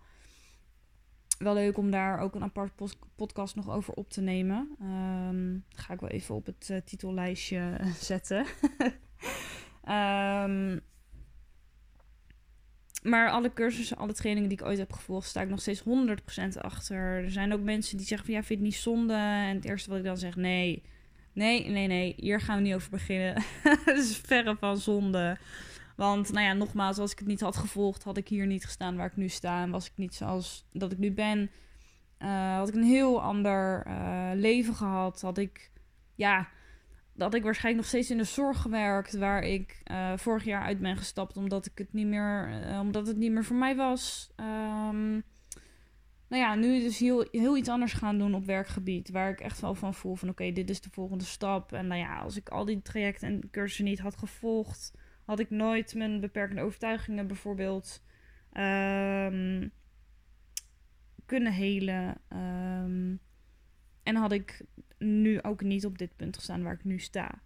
wel 1.39 1.55
leuk 1.55 1.79
om 1.79 1.91
daar 1.91 2.19
ook 2.19 2.35
een 2.35 2.43
apart 2.43 2.73
podcast 3.17 3.55
nog 3.57 3.71
over 3.71 3.95
op 3.95 4.11
te 4.11 4.21
nemen. 4.21 4.77
Um, 4.83 5.65
ga 5.69 5.93
ik 5.93 6.01
wel 6.01 6.11
even 6.11 6.35
op 6.35 6.47
het 6.47 6.69
uh, 6.71 6.77
titellijstje 6.85 7.77
zetten. 8.11 8.47
um, 9.89 10.81
maar 13.03 13.31
alle 13.31 13.53
cursussen, 13.53 13.97
alle 13.97 14.13
trainingen 14.13 14.49
die 14.49 14.59
ik 14.59 14.65
ooit 14.65 14.79
heb 14.79 14.93
gevolgd, 14.93 15.29
sta 15.29 15.41
ik 15.41 15.49
nog 15.49 15.61
steeds 15.61 15.83
100% 15.83 16.61
achter. 16.61 16.97
Er 16.97 17.31
zijn 17.31 17.53
ook 17.53 17.61
mensen 17.61 17.97
die 17.97 18.07
zeggen 18.07 18.27
van 18.27 18.37
ja, 18.37 18.43
vind 18.43 18.59
je 18.59 18.65
het 18.65 18.75
niet 18.75 18.83
zonde? 18.83 19.15
En 19.15 19.55
het 19.55 19.65
eerste 19.65 19.91
wat 19.91 19.99
ik 19.99 20.05
dan 20.05 20.19
zeg, 20.19 20.37
nee, 20.37 20.83
nee, 21.33 21.69
nee, 21.69 21.87
nee, 21.87 22.15
hier 22.17 22.41
gaan 22.41 22.57
we 22.57 22.63
niet 22.63 22.75
over 22.75 22.91
beginnen. 22.91 23.43
Het 23.85 23.99
is 23.99 24.17
verre 24.17 24.57
van 24.57 24.77
zonde. 24.77 25.39
Want 25.97 26.33
nou 26.33 26.47
ja, 26.47 26.53
nogmaals, 26.53 26.99
als 26.99 27.13
ik 27.13 27.19
het 27.19 27.29
niet 27.29 27.41
had 27.41 27.57
gevolgd, 27.57 28.03
had 28.03 28.17
ik 28.17 28.29
hier 28.29 28.47
niet 28.47 28.65
gestaan 28.65 28.97
waar 28.97 29.07
ik 29.07 29.17
nu 29.17 29.29
sta. 29.29 29.63
En 29.63 29.71
was 29.71 29.87
ik 29.87 29.93
niet 29.95 30.15
zoals 30.15 30.67
dat 30.73 30.93
ik 30.93 30.99
nu 30.99 31.13
ben. 31.13 31.51
Uh, 32.19 32.57
had 32.57 32.69
ik 32.69 32.75
een 32.75 32.83
heel 32.83 33.23
ander 33.23 33.87
uh, 33.87 34.31
leven 34.35 34.75
gehad. 34.75 35.21
Had 35.21 35.39
ik, 35.39 35.71
ja, 36.15 36.49
dat 37.21 37.35
ik 37.35 37.43
waarschijnlijk 37.43 37.85
nog 37.85 37.93
steeds 37.93 38.11
in 38.11 38.19
de 38.19 38.25
zorg 38.25 38.61
gewerkt, 38.61 39.17
waar 39.17 39.43
ik 39.43 39.83
uh, 39.91 40.17
vorig 40.17 40.45
jaar 40.45 40.63
uit 40.63 40.79
ben 40.79 40.97
gestapt 40.97 41.37
omdat 41.37 41.67
ik 41.67 41.79
het 41.79 41.93
niet 41.93 42.07
meer, 42.07 42.63
uh, 42.69 42.81
omdat 42.81 43.07
het 43.07 43.17
niet 43.17 43.33
meer 43.33 43.45
voor 43.45 43.57
mij 43.57 43.77
was. 43.77 44.31
Um, 44.37 45.23
nou 46.29 46.43
ja, 46.43 46.55
nu 46.55 46.81
dus 46.81 46.99
heel, 46.99 47.29
heel 47.31 47.57
iets 47.57 47.69
anders 47.69 47.93
gaan 47.93 48.19
doen 48.19 48.35
op 48.35 48.45
werkgebied, 48.45 49.11
waar 49.11 49.31
ik 49.31 49.41
echt 49.41 49.61
wel 49.61 49.75
van 49.75 49.95
voel 49.95 50.15
van 50.15 50.29
oké, 50.29 50.53
dit 50.53 50.71
is 50.71 50.81
de 50.81 50.91
volgende 50.91 51.25
stap. 51.25 51.73
En 51.73 51.87
nou 51.87 52.01
ja, 52.01 52.19
als 52.19 52.37
ik 52.37 52.49
al 52.49 52.65
die 52.65 52.83
trajecten 52.83 53.29
en 53.29 53.51
cursussen 53.51 53.85
niet 53.85 54.01
had 54.01 54.17
gevolgd, 54.17 54.93
had 55.25 55.39
ik 55.39 55.51
nooit 55.51 55.95
mijn 55.95 56.21
beperkende 56.21 56.63
overtuigingen 56.63 57.27
bijvoorbeeld 57.27 58.03
um, 58.53 59.73
kunnen 61.27 61.53
helen. 61.53 62.21
Um, 62.33 63.21
en 64.03 64.17
had 64.17 64.33
ik 64.33 64.65
nu 65.01 65.43
ook 65.43 65.63
niet 65.63 65.87
op 65.87 65.99
dit 65.99 66.17
punt 66.17 66.37
gestaan 66.37 66.63
waar 66.63 66.75
ik 66.75 66.85
nu 66.85 66.99
sta. 66.99 67.43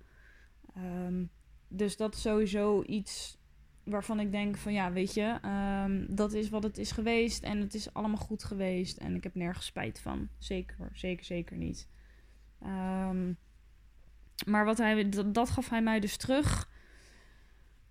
Um, 0.77 1.31
dus 1.69 1.97
dat 1.97 2.15
is 2.15 2.21
sowieso 2.21 2.83
iets 2.83 3.39
waarvan 3.85 4.21
ik 4.21 4.33
denk 4.33 4.57
van 4.57 4.73
ja, 4.73 4.93
weet 4.93 5.15
je, 5.15 5.39
um, 5.85 6.15
dat 6.15 6.33
is 6.33 6.49
wat 6.49 6.63
het 6.63 6.79
is 6.79 6.91
geweest 6.91 7.43
en 7.43 7.61
het 7.61 7.75
is 7.75 7.95
allemaal 7.95 8.17
goed 8.17 8.45
geweest 8.45 8.97
en 8.97 9.15
ik 9.15 9.23
heb 9.23 9.35
nergens 9.35 9.67
spijt 9.67 10.01
van. 10.01 10.29
Zeker, 10.39 10.91
zeker, 10.93 11.25
zeker 11.25 11.57
niet. 11.57 11.89
Um, 12.63 13.39
maar 14.47 14.65
wat 14.65 14.79
hij, 14.79 15.09
dat, 15.09 15.35
dat 15.35 15.51
gaf 15.51 15.69
hij 15.69 15.83
mij 15.83 16.01
dus 16.01 16.17
terug. 16.17 16.73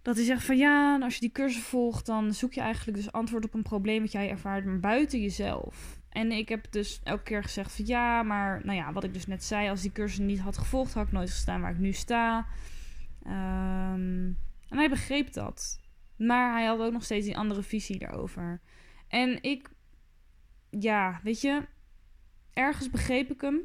Dat 0.01 0.15
hij 0.15 0.25
zegt 0.25 0.45
van 0.45 0.57
ja, 0.57 0.99
als 0.99 1.13
je 1.13 1.19
die 1.19 1.31
cursus 1.31 1.63
volgt, 1.63 2.05
dan 2.05 2.33
zoek 2.33 2.53
je 2.53 2.61
eigenlijk 2.61 2.97
dus 2.97 3.11
antwoord 3.11 3.45
op 3.45 3.53
een 3.53 3.63
probleem 3.63 4.01
dat 4.01 4.11
jij 4.11 4.29
ervaart, 4.29 4.65
maar 4.65 4.79
buiten 4.79 5.21
jezelf. 5.21 6.01
En 6.13 6.31
ik 6.31 6.49
heb 6.49 6.71
dus 6.71 7.01
elke 7.03 7.23
keer 7.23 7.43
gezegd 7.43 7.75
van 7.75 7.85
ja, 7.85 8.23
maar 8.23 8.65
nou 8.65 8.77
ja, 8.77 8.93
wat 8.93 9.03
ik 9.03 9.13
dus 9.13 9.27
net 9.27 9.43
zei, 9.43 9.69
als 9.69 9.81
die 9.81 9.91
cursus 9.91 10.19
niet 10.19 10.39
had 10.39 10.57
gevolgd, 10.57 10.93
had 10.93 11.05
ik 11.05 11.11
nooit 11.11 11.29
gestaan 11.29 11.61
waar 11.61 11.71
ik 11.71 11.77
nu 11.77 11.91
sta. 11.91 12.47
Um, 13.25 14.37
en 14.69 14.77
hij 14.77 14.89
begreep 14.89 15.33
dat. 15.33 15.79
Maar 16.17 16.53
hij 16.53 16.65
had 16.65 16.79
ook 16.79 16.91
nog 16.91 17.03
steeds 17.03 17.25
die 17.25 17.37
andere 17.37 17.63
visie 17.63 17.99
daarover. 17.99 18.61
En 19.07 19.43
ik, 19.43 19.69
ja, 20.69 21.19
weet 21.23 21.41
je, 21.41 21.67
ergens 22.53 22.89
begreep 22.89 23.31
ik 23.31 23.41
hem. 23.41 23.61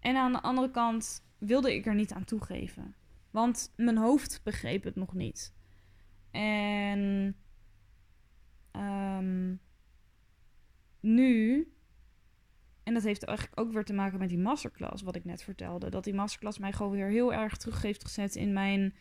En 0.00 0.16
aan 0.16 0.32
de 0.32 0.40
andere 0.40 0.70
kant 0.70 1.24
wilde 1.38 1.74
ik 1.74 1.86
er 1.86 1.94
niet 1.94 2.12
aan 2.12 2.24
toegeven. 2.24 2.94
Want 3.30 3.72
mijn 3.76 3.98
hoofd 3.98 4.40
begreep 4.44 4.84
het 4.84 4.96
nog 4.96 5.14
niet. 5.14 5.54
En 6.30 7.36
um, 8.72 9.60
nu, 11.02 11.66
en 12.82 12.94
dat 12.94 13.02
heeft 13.02 13.24
eigenlijk 13.24 13.60
ook 13.60 13.72
weer 13.72 13.84
te 13.84 13.92
maken 13.92 14.18
met 14.18 14.28
die 14.28 14.38
masterclass, 14.38 15.02
wat 15.02 15.16
ik 15.16 15.24
net 15.24 15.42
vertelde. 15.42 15.90
Dat 15.90 16.04
die 16.04 16.14
masterclass 16.14 16.58
mij 16.58 16.72
gewoon 16.72 16.92
weer 16.92 17.08
heel 17.08 17.32
erg 17.32 17.56
terug 17.56 17.82
heeft 17.82 18.04
gezet 18.04 18.34
in 18.34 18.52
mijn, 18.52 18.94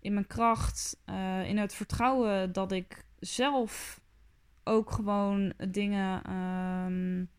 in 0.00 0.12
mijn 0.12 0.26
kracht. 0.26 1.00
Uh, 1.06 1.48
in 1.48 1.58
het 1.58 1.74
vertrouwen 1.74 2.52
dat 2.52 2.72
ik 2.72 3.04
zelf 3.18 4.00
ook 4.64 4.90
gewoon 4.90 5.52
dingen. 5.70 6.32
Um, 6.32 7.30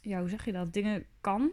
ja, 0.00 0.18
hoe 0.18 0.28
zeg 0.28 0.44
je 0.44 0.52
dat? 0.52 0.72
Dingen 0.72 1.06
kan. 1.20 1.50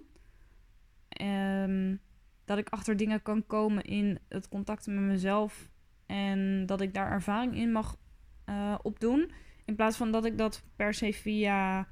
Um, 1.21 2.01
dat 2.45 2.57
ik 2.57 2.69
achter 2.69 2.97
dingen 2.97 3.21
kan 3.21 3.45
komen 3.47 3.83
in 3.83 4.19
het 4.27 4.49
contact 4.49 4.87
met 4.87 4.95
mezelf. 4.95 5.69
En 6.05 6.65
dat 6.65 6.81
ik 6.81 6.93
daar 6.93 7.11
ervaring 7.11 7.55
in 7.55 7.71
mag 7.71 7.97
uh, 8.45 8.75
opdoen. 8.81 9.31
In 9.65 9.75
plaats 9.75 9.97
van 9.97 10.11
dat 10.11 10.25
ik 10.25 10.37
dat 10.37 10.63
per 10.75 10.93
se 10.93 11.13
via 11.13 11.87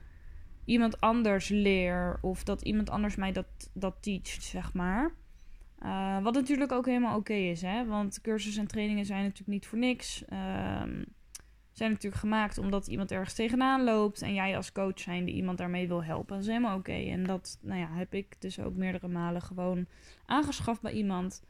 iemand 0.65 1.01
anders 1.01 1.49
leer. 1.49 2.17
Of 2.21 2.43
dat 2.43 2.61
iemand 2.61 2.89
anders 2.89 3.15
mij 3.15 3.31
dat, 3.31 3.69
dat 3.73 3.95
teacht, 3.99 4.43
zeg 4.43 4.73
maar. 4.73 5.11
Uh, 5.79 6.23
wat 6.23 6.33
natuurlijk 6.33 6.71
ook 6.71 6.85
helemaal 6.85 7.17
oké 7.17 7.33
is, 7.33 7.61
hè. 7.61 7.85
Want 7.85 8.21
cursussen 8.21 8.61
en 8.61 8.67
trainingen 8.67 9.05
zijn 9.05 9.21
natuurlijk 9.21 9.49
niet 9.49 9.67
voor 9.67 9.77
niks. 9.77 10.23
Um, 10.23 11.05
zijn 11.79 11.91
natuurlijk 11.91 12.21
gemaakt 12.21 12.57
omdat 12.57 12.87
iemand 12.87 13.11
ergens 13.11 13.33
tegenaan 13.33 13.83
loopt. 13.83 14.21
En 14.21 14.33
jij 14.33 14.55
als 14.55 14.71
coach 14.71 14.99
zijn 14.99 15.25
die 15.25 15.35
iemand 15.35 15.57
daarmee 15.57 15.87
wil 15.87 16.03
helpen. 16.03 16.33
Dat 16.33 16.43
is 16.43 16.47
helemaal 16.47 16.77
oké. 16.77 16.91
En 16.91 17.23
dat 17.23 17.59
nou 17.61 17.79
ja, 17.79 17.87
heb 17.91 18.13
ik 18.13 18.35
dus 18.39 18.59
ook 18.59 18.75
meerdere 18.75 19.07
malen 19.07 19.41
gewoon 19.41 19.85
aangeschaft 20.25 20.81
bij 20.81 20.91
iemand. 20.91 21.43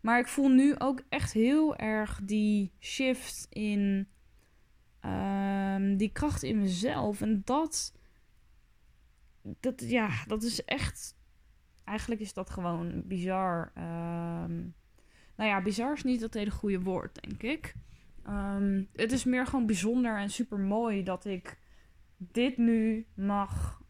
Maar 0.00 0.18
ik 0.18 0.26
voel 0.26 0.48
nu 0.48 0.74
ook 0.78 1.02
echt 1.08 1.32
heel 1.32 1.76
erg 1.76 2.20
die 2.22 2.72
shift 2.80 3.46
in 3.50 4.08
Um, 5.06 5.96
die 5.96 6.12
kracht 6.12 6.42
in 6.42 6.58
mezelf. 6.58 7.20
En 7.20 7.42
dat, 7.44 7.94
dat, 9.42 9.82
ja, 9.88 10.10
dat 10.26 10.42
is 10.42 10.64
echt. 10.64 11.16
Eigenlijk 11.84 12.20
is 12.20 12.32
dat 12.32 12.50
gewoon 12.50 13.02
bizar. 13.04 13.72
Um, 13.74 14.74
nou 15.36 15.50
ja, 15.50 15.62
bizar 15.62 15.92
is 15.92 16.02
niet 16.02 16.20
het 16.20 16.34
hele 16.34 16.50
goede 16.50 16.80
woord, 16.80 17.22
denk 17.22 17.42
ik. 17.42 17.74
Um, 18.28 18.88
het 18.92 19.12
is 19.12 19.24
meer 19.24 19.46
gewoon 19.46 19.66
bijzonder 19.66 20.18
en 20.18 20.30
super 20.30 20.58
mooi 20.58 21.02
dat 21.02 21.24
ik 21.24 21.58
dit 22.16 22.56
nu 22.56 23.06
mag, 23.14 23.82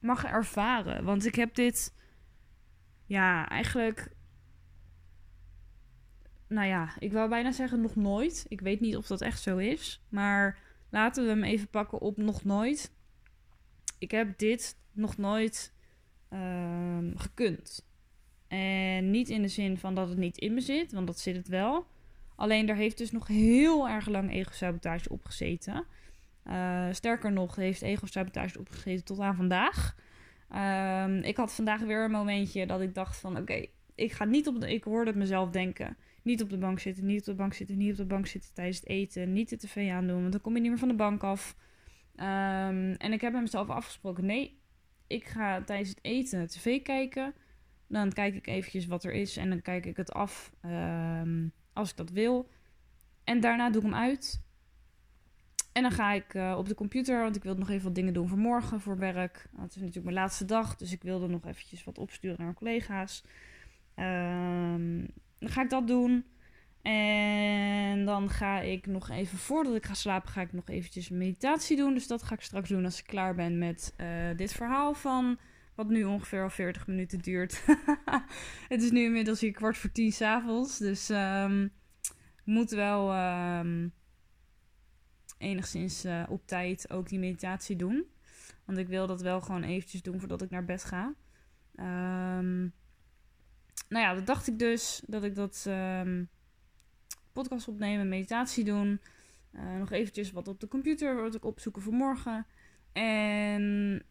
mag 0.00 0.24
ervaren. 0.24 1.04
Want 1.04 1.26
ik 1.26 1.34
heb 1.34 1.54
dit, 1.54 1.94
ja, 3.06 3.48
eigenlijk 3.48 4.16
nou 6.48 6.66
ja, 6.66 6.88
ik 6.98 7.12
wou 7.12 7.28
bijna 7.28 7.52
zeggen 7.52 7.80
nog 7.80 7.96
nooit. 7.96 8.46
Ik 8.48 8.60
weet 8.60 8.80
niet 8.80 8.96
of 8.96 9.06
dat 9.06 9.20
echt 9.20 9.40
zo 9.40 9.56
is. 9.56 10.02
Maar 10.08 10.58
laten 10.90 11.24
we 11.24 11.30
hem 11.30 11.44
even 11.44 11.68
pakken 11.68 12.00
op 12.00 12.16
nog 12.16 12.44
nooit. 12.44 12.92
Ik 13.98 14.10
heb 14.10 14.38
dit 14.38 14.76
nog 14.92 15.16
nooit 15.16 15.72
um, 16.32 17.12
gekund. 17.16 17.86
En 18.48 19.10
niet 19.10 19.28
in 19.28 19.42
de 19.42 19.48
zin 19.48 19.78
van 19.78 19.94
dat 19.94 20.08
het 20.08 20.18
niet 20.18 20.38
in 20.38 20.54
me 20.54 20.60
zit, 20.60 20.92
want 20.92 21.06
dat 21.06 21.18
zit 21.18 21.36
het 21.36 21.48
wel. 21.48 21.86
Alleen 22.36 22.68
er 22.68 22.76
heeft 22.76 22.98
dus 22.98 23.10
nog 23.10 23.26
heel 23.26 23.88
erg 23.88 24.06
lang 24.06 24.32
ego-sabotage 24.32 25.08
opgezeten. 25.08 25.84
Uh, 26.44 26.86
sterker 26.92 27.32
nog, 27.32 27.56
heeft 27.56 27.82
ego-sabotage 27.82 28.58
opgezeten 28.58 29.04
tot 29.04 29.20
aan 29.20 29.36
vandaag. 29.36 29.96
Um, 31.04 31.22
ik 31.22 31.36
had 31.36 31.52
vandaag 31.52 31.80
weer 31.80 32.04
een 32.04 32.10
momentje 32.10 32.66
dat 32.66 32.80
ik 32.80 32.94
dacht 32.94 33.16
van... 33.16 33.36
oké, 33.36 33.66
ik 33.98 34.12
ga 34.12 34.24
niet 34.24 34.46
op 34.46 34.60
de... 34.60 34.72
Ik 34.72 34.84
hoorde 34.84 35.10
het 35.10 35.18
mezelf 35.18 35.50
denken 35.50 35.96
niet 36.22 36.42
op 36.42 36.50
de 36.50 36.58
bank 36.58 36.78
zitten, 36.78 37.06
niet 37.06 37.20
op 37.20 37.26
de 37.26 37.34
bank 37.34 37.54
zitten, 37.54 37.76
niet 37.76 37.90
op 37.90 37.96
de 37.96 38.04
bank 38.04 38.26
zitten 38.26 38.54
tijdens 38.54 38.76
het 38.76 38.88
eten. 38.88 39.32
Niet 39.32 39.48
de 39.48 39.56
tv 39.56 39.90
aandoen, 39.90 40.20
want 40.20 40.32
dan 40.32 40.40
kom 40.40 40.54
je 40.54 40.60
niet 40.60 40.70
meer 40.70 40.78
van 40.78 40.88
de 40.88 40.94
bank 40.94 41.22
af. 41.22 41.56
Um, 42.16 42.92
en 42.92 43.12
ik 43.12 43.20
heb 43.20 43.32
met 43.32 43.42
mezelf 43.42 43.68
afgesproken, 43.68 44.26
nee, 44.26 44.60
ik 45.06 45.24
ga 45.24 45.62
tijdens 45.62 45.88
het 45.88 45.98
eten 46.02 46.46
tv 46.46 46.82
kijken. 46.82 47.34
Dan 47.86 48.12
kijk 48.12 48.34
ik 48.34 48.46
eventjes 48.46 48.86
wat 48.86 49.04
er 49.04 49.12
is 49.12 49.36
en 49.36 49.48
dan 49.48 49.62
kijk 49.62 49.86
ik 49.86 49.96
het 49.96 50.12
af 50.12 50.52
um, 50.64 51.52
als 51.72 51.90
ik 51.90 51.96
dat 51.96 52.10
wil. 52.10 52.50
En 53.24 53.40
daarna 53.40 53.70
doe 53.70 53.82
ik 53.82 53.88
hem 53.88 53.96
uit. 53.96 54.42
En 55.72 55.82
dan 55.82 55.92
ga 55.92 56.12
ik 56.12 56.34
uh, 56.34 56.54
op 56.58 56.68
de 56.68 56.74
computer, 56.74 57.22
want 57.22 57.36
ik 57.36 57.42
wil 57.42 57.54
nog 57.54 57.70
even 57.70 57.84
wat 57.84 57.94
dingen 57.94 58.12
doen 58.12 58.28
voor 58.28 58.38
morgen, 58.38 58.80
voor 58.80 58.98
werk. 58.98 59.48
Het 59.56 59.70
is 59.70 59.76
natuurlijk 59.76 60.04
mijn 60.04 60.16
laatste 60.16 60.44
dag, 60.44 60.76
dus 60.76 60.92
ik 60.92 61.02
wilde 61.02 61.26
nog 61.26 61.46
eventjes 61.46 61.84
wat 61.84 61.98
opsturen 61.98 62.36
naar 62.36 62.46
mijn 62.46 62.58
collega's. 62.58 63.24
Um, 63.98 65.06
dan 65.38 65.48
ga 65.48 65.62
ik 65.62 65.70
dat 65.70 65.86
doen. 65.86 66.24
En 66.82 68.04
dan 68.04 68.30
ga 68.30 68.60
ik 68.60 68.86
nog 68.86 69.10
even, 69.10 69.38
voordat 69.38 69.74
ik 69.74 69.86
ga 69.86 69.94
slapen, 69.94 70.30
ga 70.30 70.40
ik 70.40 70.52
nog 70.52 70.68
eventjes 70.68 71.08
meditatie 71.08 71.76
doen. 71.76 71.94
Dus 71.94 72.06
dat 72.06 72.22
ga 72.22 72.34
ik 72.34 72.40
straks 72.40 72.68
doen 72.68 72.84
als 72.84 72.98
ik 72.98 73.06
klaar 73.06 73.34
ben 73.34 73.58
met 73.58 73.94
uh, 74.00 74.36
dit 74.36 74.52
verhaal 74.52 74.94
van... 74.94 75.38
Wat 75.74 75.88
nu 75.88 76.04
ongeveer 76.04 76.42
al 76.42 76.50
40 76.50 76.86
minuten 76.86 77.18
duurt. 77.18 77.64
het 78.68 78.82
is 78.82 78.90
nu 78.90 79.04
inmiddels 79.04 79.40
hier 79.40 79.52
kwart 79.52 79.76
voor 79.76 79.92
tien 79.92 80.12
s'avonds. 80.12 80.78
Dus 80.78 81.08
um, 81.08 81.72
moet 82.44 82.70
wel 82.70 83.14
um, 83.58 83.92
enigszins 85.38 86.04
uh, 86.04 86.22
op 86.28 86.46
tijd 86.46 86.90
ook 86.90 87.08
die 87.08 87.18
meditatie 87.18 87.76
doen. 87.76 88.04
Want 88.64 88.78
ik 88.78 88.88
wil 88.88 89.06
dat 89.06 89.22
wel 89.22 89.40
gewoon 89.40 89.62
eventjes 89.62 90.02
doen 90.02 90.18
voordat 90.18 90.42
ik 90.42 90.50
naar 90.50 90.64
bed 90.64 90.84
ga. 90.84 91.14
Ehm, 91.74 92.68
nou 93.88 94.04
ja, 94.04 94.14
dat 94.14 94.26
dacht 94.26 94.46
ik 94.46 94.58
dus. 94.58 95.02
Dat 95.06 95.24
ik 95.24 95.34
dat 95.34 95.64
um, 95.68 96.28
podcast 97.32 97.68
opnemen, 97.68 98.08
meditatie 98.08 98.64
doen. 98.64 99.00
Uh, 99.52 99.76
nog 99.78 99.90
eventjes 99.90 100.32
wat 100.32 100.48
op 100.48 100.60
de 100.60 100.68
computer 100.68 101.22
wat 101.22 101.34
ik 101.34 101.44
opzoeken 101.44 101.82
voor 101.82 101.92
morgen. 101.92 102.46
En 102.92 104.02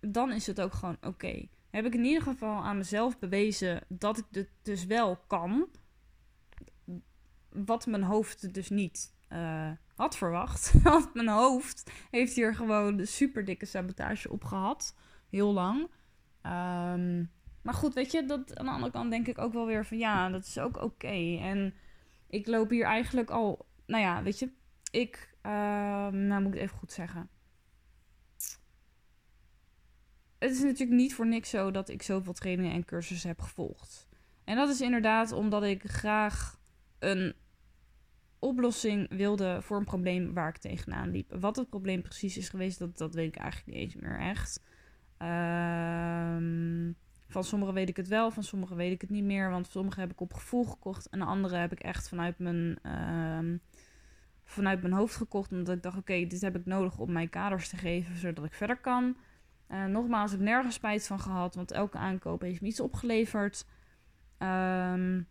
dan 0.00 0.32
is 0.32 0.46
het 0.46 0.60
ook 0.60 0.72
gewoon 0.72 0.96
oké. 1.00 1.48
Heb 1.70 1.84
ik 1.84 1.94
in 1.94 2.04
ieder 2.04 2.22
geval 2.22 2.62
aan 2.64 2.76
mezelf 2.76 3.18
bewezen 3.18 3.84
dat 3.88 4.18
ik 4.18 4.24
het 4.30 4.50
dus 4.62 4.86
wel 4.86 5.16
kan. 5.26 5.68
Wat 7.48 7.86
mijn 7.86 8.02
hoofd 8.02 8.54
dus 8.54 8.70
niet 8.70 9.14
uh, 9.32 9.70
had 9.94 10.16
verwacht. 10.16 10.72
Want 10.82 11.14
mijn 11.14 11.28
hoofd 11.28 11.90
heeft 12.10 12.34
hier 12.34 12.54
gewoon 12.54 12.96
de 12.96 13.06
super 13.06 13.44
dikke 13.44 13.66
sabotage 13.66 14.30
op 14.30 14.44
gehad. 14.44 14.96
Heel 15.30 15.52
lang. 15.52 15.90
Um, 16.46 17.30
maar 17.62 17.74
goed, 17.74 17.94
weet 17.94 18.12
je, 18.12 18.24
dat, 18.24 18.56
aan 18.56 18.64
de 18.64 18.72
andere 18.72 18.92
kant 18.92 19.10
denk 19.10 19.26
ik 19.26 19.38
ook 19.38 19.52
wel 19.52 19.66
weer 19.66 19.86
van 19.86 19.98
ja, 19.98 20.28
dat 20.28 20.44
is 20.44 20.58
ook 20.58 20.82
oké. 20.82 21.38
En 21.40 21.74
ik 22.26 22.46
loop 22.46 22.70
hier 22.70 22.84
eigenlijk 22.84 23.30
al, 23.30 23.66
nou 23.86 24.02
ja, 24.02 24.22
weet 24.22 24.38
je, 24.38 24.50
ik, 24.90 25.34
uh, 25.42 25.52
nou 26.08 26.42
moet 26.42 26.54
ik 26.54 26.60
het 26.60 26.62
even 26.62 26.78
goed 26.78 26.92
zeggen. 26.92 27.28
Het 30.38 30.50
is 30.50 30.62
natuurlijk 30.62 30.98
niet 30.98 31.14
voor 31.14 31.26
niks 31.26 31.50
zo 31.50 31.70
dat 31.70 31.88
ik 31.88 32.02
zoveel 32.02 32.32
trainingen 32.32 32.72
en 32.72 32.84
cursussen 32.84 33.28
heb 33.28 33.40
gevolgd. 33.40 34.08
En 34.44 34.56
dat 34.56 34.68
is 34.68 34.80
inderdaad 34.80 35.32
omdat 35.32 35.62
ik 35.62 35.82
graag 35.90 36.60
een 36.98 37.34
oplossing 38.38 39.16
wilde 39.16 39.62
voor 39.62 39.76
een 39.76 39.84
probleem 39.84 40.32
waar 40.34 40.48
ik 40.48 40.56
tegenaan 40.56 41.10
liep. 41.10 41.34
Wat 41.40 41.56
het 41.56 41.68
probleem 41.68 42.02
precies 42.02 42.36
is 42.36 42.48
geweest, 42.48 42.78
dat, 42.78 42.98
dat 42.98 43.14
weet 43.14 43.34
ik 43.34 43.40
eigenlijk 43.40 43.66
niet 43.66 43.84
eens 43.84 44.02
meer 44.02 44.18
echt. 44.18 44.62
Ehm, 45.18 46.92
van 47.32 47.44
sommige 47.44 47.72
weet 47.72 47.88
ik 47.88 47.96
het 47.96 48.08
wel, 48.08 48.30
van 48.30 48.42
sommige 48.42 48.74
weet 48.74 48.92
ik 48.92 49.00
het 49.00 49.10
niet 49.10 49.24
meer. 49.24 49.50
Want 49.50 49.66
sommige 49.66 50.00
heb 50.00 50.10
ik 50.10 50.20
op 50.20 50.34
gevoel 50.34 50.64
gekocht 50.64 51.08
en 51.08 51.18
de 51.18 51.24
andere 51.24 51.56
heb 51.56 51.72
ik 51.72 51.80
echt 51.80 52.08
vanuit 52.08 52.38
mijn, 52.38 52.78
ehm, 52.82 53.56
vanuit 54.44 54.82
mijn 54.82 54.94
hoofd 54.94 55.16
gekocht. 55.16 55.52
Omdat 55.52 55.76
ik 55.76 55.82
dacht, 55.82 55.98
oké, 55.98 56.26
dit 56.26 56.40
heb 56.40 56.56
ik 56.56 56.66
nodig 56.66 56.98
om 56.98 57.12
mijn 57.12 57.28
kaders 57.28 57.68
te 57.68 57.76
geven, 57.76 58.16
zodat 58.16 58.44
ik 58.44 58.54
verder 58.54 58.76
kan. 58.76 59.16
Uh, 59.68 59.84
nogmaals, 59.84 60.32
ik 60.32 60.38
heb 60.38 60.46
nergens 60.46 60.74
spijt 60.74 61.06
van 61.06 61.20
gehad, 61.20 61.54
want 61.54 61.70
elke 61.70 61.98
aankoop 61.98 62.40
heeft 62.40 62.60
me 62.60 62.66
iets 62.66 62.80
opgeleverd. 62.80 63.66
Um, 64.38 65.28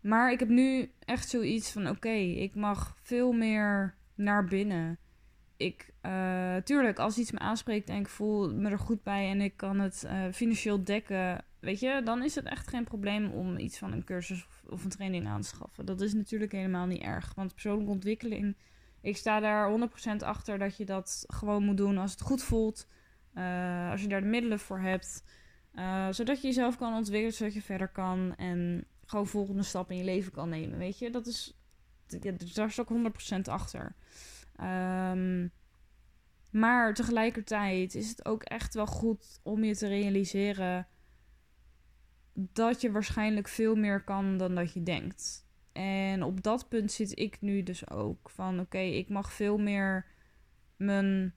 maar 0.00 0.32
ik 0.32 0.38
heb 0.38 0.48
nu 0.48 0.92
echt 0.98 1.28
zoiets 1.28 1.72
van: 1.72 1.88
oké, 1.88 2.08
ik 2.08 2.54
mag 2.54 2.96
veel 3.02 3.32
meer 3.32 3.94
naar 4.14 4.44
binnen. 4.44 4.98
Ik, 5.58 5.90
uh, 6.02 6.56
tuurlijk, 6.56 6.98
als 6.98 7.18
iets 7.18 7.30
me 7.30 7.38
aanspreekt 7.38 7.88
en 7.88 7.98
ik 7.98 8.08
voel 8.08 8.54
me 8.54 8.70
er 8.70 8.78
goed 8.78 9.02
bij 9.02 9.30
en 9.30 9.40
ik 9.40 9.56
kan 9.56 9.78
het 9.78 10.04
uh, 10.06 10.24
financieel 10.32 10.84
dekken, 10.84 11.44
weet 11.60 11.80
je, 11.80 12.00
dan 12.04 12.22
is 12.22 12.34
het 12.34 12.44
echt 12.44 12.68
geen 12.68 12.84
probleem 12.84 13.30
om 13.30 13.58
iets 13.58 13.78
van 13.78 13.92
een 13.92 14.04
cursus 14.04 14.46
of 14.68 14.84
een 14.84 14.90
training 14.90 15.26
aan 15.26 15.40
te 15.40 15.48
schaffen. 15.48 15.86
Dat 15.86 16.00
is 16.00 16.14
natuurlijk 16.14 16.52
helemaal 16.52 16.86
niet 16.86 17.02
erg. 17.02 17.34
Want 17.34 17.52
persoonlijke 17.52 17.92
ontwikkeling, 17.92 18.56
ik 19.00 19.16
sta 19.16 19.40
daar 19.40 19.88
100% 20.12 20.16
achter 20.18 20.58
dat 20.58 20.76
je 20.76 20.84
dat 20.84 21.24
gewoon 21.26 21.64
moet 21.64 21.76
doen 21.76 21.98
als 21.98 22.10
het 22.10 22.20
goed 22.20 22.42
voelt. 22.42 22.86
Uh, 23.34 23.90
als 23.90 24.00
je 24.02 24.08
daar 24.08 24.20
de 24.20 24.26
middelen 24.26 24.58
voor 24.58 24.80
hebt. 24.80 25.24
zodat 26.10 26.40
je 26.40 26.46
jezelf 26.46 26.76
kan 26.76 26.94
ontwikkelen, 26.94 27.34
zodat 27.34 27.54
je 27.54 27.62
verder 27.62 27.88
kan. 27.88 28.34
En 28.36 28.84
gewoon 29.06 29.26
volgende 29.26 29.62
stap 29.62 29.90
in 29.90 29.96
je 29.96 30.04
leven 30.04 30.32
kan 30.32 30.48
nemen. 30.48 30.78
Weet 30.78 30.98
je, 30.98 31.10
dat 31.10 31.26
is. 31.26 31.56
Daar 32.54 32.70
sta 32.70 32.82
ik 32.82 33.12
100% 33.38 33.40
achter. 33.42 33.94
Um, 34.60 35.52
maar 36.50 36.94
tegelijkertijd 36.94 37.94
is 37.94 38.08
het 38.08 38.24
ook 38.24 38.42
echt 38.42 38.74
wel 38.74 38.86
goed 38.86 39.40
om 39.42 39.64
je 39.64 39.76
te 39.76 39.88
realiseren 39.88 40.86
dat 42.32 42.80
je 42.80 42.92
waarschijnlijk 42.92 43.48
veel 43.48 43.74
meer 43.74 44.04
kan 44.04 44.36
dan 44.36 44.54
dat 44.54 44.72
je 44.72 44.82
denkt. 44.82 45.46
En 45.72 46.22
op 46.22 46.42
dat 46.42 46.68
punt 46.68 46.92
zit 46.92 47.18
ik 47.18 47.40
nu 47.40 47.62
dus 47.62 47.90
ook. 47.90 48.30
Van 48.30 48.60
oké, 48.60 48.78
ik 48.78 49.08
mag 49.08 49.32
veel 49.32 49.58
meer 49.58 50.06
mijn, 50.76 51.34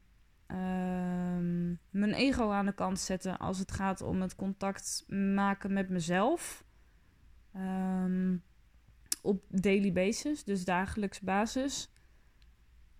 uh, 0.47 1.77
mijn 1.89 2.13
ego 2.13 2.49
aan 2.49 2.65
de 2.65 2.73
kant 2.73 2.99
zetten 2.99 3.37
als 3.37 3.59
het 3.59 3.71
gaat 3.71 4.01
om 4.01 4.21
het 4.21 4.35
contact 4.35 5.05
maken 5.07 5.73
met 5.73 5.89
mezelf. 5.89 6.65
Um, 7.55 8.43
op 9.21 9.43
daily 9.49 9.91
basis, 9.91 10.43
dus 10.43 10.65
dagelijks 10.65 11.19
basis. 11.19 11.91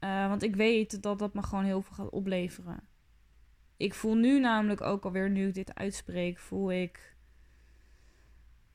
Uh, 0.04 0.28
want 0.28 0.44
ik 0.44 0.56
weet 0.56 1.02
dat 1.02 1.20
dat 1.20 1.34
me 1.34 1.44
gewoon 1.44 1.64
heel 1.64 1.82
veel 1.82 1.96
gaat 1.96 2.10
opleveren. 2.10 2.84
Ik 3.78 3.94
voel 3.94 4.16
nu 4.16 4.40
namelijk 4.40 4.82
ook 4.82 5.06
alweer, 5.06 5.30
nu 5.30 5.48
ik 5.48 5.54
dit 5.54 5.76
uitspreek, 5.76 6.40
voel 6.40 6.72
ik 6.72 7.16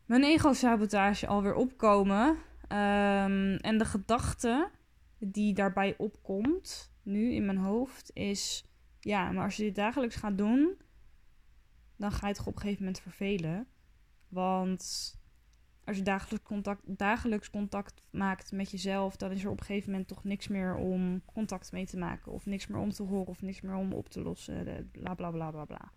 mijn 0.06 0.24
ego-sabotage 0.24 1.26
alweer 1.26 1.54
opkomen. 1.54 2.28
Um, 2.28 3.56
en 3.56 3.78
de 3.78 3.84
gedachte 3.84 4.70
die 5.18 5.54
daarbij 5.54 5.94
opkomt, 5.98 6.92
nu 7.02 7.32
in 7.32 7.46
mijn 7.46 7.58
hoofd, 7.58 8.10
is: 8.14 8.64
ja, 9.00 9.32
maar 9.32 9.44
als 9.44 9.56
je 9.56 9.62
dit 9.62 9.74
dagelijks 9.74 10.16
gaat 10.16 10.38
doen, 10.38 10.76
dan 11.96 12.12
ga 12.12 12.28
je 12.28 12.34
toch 12.34 12.46
op 12.46 12.54
een 12.54 12.60
gegeven 12.60 12.84
moment 12.84 13.02
vervelen. 13.02 13.66
Want 14.28 15.14
als 15.86 15.96
je 15.96 16.02
dagelijks 16.02 16.46
contact, 16.46 16.82
dagelijks 16.84 17.50
contact 17.50 18.02
maakt 18.10 18.52
met 18.52 18.70
jezelf, 18.70 19.16
dan 19.16 19.30
is 19.30 19.44
er 19.44 19.50
op 19.50 19.60
een 19.60 19.66
gegeven 19.66 19.90
moment 19.90 20.08
toch 20.08 20.24
niks 20.24 20.48
meer 20.48 20.74
om 20.74 21.22
contact 21.24 21.72
mee 21.72 21.86
te 21.86 21.96
maken. 21.96 22.32
Of 22.32 22.46
niks 22.46 22.66
meer 22.66 22.80
om 22.80 22.90
te 22.90 23.02
horen, 23.02 23.26
of 23.26 23.42
niks 23.42 23.60
meer 23.60 23.74
om 23.74 23.92
op 23.92 24.08
te 24.08 24.22
lossen. 24.22 24.88
Bla 24.92 25.14
bla 25.14 25.30
bla 25.30 25.50
bla 25.50 25.64
bla. 25.64 25.92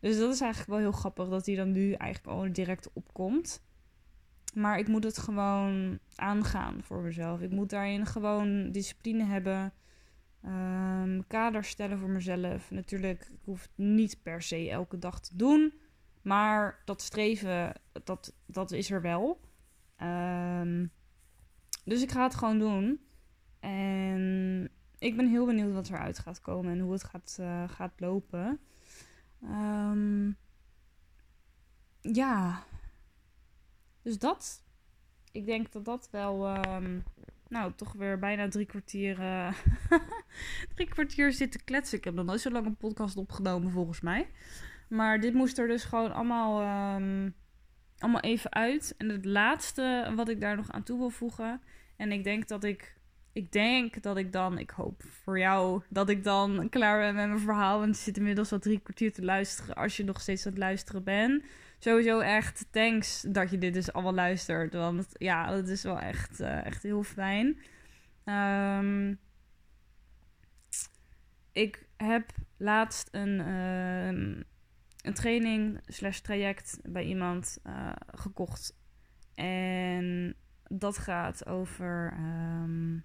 Dus 0.00 0.18
dat 0.18 0.34
is 0.34 0.40
eigenlijk 0.40 0.70
wel 0.70 0.78
heel 0.78 0.92
grappig 0.92 1.28
dat 1.28 1.46
hij 1.46 1.54
dan 1.54 1.72
nu 1.72 1.92
eigenlijk 1.92 2.38
al 2.38 2.52
direct 2.52 2.92
opkomt. 2.92 3.62
Maar 4.54 4.78
ik 4.78 4.88
moet 4.88 5.04
het 5.04 5.18
gewoon 5.18 5.98
aangaan 6.14 6.82
voor 6.82 7.02
mezelf. 7.02 7.40
Ik 7.40 7.50
moet 7.50 7.70
daarin 7.70 8.06
gewoon 8.06 8.72
discipline 8.72 9.24
hebben. 9.24 9.72
Um, 10.44 11.26
kaders 11.26 11.68
stellen 11.68 11.98
voor 11.98 12.10
mezelf. 12.10 12.70
Natuurlijk, 12.70 13.22
ik 13.22 13.40
hoef 13.44 13.62
het 13.62 13.70
niet 13.74 14.22
per 14.22 14.42
se 14.42 14.70
elke 14.70 14.98
dag 14.98 15.20
te 15.20 15.36
doen. 15.36 15.72
Maar 16.22 16.82
dat 16.84 17.02
streven, 17.02 17.72
dat, 18.04 18.34
dat 18.46 18.72
is 18.72 18.90
er 18.90 19.02
wel. 19.02 19.40
Um, 20.02 20.90
dus 21.84 22.02
ik 22.02 22.10
ga 22.10 22.22
het 22.22 22.34
gewoon 22.34 22.58
doen. 22.58 23.00
En 23.60 24.70
ik 24.98 25.16
ben 25.16 25.28
heel 25.28 25.46
benieuwd 25.46 25.72
wat 25.72 25.88
eruit 25.88 26.18
gaat 26.18 26.40
komen 26.40 26.72
en 26.72 26.78
hoe 26.78 26.92
het 26.92 27.04
gaat, 27.04 27.36
uh, 27.40 27.68
gaat 27.68 28.00
lopen. 28.00 28.60
Um, 29.42 30.36
ja. 32.00 32.64
Dus 34.02 34.18
dat. 34.18 34.62
Ik 35.32 35.46
denk 35.46 35.72
dat 35.72 35.84
dat 35.84 36.08
wel. 36.10 36.56
Um, 36.56 37.04
nou, 37.48 37.72
toch 37.74 37.92
weer 37.92 38.18
bijna 38.18 38.48
drie 38.48 38.66
kwartier. 38.66 39.18
Uh, 39.18 39.52
drie 40.74 40.88
kwartier 40.88 41.32
zitten 41.32 41.64
kletsen. 41.64 41.98
Ik 41.98 42.04
heb 42.04 42.14
nog 42.14 42.24
nooit 42.24 42.40
zo 42.40 42.50
lang 42.50 42.66
een 42.66 42.76
podcast 42.76 43.16
opgenomen, 43.16 43.70
volgens 43.70 44.00
mij. 44.00 44.28
Maar 44.88 45.20
dit 45.20 45.34
moest 45.34 45.58
er 45.58 45.68
dus 45.68 45.84
gewoon 45.84 46.12
allemaal, 46.12 46.60
um, 46.96 47.34
allemaal 47.98 48.20
even 48.20 48.52
uit. 48.52 48.94
En 48.98 49.08
het 49.08 49.24
laatste 49.24 50.12
wat 50.14 50.28
ik 50.28 50.40
daar 50.40 50.56
nog 50.56 50.70
aan 50.70 50.82
toe 50.82 50.98
wil 50.98 51.10
voegen. 51.10 51.60
En 51.96 52.12
ik 52.12 52.24
denk 52.24 52.48
dat 52.48 52.64
ik. 52.64 52.96
Ik 53.32 53.52
denk 53.52 54.02
dat 54.02 54.16
ik 54.16 54.32
dan, 54.32 54.58
ik 54.58 54.70
hoop 54.70 55.02
voor 55.22 55.38
jou, 55.38 55.82
dat 55.88 56.08
ik 56.08 56.24
dan 56.24 56.68
klaar 56.68 57.00
ben 57.00 57.14
met 57.14 57.26
mijn 57.28 57.40
verhaal. 57.40 57.78
Want 57.78 57.96
je 57.96 58.02
zit 58.02 58.16
inmiddels 58.16 58.52
al 58.52 58.58
drie 58.58 58.80
kwartier 58.80 59.12
te 59.12 59.24
luisteren. 59.24 59.74
Als 59.74 59.96
je 59.96 60.04
nog 60.04 60.20
steeds 60.20 60.46
aan 60.46 60.52
het 60.52 60.60
luisteren 60.60 61.04
bent. 61.04 61.44
Sowieso 61.78 62.18
echt 62.18 62.66
thanks 62.70 63.24
dat 63.28 63.50
je 63.50 63.58
dit 63.58 63.74
dus 63.74 63.92
allemaal 63.92 64.14
luistert. 64.14 64.74
Want 64.74 65.06
ja, 65.12 65.50
dat 65.50 65.68
is 65.68 65.82
wel 65.82 65.98
echt, 65.98 66.40
uh, 66.40 66.66
echt 66.66 66.82
heel 66.82 67.02
fijn. 67.02 67.58
Um, 68.24 69.18
ik 71.52 71.86
heb 71.96 72.30
laatst 72.56 73.08
een, 73.12 73.38
uh, 73.38 74.42
een 75.08 75.14
training 75.14 75.80
slash 75.86 76.18
traject 76.18 76.78
bij 76.82 77.04
iemand 77.04 77.58
uh, 77.66 77.92
gekocht. 78.14 78.76
En 79.34 80.34
dat 80.68 80.98
gaat 80.98 81.46
over. 81.46 82.12
Um, 82.12 83.04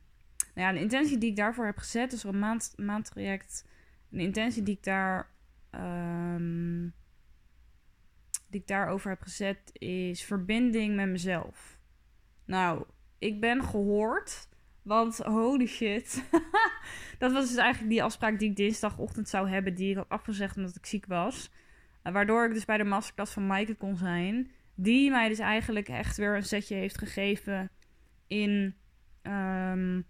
nou 0.56 0.68
ja, 0.68 0.72
de 0.72 0.80
intentie 0.80 1.18
die 1.18 1.30
ik 1.30 1.36
daarvoor 1.36 1.66
heb 1.66 1.78
gezet, 1.78 2.12
dus 2.12 2.24
een 2.24 2.40
maand, 2.40 2.74
maandtraject. 2.76 3.66
De 4.10 4.22
intentie 4.22 4.64
die 4.64 4.76
ik 4.76 4.84
daar. 4.84 5.32
Um, 5.72 6.94
die 8.50 8.62
ik 8.62 8.68
daarover 8.68 9.10
heb 9.10 9.22
gezet 9.22 9.58
is 9.74 10.24
verbinding 10.24 10.96
met 10.96 11.08
mezelf. 11.08 11.80
Nou, 12.46 12.86
ik 13.20 13.40
ben 13.40 13.64
gehoord. 13.64 14.48
Want 14.82 15.18
holy 15.18 15.66
shit. 15.66 16.24
dat 17.20 17.32
was 17.32 17.48
dus 17.48 17.58
eigenlijk 17.58 17.92
die 17.92 18.04
afspraak 18.04 18.40
die 18.40 18.50
ik 18.50 18.56
dinsdagochtend 18.56 19.30
zou 19.30 19.50
hebben. 19.50 19.76
Die 19.76 19.90
ik 19.90 19.96
had 19.96 20.10
afgezegd 20.10 20.58
omdat 20.58 20.76
ik 20.76 20.86
ziek 20.86 21.06
was. 21.06 21.52
Waardoor 22.04 22.46
ik 22.46 22.54
dus 22.54 22.66
bij 22.66 22.78
de 22.78 22.84
masterclass 22.84 23.34
van 23.34 23.48
Maaike 23.48 23.76
kon 23.76 23.98
zijn. 23.98 24.52
Die 24.76 25.12
mij 25.12 25.30
dus 25.30 25.40
eigenlijk 25.40 25.88
echt 25.90 26.18
weer 26.18 26.36
een 26.36 26.44
setje 26.44 26.76
heeft 26.76 26.98
gegeven 26.98 27.70
in. 28.28 28.76
Um, 29.22 30.06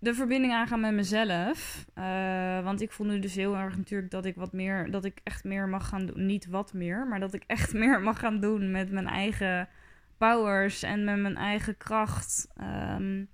de 0.00 0.14
verbinding 0.14 0.52
aangaan 0.52 0.80
met 0.80 0.94
mezelf. 0.94 1.86
Uh, 1.94 2.64
want 2.64 2.80
ik 2.80 2.92
voel 2.92 3.06
nu 3.06 3.18
dus 3.18 3.34
heel 3.34 3.56
erg 3.56 3.76
natuurlijk 3.76 4.10
dat 4.10 4.24
ik 4.24 4.34
wat 4.34 4.52
meer, 4.52 4.90
dat 4.90 5.04
ik 5.04 5.20
echt 5.24 5.44
meer 5.44 5.68
mag 5.68 5.88
gaan 5.88 6.06
doen. 6.06 6.26
Niet 6.26 6.46
wat 6.46 6.72
meer, 6.72 7.06
maar 7.06 7.20
dat 7.20 7.34
ik 7.34 7.44
echt 7.46 7.72
meer 7.82 8.00
mag 8.00 8.18
gaan 8.18 8.40
doen 8.40 8.70
met 8.70 8.90
mijn 8.90 9.06
eigen 9.06 9.68
powers 10.18 10.82
en 10.82 11.04
met 11.04 11.18
mijn 11.18 11.36
eigen 11.36 11.76
kracht. 11.76 12.48
Um, 12.60 13.28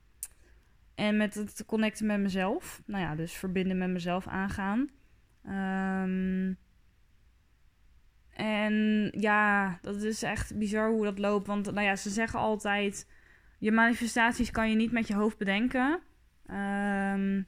en 0.94 1.16
met 1.16 1.34
het 1.34 1.64
connecten 1.66 2.06
met 2.06 2.20
mezelf. 2.20 2.82
Nou 2.86 3.02
ja, 3.02 3.14
dus 3.14 3.32
verbinden 3.32 3.78
met 3.78 3.90
mezelf 3.90 4.26
aangaan. 4.26 4.88
Um, 5.48 6.56
en 8.36 9.08
ja, 9.10 9.78
dat 9.82 10.02
is 10.02 10.22
echt 10.22 10.58
bizar 10.58 10.90
hoe 10.90 11.04
dat 11.04 11.18
loopt. 11.18 11.46
Want 11.46 11.72
nou 11.72 11.86
ja, 11.86 11.96
ze 11.96 12.10
zeggen 12.10 12.38
altijd: 12.38 13.10
je 13.58 13.72
manifestaties 13.72 14.50
kan 14.50 14.70
je 14.70 14.76
niet 14.76 14.92
met 14.92 15.08
je 15.08 15.14
hoofd 15.14 15.38
bedenken. 15.38 16.00
Um, 16.50 17.46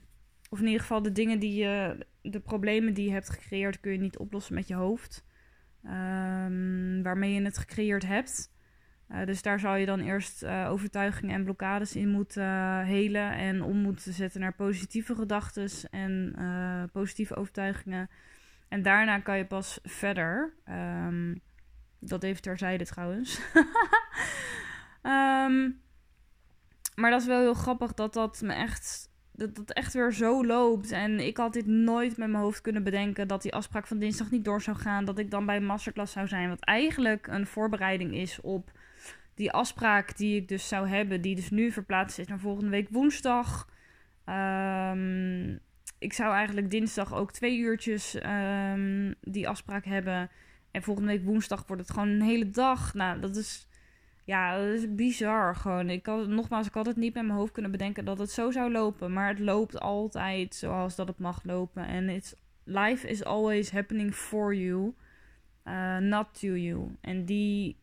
of 0.51 0.59
in 0.59 0.64
ieder 0.66 0.80
geval 0.80 1.03
de 1.03 1.12
dingen 1.12 1.39
die 1.39 1.55
je, 1.55 2.07
de 2.22 2.41
problemen 2.41 2.95
die 2.95 3.05
je 3.05 3.12
hebt 3.12 3.30
gecreëerd, 3.30 3.80
kun 3.80 3.93
je 3.93 3.99
niet 3.99 4.18
oplossen 4.18 4.55
met 4.55 4.68
je 4.68 4.74
hoofd. 4.74 5.24
Um, 5.84 7.03
waarmee 7.03 7.32
je 7.32 7.43
het 7.43 7.59
gecreëerd 7.59 8.07
hebt. 8.07 8.53
Uh, 9.11 9.24
dus 9.26 9.43
daar 9.43 9.61
zal 9.61 9.74
je 9.74 9.86
dan 9.86 10.01
eerst 10.01 10.43
uh, 10.43 10.66
overtuigingen 10.70 11.34
en 11.34 11.45
blokkades 11.45 11.97
in 11.97 12.09
moeten 12.09 12.43
uh, 12.43 12.82
helen 12.82 13.32
en 13.32 13.62
om 13.62 13.76
moeten 13.76 14.12
zetten 14.12 14.41
naar 14.41 14.55
positieve 14.55 15.14
gedachten 15.14 15.68
en 15.91 16.34
positieve 16.93 17.36
overtuigingen. 17.36 18.09
En 18.69 18.83
daarna 18.83 19.19
kan 19.19 19.37
je 19.37 19.47
pas 19.47 19.79
verder. 19.83 20.55
Um, 20.69 21.41
dat 21.99 22.23
even 22.23 22.43
terzijde 22.43 22.87
trouwens. 22.87 23.41
um, 25.03 25.81
maar 27.01 27.11
dat 27.11 27.21
is 27.21 27.27
wel 27.27 27.41
heel 27.41 27.55
grappig 27.55 27.95
dat 27.95 28.12
dat 28.12 28.41
me 28.41 28.53
echt. 28.53 29.07
Dat 29.33 29.55
dat 29.57 29.71
echt 29.71 29.93
weer 29.93 30.12
zo 30.12 30.47
loopt. 30.47 30.91
En 30.91 31.27
ik 31.27 31.37
had 31.37 31.53
dit 31.53 31.66
nooit 31.66 32.16
met 32.16 32.29
mijn 32.29 32.43
hoofd 32.43 32.61
kunnen 32.61 32.83
bedenken. 32.83 33.29
Dat 33.29 33.43
die 33.43 33.55
afspraak 33.55 33.87
van 33.87 33.99
dinsdag 33.99 34.31
niet 34.31 34.45
door 34.45 34.62
zou 34.62 34.77
gaan. 34.77 35.05
Dat 35.05 35.19
ik 35.19 35.31
dan 35.31 35.47
bij 35.47 35.57
een 35.57 35.66
masterclass 35.66 36.12
zou 36.12 36.29
zijn. 36.29 36.49
Wat 36.49 36.64
eigenlijk 36.64 37.27
een 37.27 37.47
voorbereiding 37.47 38.14
is 38.14 38.41
op 38.41 38.71
die 39.35 39.53
afspraak 39.53 40.16
die 40.16 40.37
ik 40.37 40.49
dus 40.49 40.69
zou 40.69 40.89
hebben. 40.89 41.21
Die 41.21 41.35
dus 41.35 41.51
nu 41.51 41.71
verplaatst 41.71 42.19
is 42.19 42.27
naar 42.27 42.39
volgende 42.39 42.71
week 42.71 42.89
woensdag. 42.91 43.69
Um, 44.27 45.61
ik 45.99 46.12
zou 46.12 46.34
eigenlijk 46.34 46.70
dinsdag 46.70 47.14
ook 47.14 47.32
twee 47.32 47.59
uurtjes 47.59 48.16
um, 48.24 49.14
die 49.20 49.49
afspraak 49.49 49.84
hebben. 49.84 50.30
En 50.70 50.82
volgende 50.82 51.11
week 51.11 51.24
woensdag 51.24 51.66
wordt 51.66 51.82
het 51.82 51.90
gewoon 51.90 52.09
een 52.09 52.22
hele 52.22 52.51
dag. 52.51 52.94
Nou, 52.94 53.20
dat 53.20 53.36
is. 53.36 53.66
Ja, 54.24 54.57
dat 54.59 54.66
is 54.66 54.94
bizar 54.94 55.57
gewoon. 55.57 55.90
Ik 55.90 56.07
had, 56.07 56.28
nogmaals, 56.28 56.66
ik 56.66 56.74
had 56.74 56.86
het 56.86 56.96
niet 56.96 57.14
met 57.14 57.24
mijn 57.24 57.38
hoofd 57.38 57.53
kunnen 57.53 57.70
bedenken 57.70 58.05
dat 58.05 58.18
het 58.18 58.30
zo 58.30 58.51
zou 58.51 58.72
lopen. 58.72 59.12
Maar 59.12 59.28
het 59.28 59.38
loopt 59.38 59.80
altijd 59.80 60.55
zoals 60.55 60.96
dat 60.96 61.09
het 61.09 61.18
mag 61.18 61.44
lopen. 61.44 61.86
En 61.86 62.09
it's, 62.09 62.34
life 62.64 63.09
is 63.09 63.24
always 63.24 63.70
happening 63.70 64.14
for 64.14 64.55
you, 64.55 64.94
uh, 65.64 65.96
not 65.96 66.40
to 66.40 66.49
you. 66.49 66.96
En 67.01 67.24
die 67.24 67.76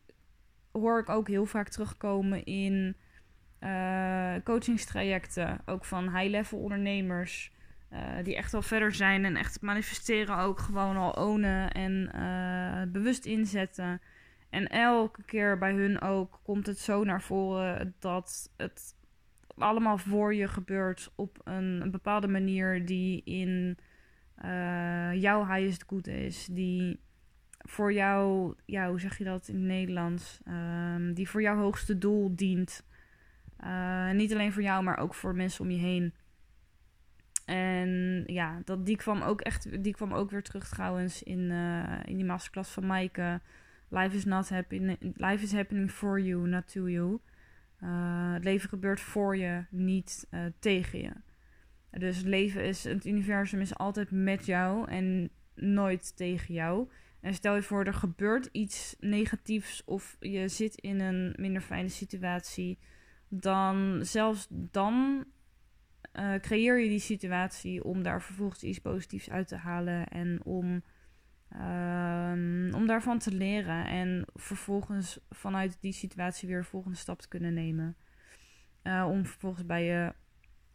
hoor 0.72 1.00
ik 1.00 1.08
ook 1.08 1.28
heel 1.28 1.46
vaak 1.46 1.68
terugkomen 1.68 2.44
in 2.44 2.96
uh, 3.60 4.34
coachingstrajecten. 4.44 5.60
Ook 5.64 5.84
van 5.84 6.16
high-level 6.16 6.58
ondernemers. 6.58 7.52
Uh, 7.92 8.24
die 8.24 8.36
echt 8.36 8.54
al 8.54 8.62
verder 8.62 8.94
zijn 8.94 9.24
en 9.24 9.36
echt 9.36 9.60
manifesteren 9.60 10.38
ook 10.38 10.58
gewoon 10.58 10.96
al 10.96 11.10
ownen 11.10 11.70
en 11.70 12.10
uh, 12.14 12.92
bewust 12.92 13.24
inzetten. 13.24 14.00
En 14.50 14.66
elke 14.66 15.22
keer 15.22 15.58
bij 15.58 15.72
hun 15.72 16.00
ook 16.00 16.40
komt 16.42 16.66
het 16.66 16.78
zo 16.78 17.04
naar 17.04 17.22
voren 17.22 17.94
dat 17.98 18.52
het 18.56 18.94
allemaal 19.56 19.98
voor 19.98 20.34
je 20.34 20.48
gebeurt 20.48 21.12
op 21.14 21.40
een, 21.44 21.90
bepaalde 21.90 22.28
manier 22.28 22.86
die 22.86 23.22
in 23.24 23.78
uh, 24.44 25.12
jouw 25.14 25.46
highest 25.46 25.84
good 25.86 26.06
is. 26.06 26.46
Die 26.50 27.00
voor 27.58 27.92
jou, 27.92 28.54
ja, 28.64 28.88
hoe 28.88 29.00
zeg 29.00 29.18
je 29.18 29.24
dat 29.24 29.48
in 29.48 29.54
het 29.54 29.64
Nederlands? 29.64 30.40
Um, 30.48 31.14
die 31.14 31.28
voor 31.28 31.42
jouw 31.42 31.56
hoogste 31.56 31.98
doel 31.98 32.36
dient. 32.36 32.86
niet 34.12 34.32
alleen 34.32 34.52
voor 34.52 34.62
jou, 34.62 34.82
maar 34.82 34.98
ook 34.98 35.14
voor 35.14 35.34
mensen 35.34 35.64
om 35.64 35.70
je 35.70 35.78
heen. 35.78 36.14
En 37.46 38.22
ja, 38.26 38.60
dat, 38.64 38.86
die, 38.86 38.96
kwam 38.96 39.22
ook 39.22 39.40
echt, 39.40 39.82
die 39.82 39.92
kwam 39.92 40.12
ook 40.12 40.30
weer 40.30 40.42
terug 40.42 40.68
trouwens 40.68 41.22
in, 41.22 41.38
uh, 41.38 41.98
in 42.04 42.16
die 42.16 42.24
masterclass 42.24 42.72
van 42.72 42.86
Maaike. 42.86 43.40
Life 43.88 44.16
is, 44.16 44.24
not 44.24 44.48
happening, 44.48 44.98
life 45.00 45.42
is 45.42 45.52
happening 45.52 45.90
for 45.90 46.20
you, 46.20 46.48
not 46.48 46.72
to 46.72 46.88
you. 46.88 47.20
Uh, 47.80 48.32
het 48.32 48.44
leven 48.44 48.68
gebeurt 48.68 49.00
voor 49.00 49.36
je, 49.36 49.64
niet 49.70 50.26
uh, 50.30 50.40
tegen 50.58 50.98
je. 50.98 51.12
Dus 51.90 52.16
het 52.16 52.26
leven 52.26 52.64
is, 52.64 52.84
het 52.84 53.06
universum 53.06 53.60
is 53.60 53.76
altijd 53.76 54.10
met 54.10 54.46
jou 54.46 54.88
en 54.88 55.30
nooit 55.54 56.16
tegen 56.16 56.54
jou. 56.54 56.88
En 57.20 57.34
stel 57.34 57.54
je 57.54 57.62
voor, 57.62 57.84
er 57.84 57.94
gebeurt 57.94 58.48
iets 58.52 58.96
negatiefs 59.00 59.84
of 59.84 60.16
je 60.20 60.48
zit 60.48 60.74
in 60.74 61.00
een 61.00 61.34
minder 61.38 61.62
fijne 61.62 61.88
situatie. 61.88 62.78
Dan 63.28 63.98
zelfs 64.02 64.46
dan 64.50 65.24
uh, 66.18 66.34
creëer 66.34 66.78
je 66.78 66.88
die 66.88 66.98
situatie 66.98 67.84
om 67.84 68.02
daar 68.02 68.22
vervolgens 68.22 68.62
iets 68.62 68.78
positiefs 68.78 69.30
uit 69.30 69.48
te 69.48 69.56
halen 69.56 70.08
en 70.08 70.44
om, 70.44 70.82
uh, 71.52 72.74
om 72.74 72.86
daarvan 72.86 73.18
te 73.18 73.32
leren 73.32 73.86
en 73.86 74.26
vervolgens 74.34 75.18
vanuit 75.30 75.78
die 75.80 75.92
situatie 75.92 76.48
weer 76.48 76.60
de 76.60 76.64
volgende 76.64 76.96
stap 76.96 77.20
te 77.20 77.28
kunnen 77.28 77.54
nemen. 77.54 77.96
Uh, 78.82 79.06
om 79.10 79.26
vervolgens 79.26 79.66
bij 79.66 79.84
je 79.84 80.12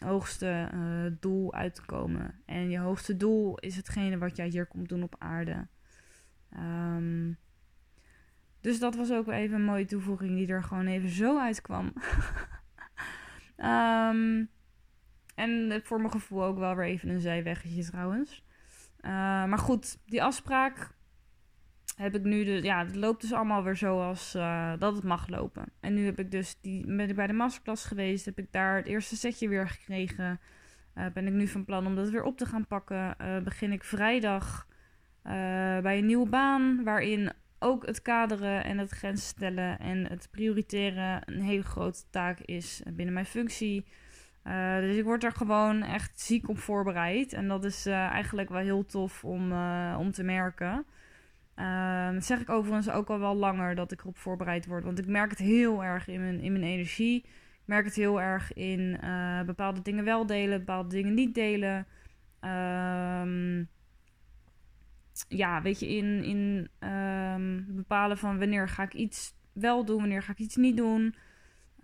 hoogste 0.06 0.70
uh, 0.74 1.12
doel 1.20 1.54
uit 1.54 1.76
te 1.76 1.86
komen. 1.86 2.42
En 2.46 2.70
je 2.70 2.80
hoogste 2.80 3.18
doel 3.18 3.58
is 3.58 3.76
hetgene 3.76 4.18
wat 4.18 4.36
jij 4.36 4.48
hier 4.48 4.66
komt 4.66 4.90
doen 4.90 5.04
op 5.04 5.16
aarde. 5.18 5.68
Um, 6.58 7.38
dus 8.62 8.80
dat 8.80 8.96
was 8.96 9.12
ook 9.12 9.28
even 9.28 9.56
een 9.56 9.64
mooie 9.64 9.86
toevoeging 9.86 10.36
die 10.36 10.48
er 10.48 10.64
gewoon 10.64 10.88
even 10.88 11.10
zo 11.10 11.40
uitkwam. 11.40 11.94
um, 13.58 14.50
En 15.42 15.82
voor 15.84 16.00
mijn 16.00 16.12
gevoel 16.12 16.44
ook 16.44 16.58
wel 16.58 16.76
weer 16.76 16.86
even 16.86 17.10
een 17.10 17.20
zijweggetje 17.20 17.84
trouwens. 17.84 18.44
Uh, 19.02 19.12
maar 19.46 19.58
goed, 19.58 19.98
die 20.06 20.24
afspraak 20.24 20.96
heb 21.96 22.16
ik 22.16 22.24
nu... 22.24 22.44
De, 22.44 22.64
ja, 22.64 22.86
het 22.86 22.96
loopt 22.96 23.22
dus 23.22 23.34
allemaal 23.34 23.64
weer 23.64 23.76
zoals 23.76 24.36
uh, 24.36 24.74
dat 24.80 24.96
het 24.96 25.04
mag 25.04 25.28
lopen. 25.28 25.66
En 25.80 25.94
nu 25.94 26.06
heb 26.06 26.20
ik 26.20 26.32
dus 26.32 26.58
die, 26.62 26.86
ben 26.86 27.10
ik 27.10 27.16
bij 27.16 27.28
de 27.28 27.34
masterclass 27.34 27.86
geweest. 27.86 28.26
Heb 28.26 28.38
ik 28.38 28.52
daar 28.52 28.76
het 28.76 28.86
eerste 28.86 29.16
setje 29.16 29.48
weer 29.48 29.70
gekregen. 29.70 30.40
Ben 31.14 31.28
ik 31.28 31.34
nu 31.34 31.48
van 31.48 31.66
plan 31.66 31.86
om 31.86 31.96
dat 31.96 32.10
weer 32.10 32.24
op 32.24 32.38
te 32.38 32.46
gaan 32.46 32.68
pakken. 32.68 33.16
begin 33.44 33.72
ik 33.72 33.84
vrijdag 33.84 34.68
bij 35.82 35.98
een 35.98 36.06
nieuwe 36.06 36.30
baan. 36.30 36.84
Waarin 36.84 37.32
ook 37.60 37.86
het 37.86 38.02
kaderen 38.02 38.64
en 38.64 38.78
het 38.78 38.92
grenzen 38.92 39.28
stellen 39.28 39.80
en 39.80 40.10
het 40.10 40.28
prioriteren 40.32 41.22
een 41.26 41.42
hele 41.42 41.64
grote 41.64 42.04
taak 42.10 42.40
is 42.40 42.82
binnen 42.94 43.14
mijn 43.14 43.26
functie. 43.26 43.86
Uh, 44.48 44.80
dus 44.80 44.96
ik 44.96 45.04
word 45.04 45.24
er 45.24 45.32
gewoon 45.32 45.84
echt 45.84 46.20
ziek 46.20 46.50
op 46.50 46.60
voorbereid. 46.60 47.34
En 47.34 47.48
dat 47.48 47.64
is 47.64 47.88
uh, 47.88 47.94
eigenlijk 47.94 48.50
wel 48.50 48.62
heel 48.62 48.86
tof 48.86 49.24
om, 49.24 49.52
uh, 49.52 49.96
om 50.00 50.12
te 50.12 50.24
merken. 50.24 50.86
dat 52.14 52.26
zeg 52.26 52.42
ik 52.42 52.50
overigens 52.50 52.90
ook 52.90 53.10
al 53.10 53.20
wel 53.20 53.36
langer 53.36 53.76
dat 53.76 53.92
ik 53.92 54.02
erop 54.02 54.18
voorbereid 54.18 54.66
word. 54.66 54.84
Want 54.84 55.00
ik 55.00 55.08
merk 55.08 55.30
het 55.30 55.40
heel 55.40 55.84
erg 55.84 56.08
in 56.08 56.22
mijn, 56.22 56.40
in 56.40 56.52
mijn 56.52 56.64
energie. 56.64 57.18
Ik 57.24 57.68
merk 57.68 57.86
het 57.86 57.96
heel 57.96 58.22
erg 58.22 58.54
in 58.54 59.00
bepaalde 59.46 59.82
dingen 59.82 60.04
wel 60.04 60.26
delen, 60.26 60.60
bepaalde 60.60 60.90
dingen 60.90 61.14
niet 61.14 61.36
delen. 61.36 61.88
Um, 62.42 63.70
ja, 65.28 65.62
weet 65.62 65.80
je, 65.80 65.88
in, 65.88 66.24
in 66.24 66.70
um, 66.90 67.66
bepalen 67.70 68.18
van 68.18 68.40
wanneer 68.40 68.70
ga 68.70 68.84
ik 68.84 68.94
iets 68.94 69.34
wel 69.54 69.86
doen, 69.86 70.00
wanneer 70.00 70.24
ga 70.24 70.32
ik 70.32 70.38
iets 70.38 70.56
niet 70.56 70.78
doen. 70.78 71.16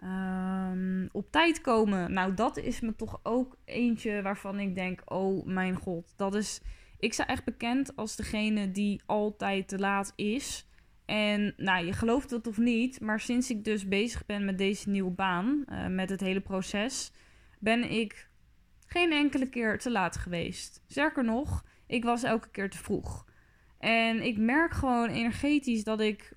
Um, 0.04 1.10
op 1.12 1.32
tijd 1.32 1.62
komen. 1.62 2.14
Nou, 2.14 2.34
dat 2.34 2.58
is 2.58 2.80
me 2.80 2.96
toch 2.96 3.20
ook 3.24 3.58
eentje 3.66 4.22
waarvan 4.22 4.60
ik 4.60 4.76
denk: 4.76 5.02
oh 5.06 5.46
mijn 5.46 5.76
god, 5.76 6.14
dat 6.16 6.36
is. 6.36 6.62
Ik 7.00 7.14
sta 7.14 7.28
echt 7.28 7.44
bekend 7.44 7.96
als 7.96 8.16
degene 8.16 8.72
die 8.72 9.02
altijd 9.06 9.68
te 9.68 9.80
laat 9.80 10.14
is. 10.16 10.68
En 11.06 11.54
nou, 11.58 11.86
je 11.86 11.94
gelooft 11.94 12.30
het 12.30 12.48
of 12.48 12.58
niet, 12.58 13.02
maar 13.02 13.20
sinds 13.20 13.50
ik 13.50 13.64
dus 13.64 13.88
bezig 13.88 14.26
ben 14.26 14.46
met 14.46 14.58
deze 14.58 14.90
nieuwe 14.90 15.12
baan, 15.12 15.66
uh, 15.70 15.88
met 15.88 16.10
het 16.10 16.20
hele 16.20 16.42
proces, 16.42 17.12
ben 17.60 17.92
ik 17.92 18.30
geen 18.86 19.12
enkele 19.12 19.50
keer 19.50 19.80
te 19.80 19.92
laat 19.92 20.18
geweest. 20.18 20.84
Sterker 20.88 21.24
nog, 21.24 21.66
ik 21.86 22.04
was 22.04 22.24
elke 22.24 22.50
keer 22.50 22.70
te 22.70 22.78
vroeg. 22.78 23.26
En 23.80 24.22
ik 24.22 24.38
merk 24.38 24.74
gewoon 24.74 25.10
energetisch 25.10 25.84
dat 25.84 26.00
ik 26.00 26.34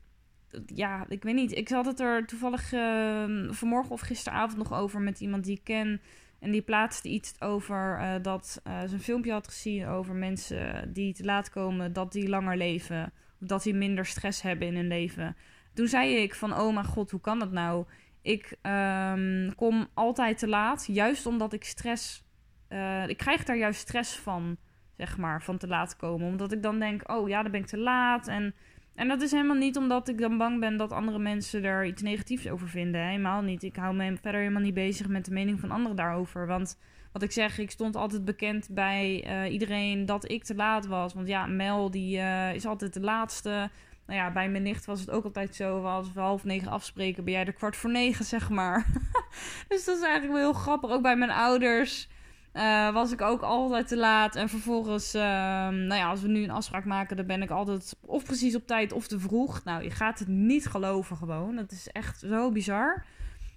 ja, 0.66 1.04
ik 1.08 1.22
weet 1.22 1.34
niet. 1.34 1.52
Ik 1.52 1.68
had 1.68 1.86
het 1.86 2.00
er 2.00 2.26
toevallig 2.26 2.72
uh, 2.72 3.50
vanmorgen 3.50 3.90
of 3.90 4.00
gisteravond 4.00 4.56
nog 4.56 4.72
over 4.72 5.00
met 5.00 5.20
iemand 5.20 5.44
die 5.44 5.56
ik 5.56 5.64
ken. 5.64 6.00
En 6.38 6.50
die 6.50 6.62
plaatste 6.62 7.08
iets 7.08 7.40
over 7.40 7.98
uh, 8.00 8.14
dat 8.22 8.60
uh, 8.66 8.80
ze 8.80 8.94
een 8.94 9.00
filmpje 9.00 9.32
had 9.32 9.48
gezien 9.48 9.86
over 9.86 10.14
mensen 10.14 10.92
die 10.92 11.14
te 11.14 11.24
laat 11.24 11.50
komen, 11.50 11.92
dat 11.92 12.12
die 12.12 12.28
langer 12.28 12.56
leven. 12.56 13.12
Dat 13.38 13.62
die 13.62 13.74
minder 13.74 14.06
stress 14.06 14.42
hebben 14.42 14.66
in 14.66 14.76
hun 14.76 14.88
leven. 14.88 15.36
Toen 15.74 15.86
zei 15.86 16.16
ik 16.16 16.34
van, 16.34 16.58
oh 16.58 16.74
mijn 16.74 16.86
god, 16.86 17.10
hoe 17.10 17.20
kan 17.20 17.38
dat 17.38 17.52
nou? 17.52 17.84
Ik 18.22 18.56
um, 18.62 19.54
kom 19.54 19.88
altijd 19.94 20.38
te 20.38 20.48
laat, 20.48 20.86
juist 20.86 21.26
omdat 21.26 21.52
ik 21.52 21.64
stress 21.64 22.24
eh, 22.70 23.08
ik 23.08 23.16
krijg 23.16 23.44
daar 23.44 23.56
juist 23.56 23.80
stress 23.80 24.16
van, 24.16 24.56
zeg 24.96 25.16
maar, 25.16 25.42
van 25.42 25.58
te 25.58 25.66
laat 25.66 25.96
komen. 25.96 26.26
Omdat 26.26 26.52
ik 26.52 26.62
dan 26.62 26.78
denk, 26.78 27.10
oh 27.10 27.28
ja, 27.28 27.42
dan 27.42 27.50
ben 27.50 27.60
ik 27.60 27.66
te 27.66 27.78
laat. 27.78 28.28
En, 28.28 28.54
en 29.00 29.08
dat 29.08 29.22
is 29.22 29.30
helemaal 29.30 29.56
niet 29.56 29.76
omdat 29.76 30.08
ik 30.08 30.18
dan 30.18 30.38
bang 30.38 30.60
ben 30.60 30.76
dat 30.76 30.92
andere 30.92 31.18
mensen 31.18 31.64
er 31.64 31.86
iets 31.86 32.02
negatiefs 32.02 32.48
over 32.48 32.68
vinden. 32.68 33.06
Helemaal 33.06 33.42
niet. 33.42 33.62
Ik 33.62 33.76
hou 33.76 33.94
me 33.94 34.16
verder 34.22 34.40
helemaal 34.40 34.62
niet 34.62 34.74
bezig 34.74 35.08
met 35.08 35.24
de 35.24 35.30
mening 35.30 35.60
van 35.60 35.70
anderen 35.70 35.96
daarover. 35.96 36.46
Want 36.46 36.78
wat 37.12 37.22
ik 37.22 37.32
zeg, 37.32 37.58
ik 37.58 37.70
stond 37.70 37.96
altijd 37.96 38.24
bekend 38.24 38.68
bij 38.70 39.24
eh, 39.24 39.52
iedereen 39.52 40.06
dat 40.06 40.30
ik 40.30 40.44
te 40.44 40.54
laat 40.54 40.86
was. 40.86 41.14
Want 41.14 41.28
ja, 41.28 41.46
Mel 41.46 41.90
die 41.90 42.16
uh, 42.16 42.54
is 42.54 42.66
altijd 42.66 42.94
de 42.94 43.00
laatste. 43.00 43.70
Nou 44.06 44.18
ja, 44.18 44.32
bij 44.32 44.48
mijn 44.48 44.62
nicht 44.62 44.84
was 44.84 45.00
het 45.00 45.10
ook 45.10 45.24
altijd 45.24 45.54
zo. 45.54 45.84
Als 45.84 46.12
we 46.12 46.20
half 46.20 46.44
negen 46.44 46.70
afspreken, 46.70 47.24
ben 47.24 47.32
jij 47.32 47.44
er 47.44 47.52
kwart 47.52 47.76
voor 47.76 47.90
negen, 47.90 48.24
zeg 48.24 48.50
maar. 48.50 48.86
dus 49.68 49.84
dat 49.84 49.96
is 49.96 50.02
eigenlijk 50.02 50.32
wel 50.32 50.52
heel 50.52 50.60
grappig. 50.60 50.90
Ook 50.90 51.02
bij 51.02 51.16
mijn 51.16 51.30
ouders 51.30 52.08
uh, 52.52 52.92
was 52.92 53.12
ik 53.12 53.20
ook 53.20 53.42
altijd 53.42 53.88
te 53.88 53.96
laat. 53.96 54.36
En 54.36 54.48
vervolgens, 54.48 55.14
uh, 55.14 55.22
nou 55.68 55.94
ja, 55.94 56.08
als 56.08 56.22
we 56.22 56.28
nu 56.28 56.42
een 56.42 56.50
afspraak 56.50 56.84
maken, 56.84 57.16
dan 57.16 57.26
ben 57.26 57.42
ik 57.42 57.50
altijd 57.50 57.96
of 58.06 58.24
precies 58.24 58.54
op 58.54 58.66
tijd 58.66 58.92
of 58.92 59.06
te 59.06 59.18
vroeg. 59.18 59.64
Nou, 59.64 59.82
je 59.82 59.90
gaat 59.90 60.18
het 60.18 60.28
niet 60.28 60.66
geloven 60.66 61.16
gewoon. 61.16 61.56
Het 61.56 61.72
is 61.72 61.88
echt 61.88 62.18
zo 62.18 62.50
bizar 62.50 63.04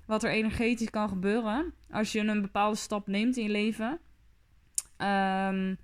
wat 0.06 0.24
er 0.24 0.32
energetisch 0.32 0.90
kan 0.90 1.10
gebeuren 1.10 1.74
als 1.90 2.12
je 2.12 2.20
een 2.20 2.42
bepaalde 2.42 2.78
stap 2.78 3.08
neemt 3.08 3.38
in 3.38 3.44
je 3.44 3.50
leven. 3.50 4.00
Um, 4.98 5.78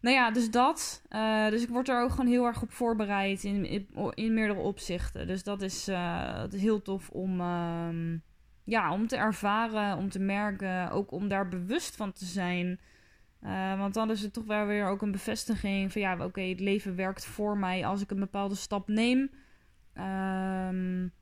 nou 0.00 0.16
ja, 0.16 0.30
dus 0.30 0.50
dat. 0.50 1.02
Uh, 1.10 1.48
dus 1.48 1.62
ik 1.62 1.68
word 1.68 1.88
er 1.88 2.02
ook 2.02 2.10
gewoon 2.10 2.26
heel 2.26 2.44
erg 2.44 2.62
op 2.62 2.72
voorbereid 2.72 3.44
in, 3.44 3.88
in, 4.14 4.34
meerdere 4.34 4.60
opzichten. 4.60 5.26
Dus 5.26 5.42
dat 5.42 5.62
is, 5.62 5.88
uh, 5.88 6.38
dat 6.38 6.52
heel 6.52 6.82
tof 6.82 7.10
om, 7.10 7.40
uh, 7.40 7.88
ja, 8.64 8.92
om 8.92 9.06
te 9.06 9.16
ervaren, 9.16 9.96
om 9.96 10.08
te 10.08 10.20
merken. 10.20 10.90
Ook 10.90 11.12
om 11.12 11.28
daar 11.28 11.48
bewust 11.48 11.96
van 11.96 12.12
te 12.12 12.24
zijn. 12.24 12.80
Uh, 13.42 13.78
want 13.78 13.94
dan 13.94 14.10
is 14.10 14.20
het 14.20 14.32
toch 14.32 14.44
wel 14.44 14.66
weer 14.66 14.86
ook 14.86 15.02
een 15.02 15.12
bevestiging 15.12 15.92
van 15.92 16.00
ja, 16.00 16.24
oké, 16.24 16.40
het 16.40 16.60
leven 16.60 16.96
werkt 16.96 17.24
voor 17.24 17.58
mij 17.58 17.86
als 17.86 18.02
ik 18.02 18.10
een 18.10 18.18
bepaalde 18.18 18.54
stap 18.54 18.88
neem. 18.88 19.30
Um, 19.94 21.12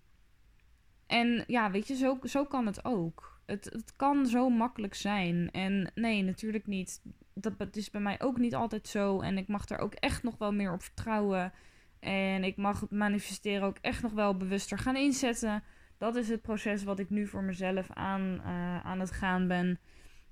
en 1.07 1.45
ja, 1.47 1.71
weet 1.71 1.89
je, 1.89 1.95
zo, 1.95 2.19
zo 2.23 2.45
kan 2.45 2.67
het 2.67 2.85
ook. 2.85 3.41
Het, 3.47 3.65
het 3.65 3.97
kan 3.97 4.27
zo 4.27 4.49
makkelijk 4.49 4.95
zijn. 4.95 5.51
En 5.51 5.91
nee, 5.95 6.23
natuurlijk 6.23 6.67
niet. 6.67 7.01
Dat 7.35 7.77
is 7.77 7.91
bij 7.91 8.01
mij 8.01 8.21
ook 8.21 8.39
niet 8.39 8.55
altijd 8.55 8.89
zo. 8.89 9.21
En 9.21 9.39
ik 9.39 9.49
mag 9.49 9.69
er 9.69 9.79
ook 9.79 9.95
echt 9.95 10.23
nog 10.23 10.39
wel 10.39 10.53
meer 10.53 10.73
op 10.73 10.83
vertrouwen. 10.83 11.53
En 12.01 12.45
ik 12.45 12.57
mag 12.57 12.81
het 12.81 12.91
manifesteren 12.91 13.67
ook 13.67 13.79
echt 13.81 14.03
nog 14.03 14.13
wel 14.13 14.37
bewuster 14.37 14.79
gaan 14.79 14.97
inzetten. 14.97 15.63
Dat 16.03 16.17
is 16.17 16.29
het 16.29 16.43
proces 16.43 16.85
wat 16.85 16.99
ik 16.99 17.11
nu 17.11 17.27
voor 17.27 17.43
mezelf 17.43 17.91
aan, 17.91 18.41
uh, 18.47 18.87
aan 18.87 19.01
het 19.01 19.11
gaan 19.11 19.49
ben. 19.49 19.79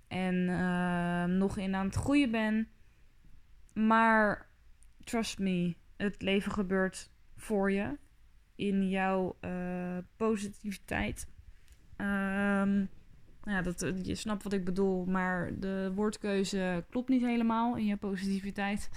En 0.09 0.35
uh, 0.35 1.25
nog 1.25 1.57
in 1.57 1.75
aan 1.75 1.87
het 1.87 1.95
groeien 1.95 2.31
ben. 2.31 2.69
Maar 3.73 4.51
trust 5.05 5.39
me, 5.39 5.75
het 5.97 6.23
leven 6.23 6.53
gebeurt 6.53 7.11
voor 7.37 7.73
je 7.73 7.99
in 8.55 8.89
jouw 8.89 9.37
uh, 9.41 9.99
positiviteit. 10.17 11.27
Um, 11.97 12.89
ja, 13.45 13.63
dat, 13.63 13.83
eh, 13.83 14.03
je 14.03 14.15
snapt 14.15 14.43
wat 14.43 14.53
ik 14.53 14.65
bedoel, 14.65 15.05
maar 15.05 15.59
de 15.59 15.93
woordkeuze 15.95 16.85
klopt 16.91 17.09
niet 17.09 17.23
helemaal 17.23 17.77
in 17.77 17.87
je 17.87 17.97
positiviteit. 17.97 18.91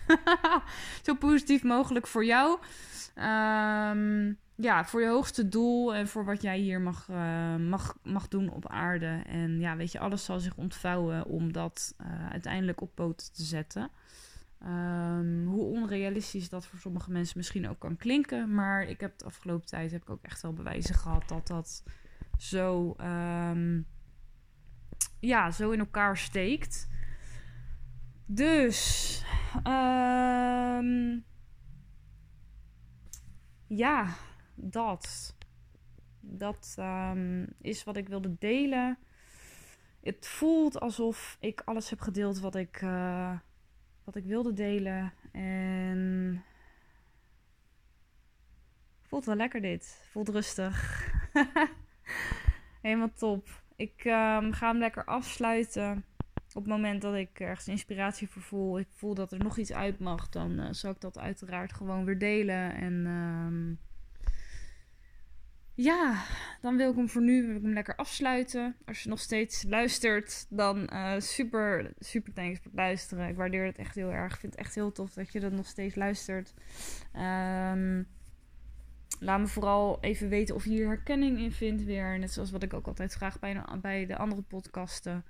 Zo 1.06 1.16
positief 1.16 1.64
mogelijk 1.64 2.08
voor 2.08 2.26
jou. 2.26 2.60
Um, 3.16 4.38
ja, 4.56 4.86
voor 4.86 5.02
je 5.02 5.08
hoogste 5.08 5.50
doel 5.50 5.96
en 5.96 6.08
voor 6.08 6.26
wat 6.26 6.42
jij 6.42 6.58
hier 6.58 6.82
mag, 6.82 7.08
uh, 7.10 7.56
mag, 7.56 7.98
mag 8.04 8.28
doen 8.28 8.50
op 8.50 8.68
aarde. 8.68 9.22
En 9.26 9.60
ja, 9.60 9.76
weet 9.76 9.92
je, 9.92 10.00
alles 10.00 10.26
zal 10.26 10.40
zich 10.40 10.56
ontvouwen 10.56 11.26
om 11.26 11.52
dat 11.52 11.96
uh, 12.02 12.30
uiteindelijk 12.30 12.82
op 12.82 12.96
poten 12.96 13.34
te 13.34 13.44
zetten. 13.44 13.90
Um, 14.66 15.46
hoe 15.46 15.64
onrealistisch 15.64 16.50
dat 16.50 16.66
voor 16.66 16.80
sommige 16.80 17.12
mensen 17.12 17.38
misschien 17.38 17.70
ook 17.70 17.80
kan 17.80 17.98
klinken. 17.98 18.54
Maar 18.54 18.84
ik 18.84 19.00
heb 19.00 19.18
de 19.18 19.26
afgelopen 19.26 19.68
tijd 19.68 19.92
heb 19.92 20.02
ik 20.02 20.10
ook 20.10 20.24
echt 20.24 20.42
wel 20.42 20.54
bewijzen 20.54 20.96
gehad 20.96 21.28
dat 21.28 21.48
dat 21.48 21.84
zo, 22.38 22.96
um, 23.02 23.88
ja, 25.20 25.52
zo 25.52 25.72
in 25.72 25.80
elkaar 25.80 26.18
steekt. 26.18 26.90
Dus, 28.26 29.24
um, 29.68 31.24
ja, 33.68 34.08
dat. 34.70 35.36
Dat 36.20 36.78
is 37.62 37.84
wat 37.84 37.98
ik 37.98 38.08
wilde 38.08 38.36
delen. 38.40 38.98
Het 40.02 40.28
voelt 40.28 40.80
alsof 40.80 41.38
ik 41.40 41.62
alles 41.66 41.90
heb 41.90 42.00
gedeeld 42.00 42.40
wat 42.40 42.56
ik. 42.56 42.82
Uh, 42.82 43.38
wat 44.04 44.16
ik 44.16 44.26
wilde 44.26 44.54
delen. 44.54 45.14
En 45.32 46.44
voelt 49.02 49.26
wel 49.26 49.36
lekker 49.36 49.62
dit. 49.62 50.08
Voelt 50.12 50.30
rustig. 50.30 51.08
Helemaal 52.82 53.14
top. 53.14 53.62
Ik 53.76 54.06
um, 54.06 54.52
ga 54.54 54.68
hem 54.68 54.78
lekker 54.78 55.06
afsluiten. 55.06 56.06
Op 56.54 56.64
het 56.64 56.72
moment 56.72 57.02
dat 57.02 57.16
ik 57.16 57.40
ergens 57.40 57.68
inspiratie 57.68 58.30
voor 58.30 58.42
voel, 58.42 58.80
ik 58.80 58.88
voel 58.90 59.14
dat 59.14 59.32
er 59.32 59.44
nog 59.44 59.58
iets 59.58 59.74
uit 59.74 60.00
mag, 60.00 60.30
dan 60.30 60.60
uh, 60.60 60.68
zal 60.72 60.92
ik 60.92 61.02
dat 61.02 61.18
uiteraard 61.18 61.74
gewoon 61.74 62.06
weer 62.06 62.20
delen. 62.20 62.76
En 62.76 63.06
um, 63.06 63.80
ja, 65.76 66.24
dan 66.62 66.78
wil 66.78 66.90
ik 66.90 66.96
hem 66.96 67.10
voor 67.10 67.22
nu 67.22 67.48
wil 67.48 67.56
ik 67.56 67.62
hem 67.62 67.74
lekker 67.74 67.96
afsluiten. 67.96 68.76
Als 68.86 69.04
je 69.04 69.10
nog 69.10 69.20
steeds 69.20 69.64
luistert, 69.64 70.46
dan 70.50 70.90
uh, 70.94 71.14
super, 71.18 71.94
super 72.00 72.34
thanks 72.34 72.58
voor 72.58 72.72
het 72.72 72.80
luisteren. 72.80 73.30
Ik 73.30 73.36
waardeer 73.36 73.66
het 73.66 73.78
echt 73.78 73.96
heel 73.96 74.12
erg. 74.12 74.34
Ik 74.34 74.40
vind 74.40 74.52
het 74.52 74.62
echt 74.62 74.76
heel 74.76 74.92
tof 74.92 75.14
dat 75.14 75.32
je 75.32 75.40
dat 75.40 75.52
nog 75.52 75.68
steeds 75.68 75.96
luistert. 75.96 76.54
Um, 77.16 78.08
laat 79.20 79.40
me 79.40 79.48
vooral 79.48 79.98
even 80.02 80.30
weten 80.30 80.56
of 80.56 80.64
je 80.64 80.70
hier 80.70 80.88
herkenning 80.88 81.40
in 81.40 81.52
vindt 81.52 81.84
weer. 81.84 82.20
Net 82.20 82.32
zoals 82.32 82.52
wat 82.52 82.64
ik 82.64 82.74
ook 82.74 82.88
altijd 82.88 83.14
vraag 83.14 83.40
bij 83.40 83.64
bij 83.82 84.06
de 84.06 84.18
andere 84.18 84.42
podcasten. 84.42 85.26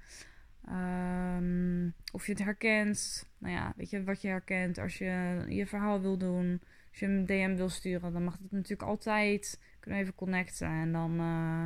Um, 0.70 1.94
of 2.12 2.26
je 2.26 2.32
het 2.32 2.44
herkent. 2.44 3.30
Nou 3.38 3.54
ja, 3.54 3.74
weet 3.76 3.90
je 3.90 4.04
wat 4.04 4.22
je 4.22 4.28
herkent. 4.28 4.78
Als 4.78 4.98
je 4.98 5.44
je 5.48 5.68
verhaal 5.68 6.02
wil 6.02 6.18
doen. 6.18 6.62
Als 6.94 7.02
je 7.02 7.06
een 7.06 7.26
DM 7.26 7.56
wil 7.56 7.70
sturen, 7.70 8.14
dan 8.14 8.24
mag 8.24 8.38
het 8.38 8.52
natuurlijk 8.52 8.90
altijd 8.90 9.60
kunnen 9.84 10.00
we 10.00 10.06
even 10.06 10.18
connecten. 10.18 10.68
En 10.68 10.92
dan 10.92 11.20
uh, 11.20 11.66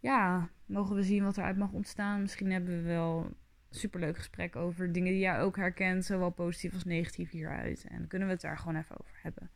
ja, 0.00 0.50
mogen 0.66 0.96
we 0.96 1.02
zien 1.02 1.24
wat 1.24 1.36
eruit 1.36 1.56
mag 1.56 1.72
ontstaan. 1.72 2.20
Misschien 2.20 2.50
hebben 2.50 2.76
we 2.76 2.88
wel 2.88 3.24
een 3.24 3.34
superleuk 3.70 4.16
gesprek 4.16 4.56
over 4.56 4.92
dingen 4.92 5.12
die 5.12 5.20
jij 5.20 5.40
ook 5.40 5.56
herkent. 5.56 6.04
Zowel 6.04 6.30
positief 6.30 6.74
als 6.74 6.84
negatief 6.84 7.30
hieruit. 7.30 7.84
En 7.88 8.06
kunnen 8.06 8.28
we 8.28 8.34
het 8.34 8.42
daar 8.42 8.58
gewoon 8.58 8.76
even 8.76 9.00
over 9.00 9.18
hebben. 9.22 9.50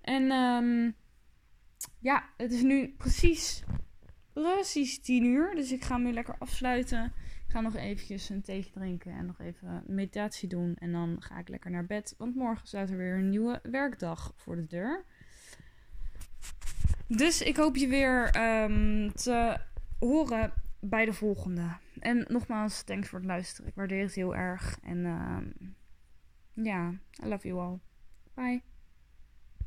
En 0.00 0.32
um, 0.32 0.94
ja, 1.98 2.28
het 2.36 2.52
is 2.52 2.62
nu 2.62 2.88
precies, 2.88 3.64
precies 4.32 5.00
10 5.00 5.24
uur. 5.24 5.54
Dus 5.54 5.72
ik 5.72 5.82
ga 5.82 5.94
hem 5.94 6.04
nu 6.04 6.12
lekker 6.12 6.36
afsluiten. 6.38 7.12
Ga 7.50 7.60
nog 7.60 7.76
eventjes 7.76 8.28
een 8.28 8.42
theetje 8.42 8.72
drinken 8.72 9.12
en 9.12 9.26
nog 9.26 9.40
even 9.40 9.82
meditatie 9.86 10.48
doen. 10.48 10.76
En 10.78 10.92
dan 10.92 11.16
ga 11.22 11.38
ik 11.38 11.48
lekker 11.48 11.70
naar 11.70 11.86
bed. 11.86 12.14
Want 12.18 12.34
morgen 12.34 12.66
staat 12.66 12.90
er 12.90 12.96
weer 12.96 13.14
een 13.14 13.28
nieuwe 13.28 13.60
werkdag 13.62 14.32
voor 14.36 14.56
de 14.56 14.66
deur. 14.66 15.04
Dus 17.06 17.42
ik 17.42 17.56
hoop 17.56 17.76
je 17.76 17.88
weer 17.88 18.36
um, 18.62 19.12
te 19.12 19.60
horen 19.98 20.52
bij 20.80 21.04
de 21.04 21.12
volgende. 21.12 21.76
En 21.98 22.24
nogmaals, 22.28 22.82
thanks 22.82 23.08
voor 23.08 23.18
het 23.18 23.28
luisteren. 23.28 23.70
Ik 23.70 23.76
waardeer 23.76 24.02
het 24.02 24.14
heel 24.14 24.36
erg. 24.36 24.78
En 24.82 25.04
um, 25.04 25.74
ja, 26.52 26.90
I 27.24 27.28
love 27.28 27.48
you 27.48 27.60
all. 27.60 27.78
Bye. 28.34 28.69